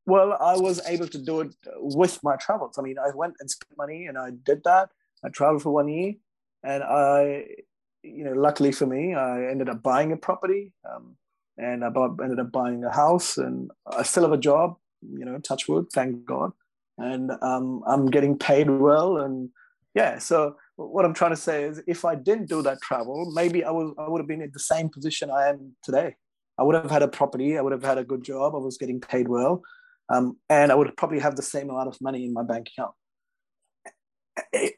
well, 0.04 0.36
I 0.40 0.56
was 0.56 0.80
able 0.86 1.06
to 1.08 1.18
do 1.18 1.40
it 1.40 1.54
with 1.76 2.18
my 2.22 2.36
travels. 2.36 2.76
I 2.78 2.82
mean, 2.82 2.96
I 2.98 3.10
went 3.14 3.34
and 3.40 3.50
spent 3.50 3.76
money 3.78 4.06
and 4.06 4.18
I 4.18 4.30
did 4.30 4.64
that. 4.64 4.90
I 5.24 5.28
traveled 5.28 5.62
for 5.62 5.70
one 5.70 5.88
year 5.88 6.14
and 6.64 6.82
I, 6.82 7.46
you 8.02 8.24
know, 8.24 8.32
luckily 8.32 8.72
for 8.72 8.86
me, 8.86 9.14
I 9.14 9.46
ended 9.46 9.68
up 9.68 9.82
buying 9.82 10.10
a 10.10 10.16
property 10.16 10.72
um, 10.90 11.16
and 11.56 11.84
I 11.84 11.88
bought, 11.90 12.18
ended 12.22 12.40
up 12.40 12.50
buying 12.50 12.82
a 12.84 12.92
house 12.92 13.38
and 13.38 13.70
I 13.86 14.02
still 14.02 14.24
have 14.24 14.32
a 14.32 14.38
job, 14.38 14.76
you 15.02 15.24
know, 15.24 15.38
touch 15.38 15.68
wood, 15.68 15.86
thank 15.92 16.24
God. 16.24 16.52
And 16.98 17.30
um, 17.40 17.82
I'm 17.86 18.06
getting 18.06 18.36
paid 18.36 18.68
well 18.68 19.18
and 19.18 19.50
yeah 19.94 20.18
so 20.18 20.56
what 20.76 21.04
I'm 21.04 21.14
trying 21.14 21.32
to 21.32 21.36
say 21.36 21.64
is, 21.64 21.82
if 21.86 22.04
I 22.04 22.14
didn't 22.14 22.48
do 22.48 22.62
that 22.62 22.80
travel, 22.80 23.30
maybe 23.34 23.64
I 23.64 23.70
was 23.70 23.94
I 23.98 24.08
would 24.08 24.20
have 24.20 24.28
been 24.28 24.42
in 24.42 24.50
the 24.52 24.60
same 24.60 24.88
position 24.88 25.30
I 25.30 25.48
am 25.48 25.76
today. 25.82 26.14
I 26.58 26.62
would 26.62 26.74
have 26.74 26.90
had 26.90 27.02
a 27.02 27.08
property. 27.08 27.58
I 27.58 27.62
would 27.62 27.72
have 27.72 27.82
had 27.82 27.98
a 27.98 28.04
good 28.04 28.22
job. 28.22 28.54
I 28.54 28.58
was 28.58 28.78
getting 28.78 29.00
paid 29.00 29.28
well, 29.28 29.62
um, 30.08 30.38
and 30.48 30.72
I 30.72 30.74
would 30.74 30.96
probably 30.96 31.18
have 31.20 31.36
the 31.36 31.42
same 31.42 31.70
amount 31.70 31.88
of 31.88 32.00
money 32.00 32.24
in 32.24 32.32
my 32.32 32.42
bank 32.42 32.68
account. 32.68 32.94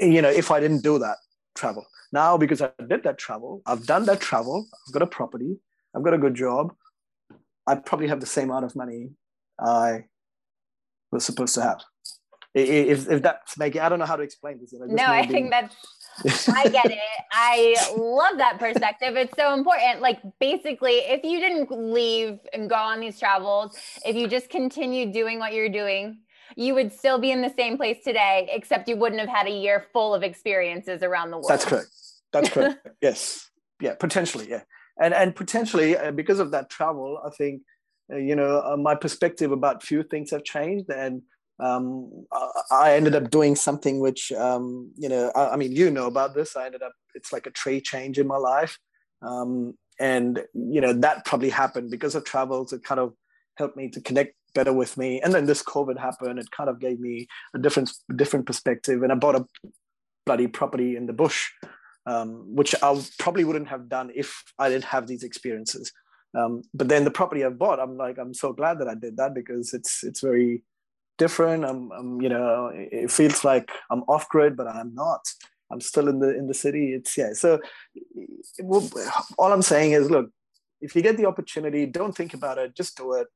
You 0.01 0.21
know, 0.21 0.31
if 0.31 0.51
I 0.51 0.61
didn't 0.61 0.83
do 0.83 0.99
that 0.99 1.17
travel. 1.55 1.87
Now, 2.13 2.37
because 2.37 2.61
I 2.61 2.71
did 2.89 3.03
that 3.05 3.19
travel, 3.19 3.63
I've 3.67 3.87
done 3.87 4.05
that 4.07 4.21
travel. 4.21 4.67
I've 4.87 4.93
got 4.93 5.03
a 5.03 5.07
property. 5.07 5.59
I've 5.95 6.03
got 6.03 6.15
a 6.15 6.19
good 6.19 6.35
job. 6.35 6.73
I 7.67 7.77
probably 7.77 8.09
have 8.09 8.21
the 8.21 8.27
same 8.27 8.51
amount 8.51 8.65
of 8.65 8.77
money 8.77 9.11
I 9.59 10.05
was 11.11 11.25
supposed 11.25 11.55
to 11.55 11.63
have 11.63 11.81
if 12.55 13.11
if 13.11 13.23
that's 13.23 13.59
making 13.59 13.81
i 13.81 13.89
don't 13.89 13.99
know 13.99 14.07
how 14.07 14.17
to 14.17 14.23
explain 14.23 14.59
this 14.61 14.73
no 14.73 15.07
i 15.07 15.27
think 15.27 15.51
that's 15.51 15.75
i 16.49 16.69
get 16.69 16.87
it. 16.87 16.99
I 17.33 17.75
love 17.97 18.39
that 18.39 18.59
perspective. 18.59 19.17
It's 19.17 19.35
so 19.37 19.53
important. 19.53 20.01
Like 20.01 20.21
basically 20.39 20.99
if 20.99 21.25
you 21.25 21.41
didn't 21.41 21.71
leave 21.71 22.39
and 22.53 22.71
go 22.71 22.77
on 22.77 23.01
these 23.01 23.19
travels 23.19 23.77
if 24.05 24.15
you 24.15 24.29
just 24.29 24.49
continued 24.49 25.13
doing 25.13 25.39
what 25.39 25.53
you're 25.53 25.69
doing 25.69 26.21
you 26.57 26.75
would 26.75 26.93
still 26.93 27.19
be 27.19 27.33
in 27.33 27.43
the 27.43 27.53
same 27.57 27.77
place 27.77 28.05
today 28.05 28.49
except 28.53 28.89
you 28.89 28.97
wouldn't 28.97 29.21
have 29.21 29.29
had 29.29 29.47
a 29.47 29.51
year 29.51 29.87
full 29.93 30.15
of 30.15 30.23
experiences 30.23 31.03
around 31.03 31.31
the 31.31 31.37
world. 31.37 31.49
that's 31.49 31.65
correct. 31.65 31.89
That's 32.33 32.49
correct. 32.49 32.87
Yes. 33.03 33.51
Yeah 33.81 33.95
potentially 33.95 34.49
yeah. 34.49 34.63
And 35.01 35.13
and 35.13 35.35
potentially 35.35 35.97
uh, 35.97 36.13
because 36.13 36.39
of 36.39 36.53
that 36.53 36.71
travel 36.71 37.21
i 37.27 37.31
think 37.31 37.63
uh, 38.13 38.17
you 38.17 38.37
know 38.37 38.63
uh, 38.65 38.77
my 38.77 38.95
perspective 38.95 39.51
about 39.51 39.83
few 39.83 40.05
things 40.05 40.31
have 40.31 40.45
changed 40.45 40.89
and 40.91 41.23
um, 41.61 42.27
I 42.71 42.95
ended 42.95 43.15
up 43.15 43.31
doing 43.31 43.55
something 43.55 44.01
which, 44.01 44.33
um, 44.33 44.91
you 44.97 45.09
know, 45.09 45.31
I, 45.35 45.51
I, 45.51 45.57
mean, 45.57 45.73
you 45.73 45.91
know 45.91 46.07
about 46.07 46.35
this. 46.35 46.57
I 46.57 46.67
ended 46.67 46.83
up, 46.83 46.93
it's 47.15 47.33
like 47.33 47.47
a 47.47 47.51
trade 47.51 47.85
change 47.85 48.19
in 48.19 48.27
my 48.27 48.37
life. 48.37 48.79
Um, 49.23 49.75
and, 50.01 50.43
you 50.53 50.81
know, 50.81 50.93
that 50.93 51.25
probably 51.25 51.51
happened 51.51 51.91
because 51.91 52.17
of 52.17 52.25
travels. 52.25 52.73
It 52.73 52.83
kind 52.83 52.99
of 52.99 53.15
helped 53.57 53.77
me 53.77 53.89
to 53.91 54.01
connect 54.01 54.35
better 54.55 54.73
with 54.73 54.97
me. 54.97 55.21
And 55.21 55.33
then 55.33 55.47
this 55.47 55.63
COVID 55.63 55.99
happened. 55.99 56.41
It 56.41 56.51
kind 56.51 56.69
of 56.69 56.81
gave 56.81 56.99
me 56.99 57.29
a 57.55 57.59
different, 57.59 57.93
different 58.17 58.47
perspective. 58.47 59.03
And 59.03 59.13
I 59.13 59.15
bought 59.15 59.37
a 59.37 59.47
bloody 60.27 60.49
property 60.49 60.97
in 60.97 61.07
the 61.07 61.13
bush, 61.13 61.51
um, 62.07 62.45
which 62.55 62.75
I 62.83 63.01
probably 63.21 63.45
wouldn't 63.45 63.69
have 63.69 63.89
done 63.89 64.11
if 64.15 64.43
I 64.59 64.69
didn't 64.71 64.85
have 64.85 65.07
these 65.07 65.23
experiences. 65.23 65.93
Um, 66.37 66.63
but 66.75 66.89
then 66.89 67.05
the 67.05 67.13
property 67.13 67.45
I 67.45 67.51
bought, 67.51 67.79
I'm 67.79 67.97
like, 67.97 68.19
I'm 68.19 68.35
so 68.35 68.53
glad 68.53 68.81
that 68.81 68.89
I 68.89 68.97
did 68.97 69.17
that 69.19 69.35
because 69.35 69.73
it's, 69.73 70.03
it's 70.03 70.21
very, 70.21 70.65
different. 71.19 71.65
I'm, 71.65 71.91
I'm, 71.93 72.21
you 72.21 72.29
know, 72.29 72.71
it 72.75 73.11
feels 73.11 73.45
like 73.45 73.71
I'm 73.91 74.03
off 74.03 74.29
grid, 74.29 74.57
but 74.57 74.67
I'm 74.67 74.95
not. 74.95 75.21
I'm 75.71 75.81
still 75.81 76.09
in 76.09 76.21
the 76.21 76.37
in 76.37 76.47
the 76.47 76.55
city. 76.55 76.93
It's 76.93 77.17
yeah. 77.17 77.33
So 77.33 77.61
all 79.39 79.53
I'm 79.53 79.63
saying 79.63 79.93
is, 79.93 80.11
look, 80.11 80.31
if 80.81 80.95
you 80.95 81.03
get 81.03 81.17
the 81.17 81.27
opportunity, 81.27 81.87
don't 81.87 82.17
think 82.17 82.35
about 82.35 82.59
it. 82.59 82.77
Just 82.77 82.97
do 82.97 83.15
it. 83.15 83.27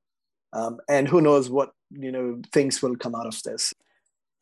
Um, 0.52 0.78
and 0.88 1.08
who 1.08 1.20
knows 1.20 1.50
what 1.50 1.70
you 1.90 2.12
know 2.12 2.40
things 2.52 2.82
will 2.82 2.96
come 2.96 3.14
out 3.14 3.26
of 3.26 3.42
this. 3.42 3.72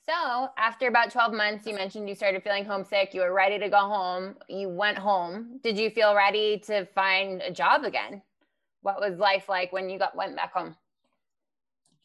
So 0.09 0.49
after 0.57 0.87
about 0.87 1.11
12 1.11 1.33
months, 1.33 1.67
you 1.67 1.75
mentioned 1.75 2.09
you 2.09 2.15
started 2.15 2.45
feeling 2.45 2.65
homesick. 2.65 3.13
You 3.13 3.23
were 3.23 3.33
ready 3.33 3.59
to 3.59 3.69
go 3.69 3.79
home. 3.79 4.37
You 4.49 4.69
went 4.69 4.99
home. 4.99 5.59
Did 5.65 5.77
you 5.77 5.91
feel 5.91 6.15
ready 6.15 6.59
to 6.67 6.87
find 6.95 7.43
a 7.43 7.51
job 7.51 7.83
again? 7.83 8.23
What 8.83 9.01
was 9.01 9.19
life 9.19 9.49
like 9.49 9.73
when 9.73 9.91
you 9.91 9.99
got 9.99 10.15
went 10.15 10.37
back 10.37 10.53
home? 10.53 10.77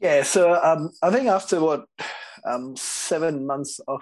Yeah, 0.01 0.23
so 0.23 0.59
um, 0.63 0.91
I 1.03 1.11
think 1.11 1.27
after 1.27 1.61
what 1.61 1.85
um, 2.45 2.75
seven 2.75 3.45
months 3.45 3.79
of 3.87 4.01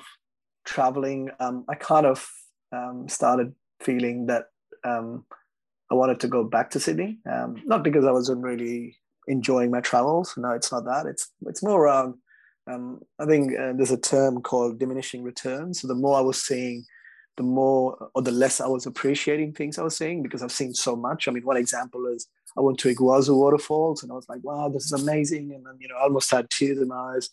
traveling, 0.65 1.29
um, 1.39 1.65
I 1.69 1.75
kind 1.75 2.05
of 2.05 2.27
um, 2.71 3.07
started 3.09 3.53
feeling 3.81 4.27
that 4.27 4.45
um, 4.85 5.25
I 5.91 5.95
wanted 5.95 6.19
to 6.21 6.27
go 6.29 6.43
back 6.45 6.71
to 6.71 6.79
Sydney. 6.79 7.19
Um, 7.29 7.61
not 7.65 7.83
because 7.83 8.05
I 8.05 8.11
wasn't 8.11 8.43
really 8.43 8.97
enjoying 9.27 9.71
my 9.71 9.81
travels. 9.81 10.35
No, 10.37 10.51
it's 10.51 10.71
not 10.71 10.85
that. 10.85 11.05
It's 11.05 11.31
it's 11.47 11.63
more 11.63 11.83
around. 11.83 12.15
I 13.19 13.25
think 13.25 13.53
uh, 13.57 13.73
there's 13.75 13.91
a 13.91 13.97
term 13.97 14.41
called 14.41 14.79
diminishing 14.79 15.23
returns. 15.23 15.81
So 15.81 15.87
the 15.87 15.95
more 15.95 16.17
I 16.17 16.21
was 16.21 16.41
seeing, 16.41 16.85
the 17.37 17.43
more 17.43 18.09
or 18.15 18.21
the 18.21 18.31
less 18.31 18.61
I 18.61 18.67
was 18.67 18.85
appreciating 18.85 19.53
things 19.53 19.77
I 19.77 19.83
was 19.83 19.97
seeing 19.97 20.23
because 20.23 20.43
I've 20.43 20.51
seen 20.51 20.73
so 20.73 20.95
much. 20.95 21.27
I 21.27 21.31
mean, 21.31 21.45
one 21.45 21.57
example 21.57 22.05
is 22.07 22.27
I 22.57 22.61
went 22.61 22.79
to 22.79 22.93
Iguazu 22.93 23.35
waterfalls 23.35 24.03
and 24.03 24.11
I 24.11 24.15
was 24.15 24.27
like, 24.27 24.43
wow, 24.43 24.69
this 24.69 24.85
is 24.85 24.93
amazing. 24.93 25.53
And 25.53 25.65
then, 25.65 25.77
you 25.79 25.87
know, 25.87 25.95
I 25.95 26.03
almost 26.03 26.31
had 26.31 26.49
tears 26.49 26.79
in 26.79 26.87
my 26.87 27.15
eyes. 27.15 27.29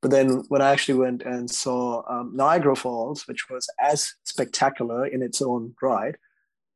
But 0.00 0.10
then 0.10 0.44
when 0.48 0.62
I 0.62 0.70
actually 0.70 0.98
went 0.98 1.22
and 1.22 1.50
saw 1.50 2.02
um, 2.08 2.32
Niagara 2.34 2.74
Falls, 2.74 3.26
which 3.28 3.48
was 3.48 3.68
as 3.80 4.14
spectacular 4.24 5.06
in 5.06 5.22
its 5.22 5.40
own 5.40 5.74
right, 5.80 6.16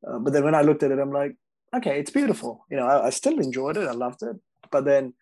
uh, 0.07 0.19
but 0.19 0.33
then 0.33 0.45
when 0.45 0.55
I 0.55 0.63
looked 0.63 0.83
at 0.83 0.93
it, 0.93 0.99
I'm 0.99 1.13
like, 1.13 1.37
okay, 1.75 1.99
it's 1.99 2.11
beautiful. 2.11 2.65
You 2.71 2.77
know, 2.77 2.87
I, 2.87 3.07
I 3.07 3.11
still 3.11 3.39
enjoyed 3.41 3.77
it. 3.77 3.89
I 3.89 3.93
loved 3.93 4.23
it. 4.23 4.37
But 4.71 4.85
then 4.85 5.15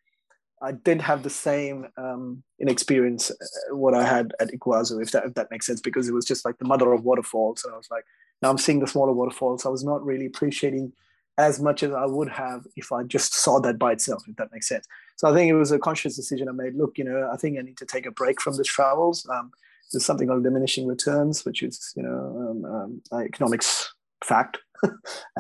I 0.63 0.73
didn't 0.73 1.03
have 1.03 1.23
the 1.23 1.31
same 1.31 1.89
um, 1.97 2.43
experience 2.59 3.31
uh, 3.31 3.77
what 3.77 3.95
I 3.95 4.05
had 4.05 4.33
at 4.41 4.51
Iguazu, 4.51 5.03
if 5.03 5.11
that 5.13 5.27
if 5.27 5.35
that 5.35 5.51
makes 5.51 5.67
sense, 5.67 5.81
because 5.81 6.09
it 6.09 6.15
was 6.15 6.25
just 6.25 6.45
like 6.45 6.59
the 6.59 6.65
mother 6.65 6.93
of 6.93 7.05
waterfalls, 7.05 7.65
and 7.65 7.75
I 7.75 7.77
was 7.77 7.89
like, 7.91 8.05
now 8.41 8.51
I'm 8.51 8.59
seeing 8.59 8.81
the 8.81 8.87
smaller 8.87 9.13
waterfalls. 9.13 9.67
I 9.67 9.69
was 9.69 9.85
not 9.85 10.05
really 10.05 10.27
appreciating 10.27 10.93
as 11.37 11.61
much 11.61 11.83
as 11.83 11.93
I 11.93 12.07
would 12.07 12.29
have 12.29 12.67
if 12.77 12.93
I 12.93 13.03
just 13.03 13.35
saw 13.35 13.61
that 13.61 13.79
by 13.79 13.93
itself, 13.93 14.25
if 14.29 14.37
that 14.37 14.53
makes 14.53 14.69
sense. 14.69 14.87
So 15.17 15.29
I 15.29 15.35
think 15.35 15.51
it 15.51 15.55
was 15.55 15.73
a 15.73 15.79
conscious 15.79 16.17
decision 16.17 16.49
I 16.49 16.53
made. 16.53 16.75
Look, 16.75 16.99
you 16.99 17.05
know, 17.05 17.31
I 17.33 17.37
think 17.37 17.59
I 17.59 17.63
need 17.63 17.79
to 17.79 17.87
take 17.87 18.07
a 18.07 18.11
break 18.11 18.41
from 18.41 18.57
these 18.57 18.67
travels. 18.67 19.27
Um, 19.29 19.51
there's 19.93 20.05
something 20.05 20.29
called 20.29 20.45
diminishing 20.45 20.87
returns, 20.87 21.45
which 21.45 21.63
is, 21.63 21.93
you 21.97 22.03
know, 22.03 22.65
um, 22.65 23.03
um, 23.13 23.23
economics 23.25 23.93
fact. 24.23 24.59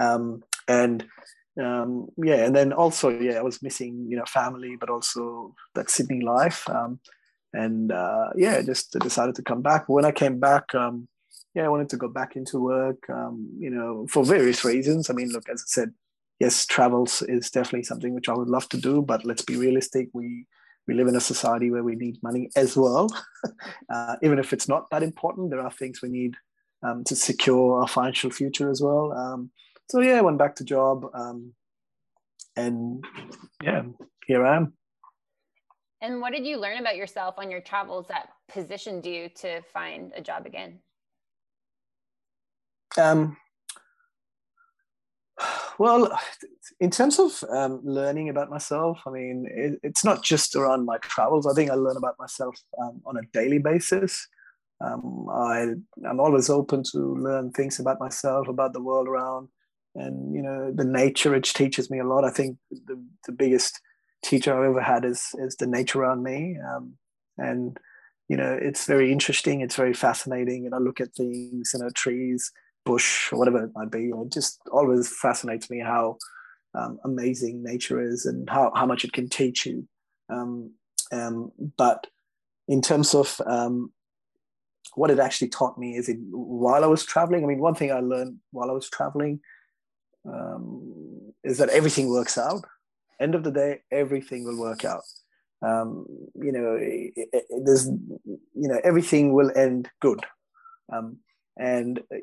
Um, 0.00 0.42
and 0.68 1.04
um, 1.62 2.08
yeah, 2.16 2.44
and 2.44 2.56
then 2.56 2.72
also, 2.72 3.10
yeah, 3.10 3.34
I 3.34 3.42
was 3.42 3.62
missing, 3.62 4.06
you 4.08 4.16
know, 4.16 4.24
family, 4.24 4.76
but 4.76 4.90
also 4.90 5.54
that 5.74 5.90
Sydney 5.90 6.22
life. 6.22 6.68
Um, 6.68 6.98
and 7.52 7.92
uh, 7.92 8.30
yeah, 8.34 8.60
just 8.62 8.92
decided 8.98 9.34
to 9.36 9.42
come 9.42 9.62
back. 9.62 9.88
When 9.88 10.04
I 10.04 10.12
came 10.12 10.40
back, 10.40 10.74
yeah, 11.54 11.64
I 11.64 11.68
wanted 11.68 11.88
to 11.90 11.96
go 11.96 12.08
back 12.08 12.36
into 12.36 12.58
work, 12.58 13.08
um, 13.08 13.48
you 13.58 13.70
know, 13.70 14.06
for 14.08 14.24
various 14.24 14.64
reasons. 14.64 15.08
I 15.08 15.12
mean, 15.12 15.30
look, 15.30 15.48
as 15.48 15.62
I 15.62 15.66
said, 15.66 15.94
yes, 16.40 16.66
travels 16.66 17.22
is 17.22 17.50
definitely 17.50 17.84
something 17.84 18.12
which 18.12 18.28
I 18.28 18.34
would 18.34 18.48
love 18.48 18.68
to 18.70 18.76
do, 18.76 19.02
but 19.02 19.24
let's 19.24 19.42
be 19.42 19.56
realistic. 19.56 20.08
We 20.12 20.46
we 20.86 20.94
live 20.94 21.08
in 21.08 21.16
a 21.16 21.20
society 21.20 21.70
where 21.70 21.82
we 21.82 21.94
need 21.94 22.22
money 22.22 22.50
as 22.56 22.76
well. 22.76 23.08
uh, 23.92 24.16
even 24.22 24.38
if 24.38 24.52
it's 24.52 24.68
not 24.68 24.90
that 24.90 25.02
important, 25.02 25.50
there 25.50 25.60
are 25.60 25.70
things 25.70 26.02
we 26.02 26.10
need 26.10 26.34
um, 26.82 27.04
to 27.04 27.16
secure 27.16 27.80
our 27.80 27.88
financial 27.88 28.30
future 28.30 28.70
as 28.70 28.82
well. 28.82 29.12
Um, 29.12 29.50
so 29.88 30.00
yeah, 30.00 30.18
I 30.18 30.22
went 30.22 30.38
back 30.38 30.56
to 30.56 30.64
job, 30.64 31.06
um, 31.14 31.54
and 32.56 33.04
yeah, 33.62 33.84
here 34.26 34.44
I 34.44 34.56
am. 34.56 34.74
And 36.02 36.20
what 36.20 36.34
did 36.34 36.44
you 36.44 36.58
learn 36.58 36.78
about 36.78 36.96
yourself 36.96 37.36
on 37.38 37.50
your 37.50 37.60
travels 37.60 38.06
that 38.08 38.28
positioned 38.48 39.06
you 39.06 39.30
to 39.36 39.62
find 39.72 40.12
a 40.14 40.20
job 40.20 40.44
again? 40.44 40.80
Um, 42.98 43.36
well, 45.78 46.16
in 46.80 46.90
terms 46.90 47.18
of 47.18 47.42
um, 47.50 47.80
learning 47.84 48.28
about 48.28 48.50
myself, 48.50 49.00
I 49.06 49.10
mean, 49.10 49.46
it, 49.50 49.80
it's 49.82 50.04
not 50.04 50.22
just 50.22 50.54
around 50.54 50.84
my 50.84 50.98
travels. 50.98 51.46
I 51.46 51.54
think 51.54 51.70
I 51.70 51.74
learn 51.74 51.96
about 51.96 52.18
myself 52.18 52.56
um, 52.80 53.00
on 53.06 53.16
a 53.16 53.26
daily 53.32 53.58
basis. 53.58 54.26
Um, 54.80 55.28
I, 55.30 55.74
I'm 56.08 56.20
always 56.20 56.50
open 56.50 56.82
to 56.92 56.98
learn 56.98 57.50
things 57.52 57.78
about 57.78 58.00
myself, 58.00 58.48
about 58.48 58.72
the 58.72 58.82
world 58.82 59.08
around, 59.08 59.48
and 59.94 60.34
you 60.34 60.42
know, 60.42 60.72
the 60.72 60.84
nature. 60.84 61.30
which 61.30 61.54
teaches 61.54 61.90
me 61.90 61.98
a 62.00 62.04
lot. 62.04 62.24
I 62.24 62.30
think 62.30 62.58
the, 62.70 63.02
the 63.26 63.32
biggest 63.32 63.80
teacher 64.22 64.52
I've 64.52 64.70
ever 64.70 64.80
had 64.80 65.04
is 65.04 65.30
is 65.38 65.56
the 65.56 65.66
nature 65.66 66.00
around 66.00 66.22
me, 66.22 66.58
um, 66.68 66.94
and 67.38 67.78
you 68.28 68.36
know, 68.36 68.58
it's 68.60 68.86
very 68.86 69.12
interesting. 69.12 69.60
It's 69.60 69.76
very 69.76 69.94
fascinating, 69.94 70.66
and 70.66 70.74
I 70.74 70.78
look 70.78 71.00
at 71.00 71.14
things, 71.14 71.70
you 71.72 71.80
know, 71.80 71.90
trees 71.90 72.52
bush 72.84 73.32
or 73.32 73.38
whatever 73.38 73.64
it 73.64 73.72
might 73.74 73.90
be. 73.90 74.10
It 74.10 74.32
just 74.32 74.60
always 74.70 75.08
fascinates 75.08 75.70
me 75.70 75.80
how 75.80 76.18
um, 76.74 76.98
amazing 77.04 77.62
nature 77.62 78.00
is 78.00 78.26
and 78.26 78.48
how, 78.48 78.72
how 78.74 78.86
much 78.86 79.04
it 79.04 79.12
can 79.12 79.28
teach 79.28 79.66
you. 79.66 79.86
Um, 80.28 80.72
um, 81.12 81.52
but 81.76 82.06
in 82.68 82.80
terms 82.80 83.14
of 83.14 83.40
um, 83.46 83.92
what 84.94 85.10
it 85.10 85.18
actually 85.18 85.48
taught 85.48 85.78
me 85.78 85.96
is 85.96 86.08
it 86.08 86.18
while 86.30 86.84
I 86.84 86.88
was 86.88 87.04
traveling, 87.04 87.44
I 87.44 87.46
mean, 87.46 87.60
one 87.60 87.74
thing 87.74 87.92
I 87.92 88.00
learned 88.00 88.38
while 88.50 88.70
I 88.70 88.74
was 88.74 88.88
traveling 88.88 89.40
um, 90.26 91.32
is 91.42 91.58
that 91.58 91.68
everything 91.70 92.08
works 92.08 92.38
out. 92.38 92.64
End 93.20 93.34
of 93.34 93.44
the 93.44 93.52
day, 93.52 93.82
everything 93.92 94.44
will 94.44 94.58
work 94.58 94.84
out. 94.84 95.02
Um, 95.62 96.06
you 96.34 96.52
know, 96.52 96.76
it, 96.80 97.12
it, 97.32 97.44
there's, 97.64 97.86
you 97.86 98.68
know, 98.68 98.80
everything 98.82 99.32
will 99.32 99.50
end 99.56 99.88
good. 100.00 100.20
Um, 100.92 101.18
and 101.56 102.00
uh, 102.12 102.16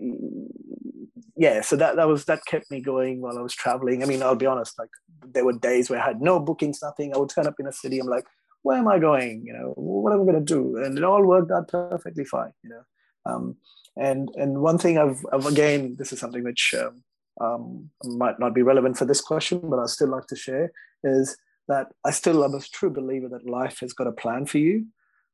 yeah 1.38 1.62
so 1.62 1.76
that 1.76 1.96
that 1.96 2.08
was 2.08 2.26
that 2.26 2.46
kept 2.46 2.70
me 2.70 2.82
going 2.82 3.22
while 3.22 3.38
i 3.38 3.42
was 3.42 3.56
traveling. 3.56 4.04
I 4.04 4.06
mean 4.06 4.22
i'll 4.22 4.36
be 4.36 4.46
honest 4.46 4.78
like 4.78 4.90
there 5.26 5.46
were 5.46 5.54
days 5.54 5.90
where 5.90 6.02
i 6.02 6.06
had 6.06 6.22
no 6.22 6.40
bookings 6.40 6.82
nothing. 6.82 7.14
I 7.14 7.18
would 7.18 7.30
turn 7.30 7.48
up 7.48 7.60
in 7.60 7.68
a 7.68 7.72
city 7.72 8.00
i'm 8.00 8.08
like 8.08 8.26
where 8.64 8.78
am 8.78 8.88
i 8.88 9.00
going? 9.00 9.44
You 9.46 9.54
know 9.54 9.74
what 9.76 10.14
am 10.14 10.22
i 10.22 10.26
going 10.26 10.46
to 10.46 10.54
do? 10.54 10.78
And 10.78 10.98
it 10.98 11.04
all 11.04 11.26
worked 11.26 11.52
out 11.52 11.68
perfectly 11.68 12.26
fine 12.26 12.54
you 12.64 12.70
know. 12.70 12.84
Um, 13.26 13.58
and 13.98 14.30
and 14.36 14.62
one 14.62 14.78
thing 14.78 14.98
I've, 14.98 15.26
I've, 15.34 15.46
again, 15.46 15.96
this 15.98 16.14
is 16.14 16.20
something 16.20 16.44
which 16.44 16.74
um, 16.78 17.04
um, 17.40 17.90
might 18.04 18.40
not 18.40 18.54
be 18.54 18.62
relevant 18.62 18.98
for 18.98 19.06
this 19.06 19.22
question, 19.22 19.62
but 19.64 19.80
I 19.80 19.86
still 19.86 20.10
like 20.10 20.28
to 20.28 20.36
share 20.36 20.72
is 21.04 21.38
that 21.68 21.88
I 22.06 22.12
still 22.12 22.44
am 22.44 22.54
a 22.54 22.62
true 22.62 22.90
believer 22.90 23.28
that 23.30 23.46
life 23.46 23.80
has 23.80 23.94
got 23.94 24.08
a 24.08 24.12
plan 24.12 24.46
for 24.46 24.60
you, 24.60 24.86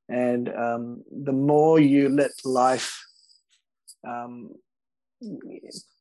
and 0.10 0.50
um, 0.50 1.04
the 1.12 1.34
more 1.34 1.80
you 1.80 2.10
let 2.10 2.32
life 2.44 3.07
um, 4.08 4.52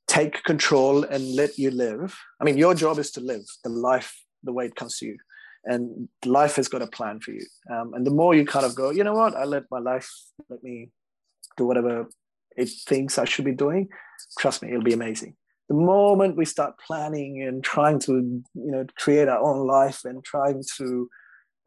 take 0.07 0.43
control 0.45 1.05
and 1.05 1.35
let 1.35 1.59
you 1.59 1.71
live. 1.71 2.17
I 2.41 2.45
mean, 2.45 2.59
your 2.59 2.75
job 2.75 2.99
is 2.99 3.11
to 3.13 3.21
live 3.21 3.45
the 3.65 3.71
life 3.71 4.11
the 4.43 4.53
way 4.53 4.67
it 4.67 4.77
comes 4.77 4.99
to 4.99 5.07
you, 5.07 5.17
and 5.65 6.09
life 6.25 6.57
has 6.57 6.69
got 6.69 6.83
a 6.83 6.87
plan 6.87 7.21
for 7.21 7.33
you. 7.33 7.47
Um, 7.73 7.95
and 7.95 8.07
the 8.07 8.11
more 8.21 8.35
you 8.35 8.45
kind 8.47 8.67
of 8.67 8.75
go, 8.75 8.91
you 8.91 9.05
know 9.05 9.15
what, 9.15 9.35
I 9.35 9.45
let 9.45 9.65
my 9.71 9.81
life 9.81 10.11
let 10.49 10.63
me 10.63 10.91
do 11.57 11.67
whatever 11.67 12.09
it 12.57 12.71
thinks 12.87 13.19
I 13.19 13.25
should 13.25 13.45
be 13.45 13.53
doing. 13.53 13.89
Trust 14.39 14.63
me, 14.63 14.69
it'll 14.71 14.83
be 14.83 14.95
amazing. 14.95 15.37
The 15.69 15.75
moment 15.75 16.37
we 16.37 16.45
start 16.45 16.79
planning 16.79 17.43
and 17.43 17.63
trying 17.63 17.99
to, 18.01 18.13
you 18.13 18.71
know, 18.71 18.87
create 18.97 19.29
our 19.29 19.43
own 19.43 19.67
life 19.67 20.05
and 20.05 20.25
trying 20.25 20.63
to, 20.77 21.09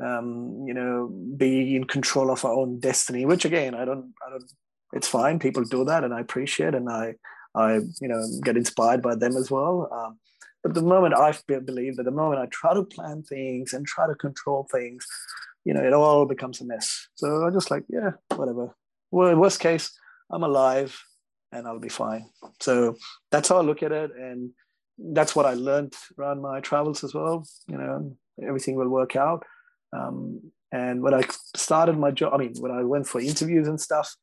um, 0.03 0.63
you 0.65 0.73
know, 0.73 1.11
be 1.35 1.75
in 1.75 1.83
control 1.83 2.31
of 2.31 2.45
our 2.45 2.53
own 2.53 2.79
destiny, 2.79 3.25
which 3.25 3.43
again, 3.43 3.75
I 3.75 3.83
don't, 3.85 4.13
I 4.25 4.29
don't. 4.31 4.51
It's 4.93 5.07
fine. 5.07 5.39
People 5.39 5.63
do 5.63 5.85
that, 5.85 6.03
and 6.03 6.13
I 6.13 6.19
appreciate, 6.21 6.75
and 6.75 6.89
I 6.89 7.15
I, 7.55 7.75
you 7.99 8.07
know, 8.07 8.23
get 8.43 8.57
inspired 8.57 9.01
by 9.01 9.15
them 9.15 9.35
as 9.35 9.49
well. 9.49 9.89
Um, 9.91 10.19
but 10.63 10.73
the 10.73 10.81
moment 10.81 11.15
I 11.15 11.33
believe 11.47 11.95
that 11.97 12.03
the 12.03 12.11
moment 12.11 12.41
I 12.41 12.45
try 12.47 12.73
to 12.73 12.83
plan 12.83 13.23
things 13.23 13.73
and 13.73 13.85
try 13.85 14.07
to 14.07 14.15
control 14.15 14.67
things, 14.71 15.05
you 15.65 15.73
know, 15.73 15.83
it 15.83 15.93
all 15.93 16.25
becomes 16.25 16.61
a 16.61 16.65
mess. 16.65 17.07
So 17.15 17.27
I'm 17.45 17.53
just 17.53 17.71
like, 17.71 17.83
yeah, 17.89 18.11
whatever. 18.35 18.75
Well, 19.11 19.35
worst 19.35 19.59
case, 19.59 19.97
I'm 20.29 20.43
alive 20.43 21.01
and 21.51 21.67
I'll 21.67 21.79
be 21.79 21.89
fine. 21.89 22.29
So 22.59 22.97
that's 23.31 23.49
how 23.49 23.57
I 23.57 23.61
look 23.61 23.83
at 23.83 23.91
it. 23.91 24.11
And 24.15 24.51
that's 24.97 25.35
what 25.35 25.45
I 25.45 25.53
learned 25.53 25.95
around 26.17 26.41
my 26.41 26.59
travels 26.59 27.03
as 27.03 27.13
well. 27.13 27.47
You 27.67 27.77
know, 27.77 28.17
everything 28.45 28.75
will 28.75 28.89
work 28.89 29.15
out. 29.15 29.45
Um, 29.93 30.51
and 30.71 31.01
when 31.01 31.13
I 31.13 31.23
started 31.55 31.97
my 31.97 32.11
job, 32.11 32.33
I 32.33 32.37
mean, 32.37 32.53
when 32.59 32.71
I 32.71 32.83
went 32.83 33.07
for 33.07 33.19
interviews 33.19 33.67
and 33.67 33.81
stuff, 33.81 34.13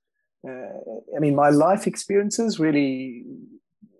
I 1.16 1.18
mean, 1.18 1.34
my 1.34 1.50
life 1.50 1.86
experiences 1.86 2.58
really, 2.58 3.24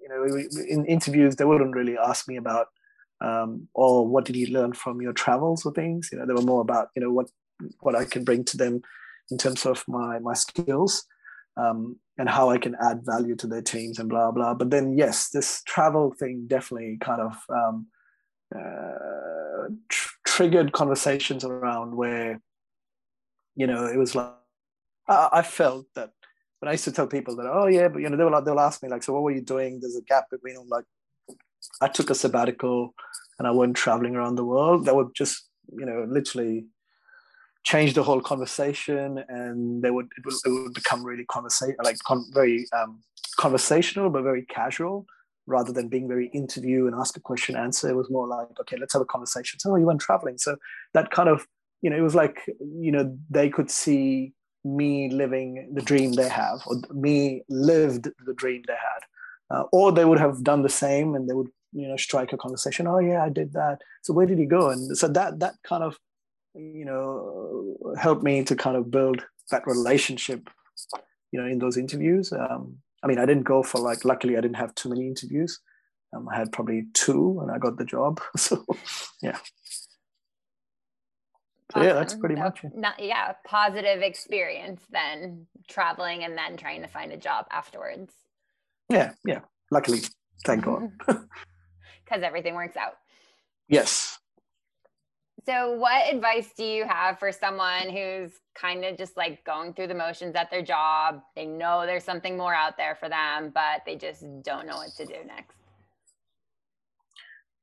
you 0.02 0.08
know, 0.08 0.24
in 0.68 0.84
interviews, 0.86 1.36
they 1.36 1.44
wouldn't 1.44 1.74
really 1.74 1.96
ask 1.98 2.28
me 2.28 2.36
about, 2.36 2.68
um, 3.20 3.68
or 3.74 4.00
oh, 4.00 4.02
what 4.02 4.24
did 4.24 4.36
you 4.36 4.48
learn 4.48 4.72
from 4.72 5.00
your 5.00 5.12
travels 5.12 5.64
or 5.64 5.72
things. 5.72 6.10
You 6.12 6.18
know, 6.18 6.26
they 6.26 6.34
were 6.34 6.42
more 6.42 6.60
about, 6.60 6.88
you 6.94 7.02
know, 7.02 7.10
what 7.10 7.30
what 7.80 7.94
I 7.94 8.04
can 8.04 8.22
bring 8.22 8.44
to 8.44 8.56
them 8.56 8.82
in 9.30 9.38
terms 9.38 9.64
of 9.66 9.84
my 9.88 10.18
my 10.18 10.34
skills 10.34 11.06
um, 11.56 11.96
and 12.18 12.28
how 12.28 12.50
I 12.50 12.58
can 12.58 12.76
add 12.80 13.00
value 13.04 13.34
to 13.36 13.46
their 13.46 13.62
teams 13.62 13.98
and 13.98 14.08
blah 14.08 14.30
blah. 14.30 14.54
But 14.54 14.70
then, 14.70 14.96
yes, 14.96 15.30
this 15.30 15.62
travel 15.64 16.14
thing 16.18 16.44
definitely 16.46 16.98
kind 17.00 17.22
of 17.22 17.36
um, 17.48 17.86
uh, 18.54 19.68
tr- 19.88 20.14
triggered 20.26 20.72
conversations 20.72 21.44
around 21.44 21.96
where, 21.96 22.40
you 23.54 23.66
know, 23.66 23.86
it 23.86 23.96
was 23.96 24.14
like 24.14 24.32
I, 25.08 25.28
I 25.32 25.42
felt 25.42 25.86
that 25.94 26.12
but 26.60 26.68
I 26.68 26.72
used 26.72 26.84
to 26.84 26.92
tell 26.92 27.06
people 27.06 27.36
that, 27.36 27.46
oh 27.46 27.66
yeah, 27.66 27.88
but 27.88 28.00
you 28.00 28.08
know, 28.08 28.16
they 28.16 28.24
will 28.24 28.42
they'll 28.42 28.60
ask 28.60 28.82
me 28.82 28.88
like, 28.88 29.02
so 29.02 29.12
what 29.12 29.22
were 29.22 29.30
you 29.30 29.42
doing? 29.42 29.80
There's 29.80 29.96
a 29.96 30.02
gap 30.02 30.30
between 30.30 30.54
them. 30.54 30.68
Like, 30.68 30.84
I 31.80 31.88
took 31.88 32.10
a 32.10 32.14
sabbatical 32.14 32.94
and 33.38 33.46
I 33.46 33.50
went 33.50 33.76
traveling 33.76 34.16
around 34.16 34.36
the 34.36 34.44
world. 34.44 34.86
That 34.86 34.96
would 34.96 35.14
just, 35.14 35.48
you 35.68 35.84
know, 35.84 36.06
literally 36.08 36.66
change 37.64 37.94
the 37.94 38.02
whole 38.02 38.20
conversation, 38.20 39.24
and 39.28 39.82
they 39.82 39.90
would 39.90 40.06
it 40.16 40.24
would, 40.24 40.34
it 40.44 40.48
would 40.48 40.74
become 40.74 41.04
really 41.04 41.24
conversation 41.26 41.76
like 41.82 41.98
con- 42.06 42.30
very 42.32 42.66
um, 42.76 43.02
conversational, 43.36 44.10
but 44.10 44.22
very 44.22 44.44
casual. 44.46 45.06
Rather 45.48 45.72
than 45.72 45.86
being 45.86 46.08
very 46.08 46.26
interview 46.34 46.88
and 46.88 46.96
ask 46.96 47.16
a 47.16 47.20
question, 47.20 47.54
answer, 47.54 47.88
it 47.88 47.94
was 47.94 48.10
more 48.10 48.26
like, 48.26 48.48
okay, 48.62 48.76
let's 48.80 48.92
have 48.94 49.02
a 49.02 49.04
conversation. 49.04 49.60
So, 49.60 49.70
oh, 49.70 49.76
you 49.76 49.86
went 49.86 50.00
traveling. 50.00 50.38
So 50.38 50.56
that 50.92 51.12
kind 51.12 51.28
of, 51.28 51.46
you 51.82 51.88
know, 51.88 51.96
it 51.96 52.00
was 52.00 52.16
like, 52.16 52.40
you 52.58 52.90
know, 52.90 53.16
they 53.30 53.48
could 53.48 53.70
see 53.70 54.32
me 54.66 55.08
living 55.10 55.70
the 55.74 55.82
dream 55.82 56.12
they 56.12 56.28
have, 56.28 56.60
or 56.66 56.76
me 56.92 57.42
lived 57.48 58.08
the 58.26 58.34
dream 58.34 58.62
they 58.66 58.74
had. 58.74 59.02
Uh, 59.48 59.64
or 59.72 59.92
they 59.92 60.04
would 60.04 60.18
have 60.18 60.42
done 60.42 60.62
the 60.62 60.68
same 60.68 61.14
and 61.14 61.28
they 61.28 61.34
would, 61.34 61.48
you 61.72 61.86
know, 61.86 61.96
strike 61.96 62.32
a 62.32 62.36
conversation. 62.36 62.86
Oh 62.88 62.98
yeah, 62.98 63.22
I 63.22 63.28
did 63.28 63.52
that. 63.52 63.78
So 64.02 64.12
where 64.12 64.26
did 64.26 64.38
you 64.38 64.46
go? 64.46 64.70
And 64.70 64.96
so 64.98 65.06
that 65.08 65.38
that 65.38 65.54
kind 65.62 65.84
of, 65.84 65.96
you 66.54 66.84
know, 66.84 67.76
helped 67.96 68.24
me 68.24 68.42
to 68.44 68.56
kind 68.56 68.76
of 68.76 68.90
build 68.90 69.24
that 69.52 69.66
relationship, 69.66 70.50
you 71.30 71.40
know, 71.40 71.46
in 71.46 71.58
those 71.58 71.76
interviews. 71.76 72.32
Um, 72.32 72.78
I 73.04 73.06
mean, 73.06 73.18
I 73.18 73.26
didn't 73.26 73.44
go 73.44 73.62
for 73.62 73.80
like. 73.80 74.04
Luckily, 74.04 74.36
I 74.36 74.40
didn't 74.40 74.56
have 74.56 74.74
too 74.74 74.88
many 74.88 75.06
interviews. 75.06 75.60
Um, 76.12 76.28
I 76.28 76.36
had 76.36 76.50
probably 76.50 76.86
two, 76.92 77.38
and 77.40 77.50
I 77.52 77.58
got 77.58 77.78
the 77.78 77.84
job. 77.84 78.20
So, 78.36 78.64
yeah. 79.22 79.38
So 81.76 81.82
awesome. 81.82 81.88
yeah, 81.88 81.94
that's 81.94 82.14
pretty 82.14 82.36
so, 82.36 82.40
much 82.40 82.64
it. 82.64 82.74
Not, 82.74 82.94
yeah, 82.98 83.32
positive 83.44 84.00
experience 84.00 84.80
then 84.90 85.46
traveling 85.68 86.24
and 86.24 86.36
then 86.36 86.56
trying 86.56 86.80
to 86.80 86.88
find 86.88 87.12
a 87.12 87.18
job 87.18 87.46
afterwards. 87.50 88.14
Yeah, 88.88 89.12
yeah. 89.26 89.40
Luckily, 89.70 90.00
thank 90.44 90.64
God. 90.64 90.90
Because 92.04 92.22
everything 92.22 92.54
works 92.54 92.76
out. 92.76 92.98
Yes. 93.68 94.16
So, 95.44 95.72
what 95.72 96.12
advice 96.14 96.50
do 96.56 96.64
you 96.64 96.86
have 96.86 97.18
for 97.18 97.32
someone 97.32 97.90
who's 97.90 98.30
kind 98.54 98.84
of 98.84 98.96
just 98.96 99.16
like 99.16 99.44
going 99.44 99.74
through 99.74 99.88
the 99.88 99.94
motions 99.94 100.36
at 100.36 100.48
their 100.48 100.62
job? 100.62 101.20
They 101.34 101.46
know 101.46 101.84
there's 101.84 102.04
something 102.04 102.36
more 102.36 102.54
out 102.54 102.76
there 102.76 102.94
for 102.94 103.08
them, 103.08 103.50
but 103.52 103.82
they 103.84 103.96
just 103.96 104.24
don't 104.44 104.68
know 104.68 104.76
what 104.76 104.90
to 104.98 105.04
do 105.04 105.16
next. 105.26 105.56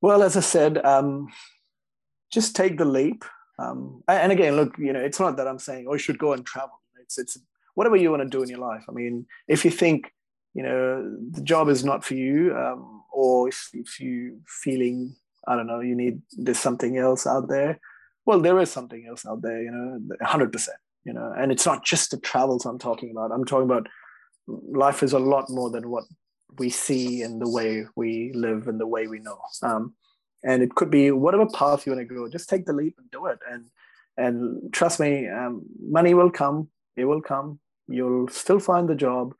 Well, 0.02 0.24
as 0.24 0.36
I 0.36 0.42
said, 0.42 0.86
um, 0.86 1.30
just 2.30 2.54
take 2.54 2.78
the 2.78 2.84
leap. 2.84 3.24
Um, 3.64 4.04
and 4.08 4.32
again, 4.32 4.56
look, 4.56 4.78
you 4.78 4.94
know, 4.94 5.00
it's 5.00 5.20
not 5.20 5.38
that 5.38 5.48
I'm 5.48 5.60
saying, 5.60 5.86
oh, 5.88 5.94
you 5.94 6.00
should 6.00 6.18
go 6.18 6.34
and 6.34 6.46
travel. 6.46 6.80
It's 7.02 7.18
it's 7.18 7.38
whatever 7.76 7.96
you 7.96 8.12
want 8.12 8.24
to 8.24 8.30
do 8.30 8.44
in 8.44 8.50
your 8.50 8.60
life. 8.60 8.84
I 8.90 8.92
mean, 8.92 9.26
if 9.48 9.66
you 9.66 9.72
think, 9.72 10.12
you 10.54 10.64
know, 10.64 11.16
the 11.32 11.42
job 11.42 11.70
is 11.70 11.84
not 11.84 12.04
for 12.04 12.16
you, 12.16 12.56
um, 12.56 13.04
or 13.12 13.50
if, 13.50 13.70
if 13.74 14.00
you 14.00 14.40
feeling, 14.48 15.16
I 15.48 15.56
don't 15.56 15.68
know, 15.68 15.82
you 15.82 15.96
need 15.96 16.22
there's 16.32 16.60
something 16.60 16.98
else 16.98 17.28
out 17.28 17.50
there. 17.50 17.80
Well, 18.26 18.40
there 18.40 18.60
is 18.60 18.72
something 18.72 19.06
else 19.08 19.26
out 19.26 19.42
there, 19.42 19.62
you 19.62 19.72
know, 19.72 20.00
hundred 20.26 20.52
percent, 20.52 20.78
you 21.04 21.14
know, 21.14 21.34
and 21.38 21.52
it's 21.52 21.66
not 21.66 21.84
just 21.84 22.12
the 22.12 22.18
travels 22.18 22.66
I'm 22.66 22.80
talking 22.80 23.12
about. 23.12 23.32
I'm 23.32 23.46
talking 23.46 23.70
about 23.70 23.88
life 24.48 25.04
is 25.04 25.14
a 25.14 25.20
lot 25.20 25.50
more 25.50 25.70
than 25.70 25.90
what 25.90 26.06
we 26.58 26.70
see 26.70 27.22
and 27.22 27.42
the 27.42 27.50
way 27.50 27.86
we 27.96 28.32
live 28.34 28.68
and 28.68 28.80
the 28.80 28.88
way 28.88 29.08
we 29.08 29.20
know. 29.20 29.40
Um, 29.62 29.96
and 30.44 30.62
it 30.62 30.76
could 30.76 30.90
be 30.90 31.12
whatever 31.12 31.48
path 31.48 31.86
you 31.86 31.94
want 31.94 32.08
to 32.08 32.14
go 32.14 32.28
just 32.30 32.50
take 32.50 32.66
the 32.66 32.74
leap 32.74 32.96
and 32.98 33.10
do 33.12 33.26
it. 33.28 33.40
And 33.50 33.66
and 34.18 34.72
trust 34.72 35.00
me 35.00 35.28
um, 35.28 35.64
money 35.82 36.14
will 36.14 36.32
come 36.32 36.70
it 36.96 37.06
will 37.06 37.22
come. 37.22 37.60
You'll 37.88 38.28
still 38.28 38.60
find 38.60 38.88
the 38.88 38.96
job. 38.96 39.34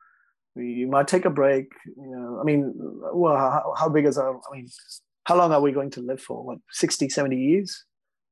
You 0.56 0.86
might 0.86 1.08
take 1.08 1.24
a 1.24 1.30
break 1.30 1.72
you 1.84 2.16
know 2.16 2.38
i 2.40 2.44
mean 2.44 2.72
well 3.12 3.36
how, 3.36 3.74
how 3.76 3.88
big 3.88 4.06
is 4.06 4.16
our 4.16 4.36
i 4.36 4.56
mean 4.56 4.68
how 5.24 5.36
long 5.36 5.52
are 5.52 5.60
we 5.60 5.72
going 5.72 5.90
to 5.90 6.00
live 6.00 6.20
for? 6.20 6.44
What 6.44 6.58
60 6.70 7.08
70 7.08 7.36
years? 7.36 7.84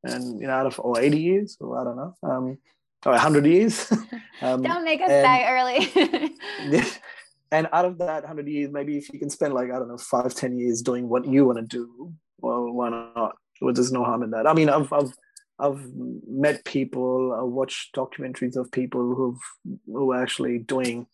And 0.05 0.41
you 0.41 0.47
know 0.47 0.53
out 0.53 0.67
of 0.67 0.79
or 0.79 1.01
80 1.01 1.19
years? 1.19 1.57
Or 1.61 1.81
i 1.81 1.85
don't 1.85 1.97
know 1.97 2.15
um 2.23 2.59
or 3.05 3.13
100 3.13 3.47
years? 3.47 3.93
Um, 4.41 4.61
don't 4.63 4.83
make 4.83 5.01
us 5.01 5.09
and, 5.09 5.23
die 5.23 5.45
early. 5.49 6.83
And 7.53 7.69
out 7.73 7.85
of 7.85 7.99
that 7.99 8.23
100 8.23 8.49
years 8.49 8.73
maybe 8.73 8.97
if 8.97 9.13
you 9.13 9.21
can 9.21 9.31
spend 9.31 9.53
like 9.55 9.71
i 9.71 9.79
don't 9.79 9.89
know 9.89 9.99
five 9.99 10.35
ten 10.35 10.59
years 10.59 10.83
doing 10.83 11.09
what 11.09 11.27
you 11.27 11.45
want 11.45 11.59
to 11.59 11.65
do 11.65 12.13
well, 12.43 12.71
why 12.73 12.91
not? 12.91 13.37
Well, 13.61 13.73
there's 13.73 13.93
no 13.93 14.05
harm 14.05 14.23
in 14.23 14.31
that. 14.33 14.47
I 14.47 14.53
mean, 14.53 14.69
I've 14.69 14.93
I've 14.93 15.13
I've 15.59 15.81
met 16.29 16.65
people, 16.65 17.33
I've 17.33 17.53
watched 17.53 17.95
documentaries 17.95 18.57
of 18.57 18.71
people 18.73 19.15
who've 19.15 19.79
who 19.87 20.13
are 20.13 20.23
actually 20.23 20.59
doing. 20.59 21.07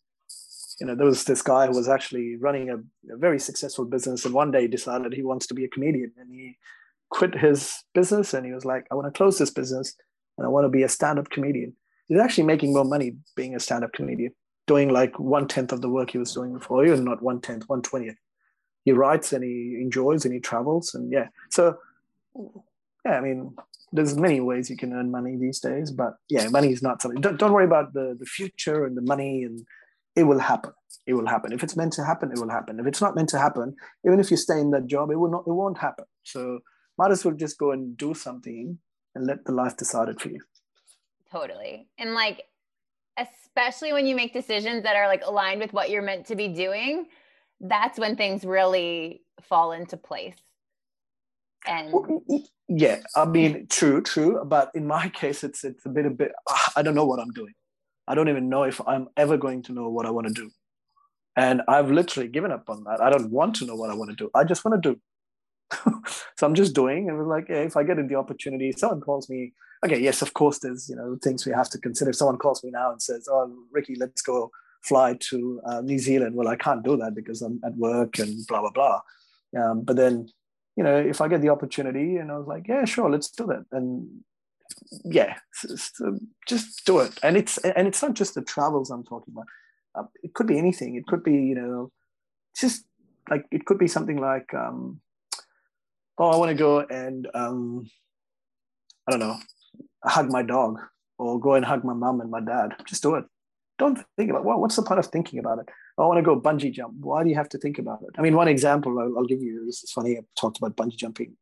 You 0.81 0.87
know, 0.87 0.95
there 0.95 1.07
was 1.07 1.25
this 1.25 1.43
guy 1.43 1.67
who 1.67 1.77
was 1.77 1.89
actually 1.89 2.37
running 2.37 2.71
a, 2.71 2.77
a 3.13 3.17
very 3.17 3.39
successful 3.39 3.85
business, 3.85 4.25
and 4.25 4.33
one 4.33 4.51
day 4.51 4.67
decided 4.67 5.13
he 5.13 5.23
wants 5.23 5.47
to 5.49 5.55
be 5.55 5.65
a 5.65 5.69
comedian, 5.69 6.13
and 6.17 6.33
he 6.33 6.57
quit 7.11 7.35
his 7.37 7.75
business, 7.95 8.33
and 8.33 8.47
he 8.47 8.53
was 8.53 8.65
like, 8.65 8.87
"I 8.91 8.95
want 8.95 9.13
to 9.13 9.17
close 9.17 9.39
this 9.39 9.51
business, 9.51 9.95
and 10.39 10.47
I 10.47 10.49
want 10.49 10.65
to 10.65 10.71
be 10.71 10.85
a 10.85 10.89
stand-up 10.89 11.31
comedian." 11.31 11.75
He's 12.07 12.21
actually 12.21 12.45
making 12.45 12.73
more 12.73 12.85
money 12.85 13.17
being 13.37 13.55
a 13.55 13.61
stand-up 13.61 13.93
comedian, 13.93 14.33
doing 14.67 14.89
like 14.89 15.19
one 15.19 15.47
tenth 15.49 15.73
of 15.73 15.83
the 15.83 15.91
work 15.91 16.11
he 16.11 16.19
was 16.19 16.33
doing 16.33 16.55
before, 16.55 16.87
even 16.87 17.05
not 17.05 17.23
one 17.23 17.41
tenth, 17.41 17.69
one 17.69 17.83
twentieth 17.83 18.17
he 18.85 18.93
writes 18.93 19.33
and 19.33 19.45
he 19.45 19.79
enjoys 19.81 20.25
and 20.25 20.33
he 20.33 20.41
travels 20.41 20.95
and 20.95 21.13
yeah. 21.13 21.29
So 21.51 21.79
yeah 23.05 23.13
i 23.13 23.21
mean 23.21 23.55
there's 23.93 24.17
many 24.17 24.41
ways 24.41 24.69
you 24.69 24.77
can 24.77 24.93
earn 24.93 25.11
money 25.11 25.37
these 25.37 25.61
days 25.61 25.91
but 25.91 26.15
yeah 26.29 26.49
money 26.49 26.71
is 26.73 26.83
not 26.83 27.01
something 27.01 27.21
don't, 27.21 27.39
don't 27.39 27.53
worry 27.53 27.65
about 27.65 27.95
the 27.95 28.17
the 28.19 28.27
future 28.27 28.85
and 28.85 28.97
the 28.97 29.03
money 29.03 29.45
and 29.45 29.65
it 30.17 30.25
will 30.25 30.41
happen. 30.41 30.73
It 31.07 31.15
will 31.15 31.29
happen. 31.29 31.53
If 31.53 31.63
it's 31.63 31.77
meant 31.77 31.93
to 31.93 32.05
happen 32.05 32.33
it 32.33 32.39
will 32.39 32.51
happen. 32.51 32.81
If 32.81 32.87
it's 32.87 33.01
not 33.01 33.15
meant 33.15 33.29
to 33.31 33.39
happen 33.39 33.77
even 34.05 34.21
if 34.21 34.31
you 34.31 34.37
stay 34.37 34.61
in 34.61 34.71
that 34.73 34.87
job 34.87 35.11
it 35.11 35.17
will 35.17 35.31
not 35.31 35.45
it 35.47 35.53
won't 35.53 35.79
happen. 35.79 36.07
So 36.25 36.61
might 36.99 37.13
as 37.13 37.25
well 37.25 37.35
just 37.35 37.59
go 37.59 37.71
and 37.71 37.97
do 37.97 38.15
something 38.15 38.79
and 39.15 39.27
let 39.27 39.45
the 39.45 39.53
life 39.53 39.77
decide 39.77 40.09
it 40.09 40.21
for 40.21 40.29
you. 40.29 40.41
Totally. 41.31 41.89
And 41.99 42.15
like 42.15 42.43
especially 43.17 43.93
when 43.93 44.07
you 44.07 44.15
make 44.15 44.33
decisions 44.33 44.83
that 44.85 44.97
are 44.97 45.09
like 45.09 45.23
aligned 45.25 45.61
with 45.61 45.73
what 45.73 45.91
you're 45.91 46.03
meant 46.03 46.27
to 46.27 46.37
be 46.37 46.49
doing, 46.49 47.07
that's 47.61 47.99
when 47.99 48.17
things 48.17 48.45
really 48.45 49.23
fall 49.43 49.73
into 49.73 49.97
place. 49.97 50.37
And 51.67 51.93
yeah, 52.69 53.01
I 53.17 53.25
mean, 53.25 53.67
true, 53.69 54.03
true. 54.03 54.43
But 54.45 54.71
in 54.75 54.87
my 54.87 55.09
case, 55.15 55.45
it's 55.45 55.65
it's 55.65 55.85
a 55.87 55.89
bit 55.89 56.07
a 56.07 56.11
bit. 56.11 56.33
I 56.77 56.83
don't 56.83 56.95
know 56.95 57.07
what 57.07 57.21
I'm 57.21 57.33
doing. 57.33 57.55
I 58.07 58.15
don't 58.15 58.29
even 58.29 58.49
know 58.49 58.63
if 58.63 58.81
I'm 58.87 59.09
ever 59.17 59.37
going 59.37 59.63
to 59.65 59.73
know 59.73 59.89
what 59.91 60.07
I 60.07 60.11
want 60.11 60.29
to 60.29 60.33
do. 60.33 60.51
And 61.37 61.63
I've 61.69 61.91
literally 61.91 62.29
given 62.29 62.51
up 62.51 62.69
on 62.69 62.85
that. 62.85 63.01
I 63.01 63.11
don't 63.11 63.31
want 63.31 63.57
to 63.57 63.67
know 63.67 63.77
what 63.77 63.91
I 63.91 63.95
want 63.95 64.11
to 64.11 64.17
do. 64.17 64.31
I 64.35 64.45
just 64.45 64.65
want 64.65 64.83
to 64.83 64.93
do. 64.93 65.01
so 66.37 66.47
I'm 66.47 66.55
just 66.55 66.75
doing. 66.75 67.09
And 67.09 67.29
like, 67.29 67.47
if 67.49 67.77
I 67.77 67.83
get 67.83 67.97
the 68.09 68.15
opportunity, 68.15 68.73
someone 68.73 69.01
calls 69.01 69.29
me. 69.29 69.53
Okay, 69.85 70.01
yes, 70.01 70.23
of 70.23 70.35
course, 70.35 70.59
there's 70.59 70.89
you 70.89 70.97
know 70.97 71.19
things 71.23 71.47
we 71.47 71.53
have 71.53 71.71
to 71.71 71.79
consider. 71.79 72.11
If 72.11 72.17
someone 72.17 72.39
calls 72.39 72.65
me 72.65 72.71
now 72.71 72.91
and 72.91 73.01
says, 73.01 73.29
"Oh, 73.31 73.53
Ricky, 73.71 73.95
let's 73.95 74.23
go 74.23 74.51
fly 74.83 75.17
to 75.31 75.61
uh, 75.67 75.81
New 75.81 75.99
Zealand," 75.99 76.35
well, 76.35 76.49
I 76.49 76.57
can't 76.57 76.85
do 76.85 76.97
that 76.97 77.15
because 77.15 77.43
I'm 77.43 77.61
at 77.65 77.77
work 77.77 78.19
and 78.19 78.47
blah 78.47 78.61
blah 78.61 78.71
blah. 78.71 79.01
Um, 79.57 79.83
but 79.83 79.97
then, 79.97 80.29
you 80.77 80.85
know, 80.85 80.97
if 80.97 81.21
I 81.21 81.29
get 81.29 81.41
the 81.41 81.49
opportunity, 81.49 82.17
and 82.17 82.31
I 82.31 82.37
was 82.37 82.47
like, 82.47 82.69
yeah, 82.69 82.85
sure, 82.85 83.11
let's 83.11 83.31
do 83.31 83.47
that. 83.47 83.65
And 83.73 84.09
yeah, 85.05 85.37
just 86.47 86.85
do 86.85 87.01
it. 87.01 87.19
And 87.23 87.37
it's 87.37 87.59
and 87.59 87.89
it's 87.89 88.03
not 88.03 88.15
just 88.15 88.35
the 88.35 88.43
travels 88.43 88.91
I'm 88.91 89.05
talking 89.05 89.35
about. 89.35 89.47
Uh, 89.95 90.09
it 90.23 90.35
could 90.35 90.47
be 90.47 90.59
anything. 90.59 90.97
It 90.97 91.07
could 91.07 91.25
be 91.25 91.33
you 91.33 91.55
know, 91.55 91.91
just 92.57 92.85
like 93.31 93.47
it 93.51 93.65
could 93.67 93.79
be 93.79 93.89
something 93.89 94.21
like. 94.21 94.53
Um, 94.55 95.01
oh, 96.19 96.31
I 96.31 96.37
want 96.37 96.51
to 96.51 96.55
go 96.55 96.81
and 96.81 97.29
um, 97.35 97.89
I 99.07 99.13
don't 99.13 99.21
know, 99.21 99.37
hug 100.05 100.31
my 100.31 100.43
dog 100.43 100.79
or 101.19 101.41
go 101.41 101.55
and 101.55 101.65
hug 101.65 101.85
my 101.85 101.95
mom 101.95 102.21
and 102.21 102.31
my 102.31 102.41
dad. 102.41 102.75
Just 102.87 103.03
do 103.03 103.15
it. 103.15 103.25
Don't 103.79 103.99
think 104.17 104.31
about 104.31 104.45
well, 104.45 104.61
what's 104.61 104.77
the 104.77 104.83
point 104.83 104.99
of 104.99 105.07
thinking 105.07 105.39
about 105.39 105.59
it? 105.61 105.69
Oh, 105.97 106.05
I 106.05 106.07
want 106.07 106.19
to 106.19 106.23
go 106.23 106.41
bungee 106.41 106.73
jump. 106.73 106.95
Why 107.01 107.23
do 107.23 107.31
you 107.31 107.37
have 107.37 107.49
to 107.51 107.59
think 107.59 107.79
about 107.79 108.01
it? 108.03 108.11
I 108.19 108.23
mean, 108.23 108.37
one 108.37 108.49
example 108.49 108.99
I'll, 108.99 109.19
I'll 109.19 109.27
give 109.27 109.41
you. 109.41 109.65
This 109.67 109.83
is 109.83 109.93
funny. 109.93 110.17
I 110.17 110.21
talked 110.39 110.59
about 110.59 110.77
bungee 110.77 110.97
jumping. 110.97 111.37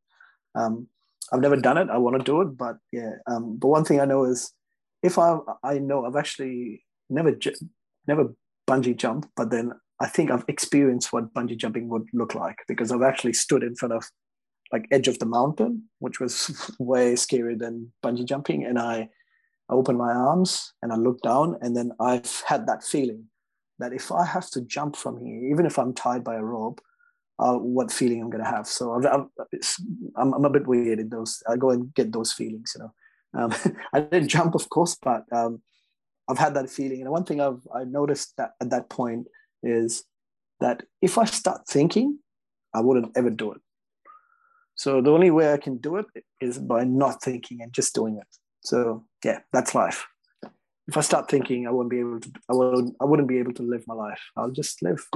Um, 0.55 0.89
I've 1.33 1.41
never 1.41 1.57
done 1.57 1.79
it. 1.79 1.89
I 1.91 1.99
want 1.99 2.17
to 2.17 2.23
do 2.23 2.41
it, 2.43 2.57
but 2.57 2.77
yeah. 2.93 3.13
Um, 3.27 3.57
but 3.57 3.69
one 3.69 3.85
thing 3.85 4.01
I 4.01 4.05
know 4.05 4.25
is, 4.25 4.53
if 5.03 5.19
I 5.19 5.39
I 5.63 5.79
know 5.79 6.05
I've 6.05 6.17
actually 6.17 6.85
never 7.09 7.37
never 8.07 8.35
bungee 8.69 8.97
jump, 8.97 9.31
but 9.37 9.51
then 9.51 9.73
I 10.01 10.07
think 10.07 10.31
I've 10.31 10.45
experienced 10.49 11.13
what 11.13 11.33
bungee 11.33 11.57
jumping 11.57 11.89
would 11.89 12.07
look 12.13 12.35
like 12.35 12.59
because 12.69 12.93
I've 12.93 13.03
actually 13.03 13.33
stood 13.33 13.63
in 13.63 13.77
front 13.77 13.95
of 13.95 14.05
like 14.73 14.87
edge 14.91 15.09
of 15.09 15.19
the 15.19 15.27
mountain, 15.27 15.85
which 16.01 16.21
was 16.21 16.71
way 16.79 17.15
scarier 17.15 17.59
than 17.59 17.93
bungee 18.05 18.25
jumping. 18.25 18.65
And 18.65 18.79
I, 18.79 19.09
I 19.69 19.75
opened 19.75 19.99
my 19.99 20.13
arms 20.13 20.73
and 20.83 20.93
I 20.93 20.97
looked 20.97 21.25
down, 21.25 21.57
and 21.61 21.77
then 21.77 21.93
I've 22.01 22.43
had 22.47 22.67
that 22.67 22.85
feeling 22.85 23.25
that 23.79 23.93
if 23.93 24.11
I 24.11 24.25
have 24.25 24.49
to 24.51 24.61
jump 24.63 24.97
from 24.97 25.19
here, 25.19 25.51
even 25.51 25.67
if 25.67 25.79
I'm 25.79 25.93
tied 25.93 26.25
by 26.25 26.37
a 26.37 26.43
rope, 26.43 26.81
uh, 27.39 27.55
what 27.55 27.93
feeling 27.93 28.23
I'm 28.23 28.31
gonna 28.31 28.49
have. 28.49 28.67
So 28.67 28.93
i 28.93 29.15
am 29.15 29.31
I'm, 30.17 30.33
I'm 30.33 30.45
a 30.45 30.51
bit 30.51 30.67
weird 30.67 30.99
in 30.99 31.11
those. 31.11 31.43
I 31.49 31.57
go 31.57 31.71
and 31.71 31.93
get 31.95 32.13
those 32.13 32.33
feelings, 32.33 32.75
you 32.75 32.83
know. 32.83 32.93
Um, 33.39 33.55
I 33.93 34.01
didn't 34.01 34.29
jump, 34.29 34.55
of 34.55 34.69
course, 34.71 34.97
but 35.01 35.25
um, 35.33 35.63
I've 36.29 36.39
had 36.39 36.55
that 36.55 36.71
feeling. 36.71 37.03
And 37.03 37.11
one 37.11 37.25
thing 37.25 37.41
I've 37.41 37.61
I 37.75 37.85
noticed 37.85 38.35
that 38.39 38.53
at 38.61 38.71
that 38.71 38.89
point 38.89 39.27
is 39.63 40.05
that 40.61 40.85
if 41.03 41.19
I 41.19 41.25
start 41.25 41.67
thinking, 41.69 42.19
I 42.73 42.81
wouldn't 42.81 43.13
ever 43.17 43.31
do 43.31 43.53
it. 43.53 43.61
So 44.75 45.01
the 45.01 45.11
only 45.11 45.31
way 45.31 45.53
I 45.53 45.57
can 45.57 45.79
do 45.79 45.97
it 45.97 46.07
is 46.41 46.59
by 46.59 46.85
not 46.85 47.23
thinking 47.23 47.63
and 47.63 47.73
just 47.73 47.95
doing 47.95 48.19
it. 48.19 48.27
So 48.67 49.05
yeah, 49.25 49.39
that's 49.53 49.75
life. 49.77 50.07
If 50.89 50.97
I 50.97 51.01
start 51.01 51.31
thinking, 51.31 51.69
I 51.69 51.71
won't 51.71 51.89
be 51.89 52.01
able 52.01 52.21
to. 52.21 52.33
I 52.51 52.53
won't. 52.53 52.97
I 53.01 53.05
wouldn't 53.05 53.29
be 53.29 53.39
able 53.39 53.53
to 53.55 53.63
live 53.63 53.85
my 53.87 53.95
life. 53.95 54.21
I'll 54.37 54.51
just 54.51 54.83
live. 54.83 55.07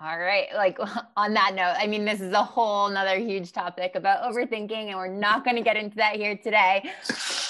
All 0.00 0.18
right. 0.18 0.48
Like 0.54 0.78
on 1.16 1.34
that 1.34 1.54
note, 1.54 1.74
I 1.76 1.86
mean, 1.86 2.06
this 2.06 2.22
is 2.22 2.32
a 2.32 2.42
whole 2.42 2.88
nother 2.88 3.18
huge 3.18 3.52
topic 3.52 3.94
about 3.94 4.22
overthinking, 4.32 4.88
and 4.88 4.96
we're 4.96 5.08
not 5.08 5.44
going 5.44 5.56
to 5.56 5.62
get 5.62 5.76
into 5.76 5.96
that 5.96 6.16
here 6.16 6.36
today. 6.36 6.90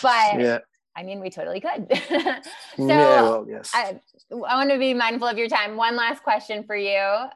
But 0.02 0.40
yeah. 0.40 0.58
I 0.96 1.04
mean, 1.04 1.20
we 1.20 1.30
totally 1.30 1.60
could. 1.60 1.86
so 2.76 2.86
yeah, 2.86 3.22
well, 3.22 3.46
yes. 3.48 3.70
I, 3.72 4.00
I 4.32 4.56
want 4.56 4.70
to 4.70 4.78
be 4.78 4.94
mindful 4.94 5.28
of 5.28 5.38
your 5.38 5.48
time. 5.48 5.76
One 5.76 5.94
last 5.94 6.24
question 6.24 6.64
for 6.64 6.76
you 6.76 7.28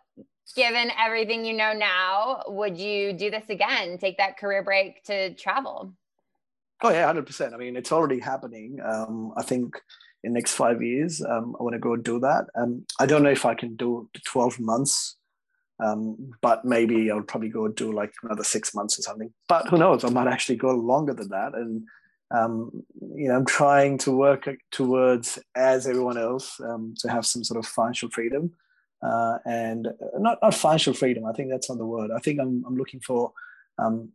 given 0.55 0.91
everything 0.99 1.45
you 1.45 1.55
know 1.55 1.73
now, 1.73 2.43
would 2.47 2.79
you 2.79 3.13
do 3.13 3.31
this 3.31 3.49
again? 3.49 3.99
Take 3.99 4.19
that 4.19 4.39
career 4.39 4.63
break 4.63 5.03
to 5.05 5.35
travel? 5.35 5.93
Oh 6.83 6.91
yeah, 6.91 7.07
hundred 7.07 7.27
percent. 7.27 7.55
I 7.55 7.57
mean, 7.57 7.77
it's 7.77 7.93
already 7.93 8.21
happening. 8.21 8.79
Um, 8.85 9.33
I 9.37 9.43
think 9.43 9.81
in 10.23 10.33
next 10.33 10.53
five 10.55 10.83
years, 10.83 11.23
um, 11.23 11.57
I 11.59 11.63
want 11.63 11.75
to 11.75 11.79
go 11.79 11.97
do 11.97 12.21
that. 12.21 12.47
Um, 12.55 12.85
I 12.99 13.07
don't 13.07 13.23
know 13.23 13.31
if 13.31 13.47
I 13.47 13.55
can 13.55 13.77
do 13.77 14.09
twelve 14.25 14.61
months, 14.61 15.17
um, 15.83 16.33
but 16.43 16.65
maybe 16.65 17.11
I'll 17.11 17.23
probably 17.23 17.49
go 17.49 17.69
do 17.69 17.93
like 17.93 18.13
another 18.23 18.45
six 18.45 18.75
months 18.75 18.99
or 18.99 19.03
something. 19.03 19.33
But 19.49 19.69
who 19.69 19.79
knows? 19.79 20.05
I 20.05 20.11
might 20.11 20.29
actually 20.29 20.57
go 20.57 20.73
longer 20.73 21.15
than 21.15 21.29
that. 21.31 21.55
And 21.55 21.87
um, 22.31 22.85
you 23.01 23.29
know, 23.29 23.37
I'm 23.37 23.47
trying 23.47 23.99
to 23.99 24.13
work 24.13 24.49
towards, 24.71 25.39
as 25.55 25.87
everyone 25.87 26.19
else, 26.19 26.61
um, 26.61 26.95
to 26.99 27.09
have 27.09 27.25
some 27.25 27.43
sort 27.43 27.59
of 27.59 27.67
financial 27.67 28.11
freedom 28.11 28.53
uh, 29.03 29.39
and 29.45 29.89
not 30.19 30.39
not 30.43 30.55
financial 30.55 30.95
freedom. 30.95 31.25
I 31.25 31.33
think 31.33 31.51
that's 31.51 31.69
not 31.69 31.79
the 31.79 31.87
word. 31.87 32.11
I 32.15 32.19
think 32.19 32.41
I'm 32.41 32.65
I'm 32.67 32.77
looking 32.77 33.01
for 33.01 33.33
um, 33.79 34.11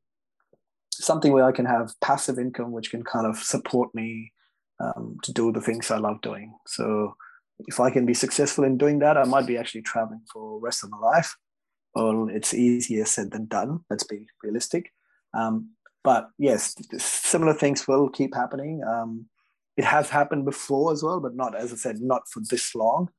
something 0.94 1.32
where 1.32 1.46
I 1.46 1.52
can 1.52 1.66
have 1.66 1.94
passive 2.02 2.40
income, 2.40 2.72
which 2.72 2.92
can 2.92 3.04
kind 3.04 3.26
of 3.26 3.38
support 3.38 3.94
me 3.94 4.32
um, 4.80 5.18
to 5.24 5.34
do 5.34 5.52
the 5.52 5.62
things 5.62 5.92
I 5.92 5.98
love 5.98 6.22
doing. 6.22 6.54
So 6.68 7.16
if 7.68 7.80
I 7.80 7.90
can 7.90 8.06
be 8.06 8.14
successful 8.14 8.64
in 8.64 8.78
doing 8.78 9.00
that, 9.00 9.18
I 9.18 9.24
might 9.24 9.48
be 9.48 9.58
actually 9.58 9.84
traveling 9.84 10.22
for 10.32 10.60
the 10.60 10.66
rest 10.66 10.84
of 10.84 10.90
my 10.90 10.98
life. 10.98 11.36
Well, 11.94 12.30
it's 12.30 12.54
easier 12.54 13.06
said 13.06 13.32
than 13.32 13.46
done. 13.48 13.82
Let's 13.90 14.06
be 14.06 14.28
realistic. 14.44 14.92
Um, 15.34 15.72
but 16.04 16.30
yes, 16.38 16.76
similar 16.98 17.54
things 17.54 17.88
will 17.88 18.10
keep 18.10 18.34
happening. 18.34 18.82
Um, 18.84 19.28
it 19.78 19.84
has 19.84 20.10
happened 20.10 20.46
before 20.46 20.92
as 20.92 21.04
well, 21.04 21.20
but 21.20 21.36
not, 21.36 21.56
as 21.56 21.72
I 21.72 21.76
said, 21.76 22.02
not 22.02 22.24
for 22.30 22.42
this 22.50 22.74
long. 22.74 23.10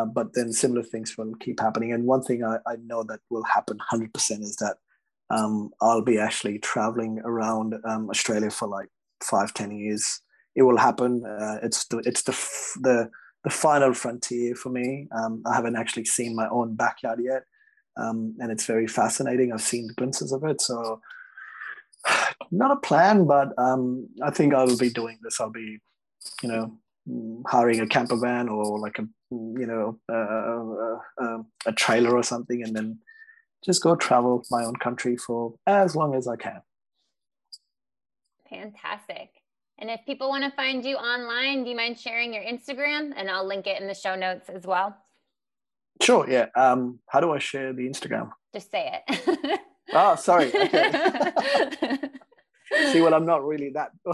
Uh, 0.00 0.04
but 0.06 0.32
then 0.34 0.52
similar 0.52 0.82
things 0.82 1.16
will 1.18 1.34
keep 1.40 1.60
happening. 1.60 1.92
And 1.92 2.04
one 2.04 2.22
thing 2.22 2.44
I, 2.44 2.56
I 2.66 2.76
know 2.84 3.02
that 3.04 3.20
will 3.28 3.44
happen 3.44 3.78
100% 3.92 4.08
is 4.40 4.56
that 4.56 4.76
um, 5.30 5.70
I'll 5.80 6.02
be 6.02 6.18
actually 6.18 6.58
traveling 6.58 7.20
around 7.24 7.74
um, 7.84 8.08
Australia 8.10 8.50
for 8.50 8.66
like 8.68 8.88
five, 9.22 9.54
ten 9.54 9.70
years. 9.70 10.20
It 10.56 10.62
will 10.62 10.76
happen. 10.76 11.24
Uh, 11.24 11.58
it's 11.62 11.86
the 11.86 11.98
it's 11.98 12.22
the 12.22 12.32
the 12.80 13.10
the 13.44 13.50
final 13.50 13.94
frontier 13.94 14.56
for 14.56 14.70
me. 14.70 15.06
Um, 15.16 15.42
I 15.46 15.54
haven't 15.54 15.76
actually 15.76 16.06
seen 16.06 16.34
my 16.34 16.48
own 16.48 16.74
backyard 16.74 17.20
yet, 17.22 17.44
um, 17.96 18.34
and 18.40 18.50
it's 18.50 18.66
very 18.66 18.88
fascinating. 18.88 19.52
I've 19.52 19.62
seen 19.62 19.94
glimpses 19.96 20.32
of 20.32 20.42
it, 20.42 20.60
so 20.60 21.00
not 22.50 22.76
a 22.76 22.80
plan, 22.80 23.24
but 23.26 23.56
um, 23.56 24.08
I 24.22 24.30
think 24.30 24.52
I 24.52 24.64
will 24.64 24.78
be 24.78 24.90
doing 24.90 25.18
this. 25.22 25.40
I'll 25.40 25.50
be, 25.50 25.78
you 26.42 26.48
know, 26.48 27.42
hiring 27.46 27.78
a 27.78 27.86
camper 27.86 28.16
van 28.16 28.48
or 28.48 28.80
like 28.80 28.98
a 28.98 29.06
you 29.30 29.66
know 29.66 29.98
uh, 30.12 31.24
uh, 31.24 31.38
a 31.66 31.72
trailer 31.72 32.16
or 32.16 32.22
something 32.22 32.62
and 32.62 32.74
then 32.74 32.98
just 33.64 33.82
go 33.82 33.94
travel 33.94 34.42
my 34.50 34.64
own 34.64 34.74
country 34.76 35.16
for 35.16 35.54
as 35.66 35.94
long 35.94 36.14
as 36.14 36.26
i 36.26 36.36
can. 36.36 36.60
Fantastic. 38.48 39.28
And 39.78 39.88
if 39.90 40.00
people 40.04 40.28
want 40.28 40.44
to 40.44 40.50
find 40.50 40.84
you 40.84 40.96
online 40.96 41.64
do 41.64 41.70
you 41.70 41.76
mind 41.76 41.98
sharing 41.98 42.34
your 42.34 42.42
instagram? 42.42 43.12
And 43.16 43.30
i'll 43.30 43.46
link 43.46 43.66
it 43.66 43.80
in 43.80 43.86
the 43.86 43.94
show 43.94 44.16
notes 44.16 44.48
as 44.48 44.66
well. 44.66 44.96
Sure 46.02 46.28
yeah. 46.28 46.46
Um, 46.56 46.98
how 47.08 47.20
do 47.20 47.32
i 47.32 47.38
share 47.38 47.72
the 47.72 47.88
instagram? 47.88 48.30
Just 48.52 48.70
say 48.70 49.00
it. 49.06 49.60
Oh 49.92 50.14
sorry 50.16 50.48
okay. 50.48 51.98
see 52.92 53.00
well 53.00 53.14
i'm 53.14 53.26
not 53.26 53.44
really 53.46 53.70
that. 53.70 53.90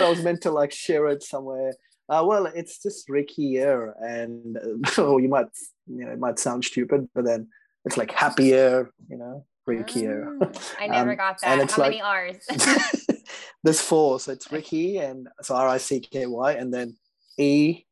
I 0.00 0.08
was 0.08 0.22
meant 0.22 0.40
to 0.42 0.50
like 0.50 0.72
share 0.72 1.06
it 1.08 1.22
somewhere 1.22 1.72
uh, 2.10 2.24
well, 2.26 2.46
it's 2.46 2.82
just 2.82 3.08
Ricky 3.08 3.50
here, 3.50 3.94
and 4.00 4.58
uh, 4.98 5.16
you 5.18 5.28
might, 5.28 5.46
you 5.86 6.04
know, 6.04 6.10
it 6.10 6.18
might 6.18 6.40
sound 6.40 6.64
stupid, 6.64 7.08
but 7.14 7.24
then 7.24 7.48
it's 7.84 7.96
like 7.96 8.10
happier, 8.10 8.90
you 9.08 9.16
know, 9.16 9.46
Ricky. 9.64 10.02
Mm, 10.02 10.74
I 10.80 10.88
never 10.88 11.12
um, 11.12 11.16
got 11.16 11.40
that. 11.40 11.70
How 11.70 11.82
like, 11.82 11.90
many 11.90 12.02
R's? 12.02 12.44
there's 13.62 13.80
four, 13.80 14.18
so 14.18 14.32
it's 14.32 14.50
Ricky, 14.50 14.98
and 14.98 15.28
so 15.40 15.54
R 15.54 15.68
I 15.68 15.78
C 15.78 16.00
K 16.00 16.26
Y, 16.26 16.52
and 16.52 16.74
then 16.74 16.96
E, 17.38 17.84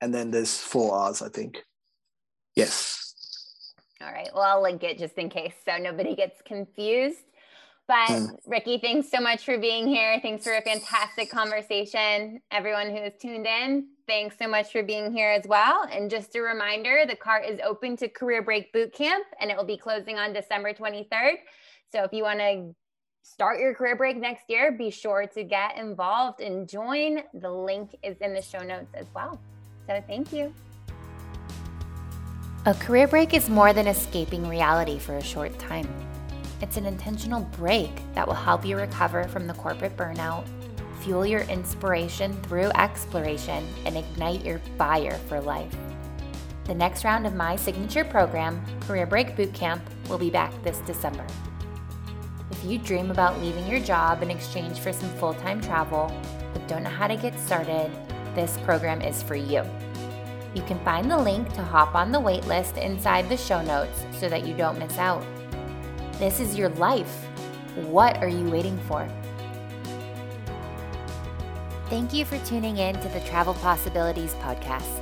and 0.00 0.14
then 0.14 0.30
there's 0.30 0.56
four 0.56 0.94
R's, 0.94 1.20
I 1.20 1.30
think. 1.30 1.64
Yes. 2.54 3.14
All 4.00 4.12
right. 4.12 4.30
Well, 4.32 4.44
I'll 4.44 4.62
link 4.62 4.84
it 4.84 4.98
just 4.98 5.18
in 5.18 5.28
case 5.28 5.54
so 5.64 5.76
nobody 5.78 6.14
gets 6.14 6.40
confused. 6.46 7.18
But 7.90 8.08
mm. 8.08 8.38
Ricky, 8.46 8.78
thanks 8.78 9.10
so 9.10 9.18
much 9.18 9.44
for 9.44 9.58
being 9.58 9.88
here. 9.88 10.20
Thanks 10.22 10.44
for 10.44 10.52
a 10.52 10.62
fantastic 10.62 11.28
conversation. 11.28 12.40
Everyone 12.52 12.88
who 12.88 13.02
has 13.02 13.14
tuned 13.20 13.48
in, 13.48 13.88
thanks 14.06 14.36
so 14.38 14.46
much 14.46 14.70
for 14.70 14.84
being 14.84 15.10
here 15.10 15.30
as 15.30 15.44
well. 15.48 15.88
And 15.90 16.08
just 16.08 16.36
a 16.36 16.40
reminder 16.40 17.02
the 17.04 17.16
cart 17.16 17.44
is 17.44 17.58
open 17.66 17.96
to 17.96 18.08
Career 18.08 18.42
Break 18.42 18.72
Bootcamp 18.72 19.22
and 19.40 19.50
it 19.50 19.56
will 19.56 19.64
be 19.64 19.76
closing 19.76 20.18
on 20.18 20.32
December 20.32 20.72
23rd. 20.72 21.38
So 21.90 22.04
if 22.04 22.12
you 22.12 22.22
want 22.22 22.38
to 22.38 22.72
start 23.24 23.58
your 23.58 23.74
career 23.74 23.96
break 23.96 24.16
next 24.18 24.44
year, 24.48 24.70
be 24.70 24.90
sure 24.92 25.26
to 25.26 25.42
get 25.42 25.76
involved 25.76 26.40
and 26.40 26.68
join. 26.68 27.24
The 27.34 27.50
link 27.50 27.96
is 28.04 28.16
in 28.18 28.34
the 28.34 28.42
show 28.42 28.60
notes 28.60 28.94
as 28.94 29.06
well. 29.16 29.40
So 29.88 30.00
thank 30.06 30.32
you. 30.32 30.54
A 32.66 32.74
career 32.74 33.08
break 33.08 33.34
is 33.34 33.48
more 33.48 33.72
than 33.72 33.88
escaping 33.88 34.46
reality 34.46 35.00
for 35.00 35.16
a 35.16 35.24
short 35.24 35.58
time. 35.58 35.88
It's 36.60 36.76
an 36.76 36.84
intentional 36.84 37.42
break 37.56 37.90
that 38.14 38.26
will 38.26 38.34
help 38.34 38.66
you 38.66 38.76
recover 38.76 39.24
from 39.24 39.46
the 39.46 39.54
corporate 39.54 39.96
burnout, 39.96 40.44
fuel 41.00 41.24
your 41.24 41.42
inspiration 41.42 42.34
through 42.42 42.70
exploration, 42.74 43.66
and 43.86 43.96
ignite 43.96 44.44
your 44.44 44.58
fire 44.76 45.18
for 45.26 45.40
life. 45.40 45.74
The 46.64 46.74
next 46.74 47.04
round 47.04 47.26
of 47.26 47.34
my 47.34 47.56
signature 47.56 48.04
program, 48.04 48.62
Career 48.82 49.06
Break 49.06 49.36
Bootcamp, 49.36 49.80
will 50.08 50.18
be 50.18 50.30
back 50.30 50.52
this 50.62 50.78
December. 50.80 51.26
If 52.50 52.62
you 52.64 52.78
dream 52.78 53.10
about 53.10 53.40
leaving 53.40 53.66
your 53.66 53.80
job 53.80 54.22
in 54.22 54.30
exchange 54.30 54.80
for 54.80 54.92
some 54.92 55.08
full 55.14 55.34
time 55.34 55.60
travel, 55.62 56.12
but 56.52 56.68
don't 56.68 56.82
know 56.82 56.90
how 56.90 57.06
to 57.06 57.16
get 57.16 57.38
started, 57.40 57.90
this 58.34 58.58
program 58.58 59.00
is 59.00 59.22
for 59.22 59.34
you. 59.34 59.64
You 60.54 60.62
can 60.62 60.78
find 60.84 61.10
the 61.10 61.16
link 61.16 61.50
to 61.54 61.62
hop 61.62 61.94
on 61.94 62.12
the 62.12 62.20
waitlist 62.20 62.76
inside 62.76 63.28
the 63.28 63.36
show 63.36 63.62
notes 63.62 64.04
so 64.18 64.28
that 64.28 64.46
you 64.46 64.54
don't 64.54 64.78
miss 64.78 64.98
out. 64.98 65.24
This 66.20 66.38
is 66.38 66.54
your 66.54 66.68
life. 66.68 67.26
What 67.76 68.18
are 68.18 68.28
you 68.28 68.50
waiting 68.50 68.76
for? 68.80 69.08
Thank 71.88 72.12
you 72.12 72.26
for 72.26 72.38
tuning 72.44 72.76
in 72.76 73.00
to 73.00 73.08
the 73.08 73.20
Travel 73.20 73.54
Possibilities 73.54 74.34
podcast. 74.34 75.00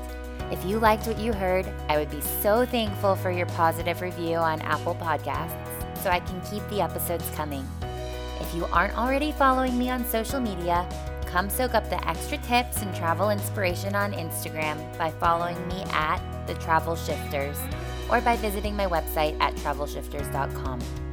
If 0.53 0.65
you 0.65 0.79
liked 0.79 1.09
what 1.09 1.19
you 1.19 1.33
heard, 1.33 1.69
I 1.89 1.99
would 1.99 2.09
be 2.09 2.21
so 2.21 2.65
thankful 2.65 3.17
for 3.17 3.33
your 3.33 3.47
positive 3.47 4.01
review 4.01 4.37
on 4.37 4.61
Apple 4.61 4.95
Podcasts 4.95 5.99
so 6.05 6.09
I 6.09 6.21
can 6.21 6.41
keep 6.43 6.63
the 6.69 6.81
episodes 6.81 7.29
coming. 7.35 7.67
If 8.39 8.55
you 8.55 8.67
aren't 8.67 8.97
already 8.97 9.33
following 9.33 9.77
me 9.77 9.91
on 9.91 10.05
social 10.05 10.39
media, 10.39 10.89
come 11.27 11.51
soak 11.51 11.75
up 11.75 11.91
the 11.91 12.09
extra 12.09 12.39
tips 12.39 12.81
and 12.81 12.95
travel 12.95 13.31
inspiration 13.31 13.97
on 13.97 14.13
Instagram 14.13 14.97
by 14.97 15.11
following 15.11 15.59
me 15.67 15.83
at 15.91 16.21
The 16.47 16.55
Travel 16.55 16.95
Shifters 16.95 17.59
or 18.09 18.21
by 18.21 18.37
visiting 18.37 18.77
my 18.77 18.87
website 18.87 19.37
at 19.41 19.57
travelshifters.com. 19.57 21.08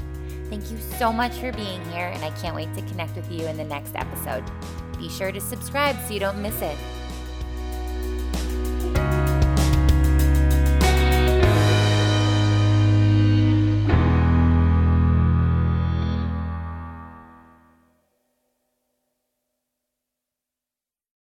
Thank 0.50 0.72
you 0.72 0.78
so 0.98 1.12
much 1.12 1.34
for 1.34 1.52
being 1.52 1.84
here, 1.86 2.08
and 2.08 2.24
I 2.24 2.30
can't 2.42 2.56
wait 2.56 2.74
to 2.76 2.82
connect 2.84 3.16
with 3.16 3.32
you 3.32 3.46
in 3.48 3.58
the 3.58 3.64
next 3.64 3.96
episode. 3.96 4.44
Be 4.98 5.10
sure 5.10 5.32
to 5.32 5.42
subscribe 5.42 5.96
so 6.08 6.14
you 6.14 6.20
don't 6.20 6.42
miss 6.42 6.62
it. 6.62 6.78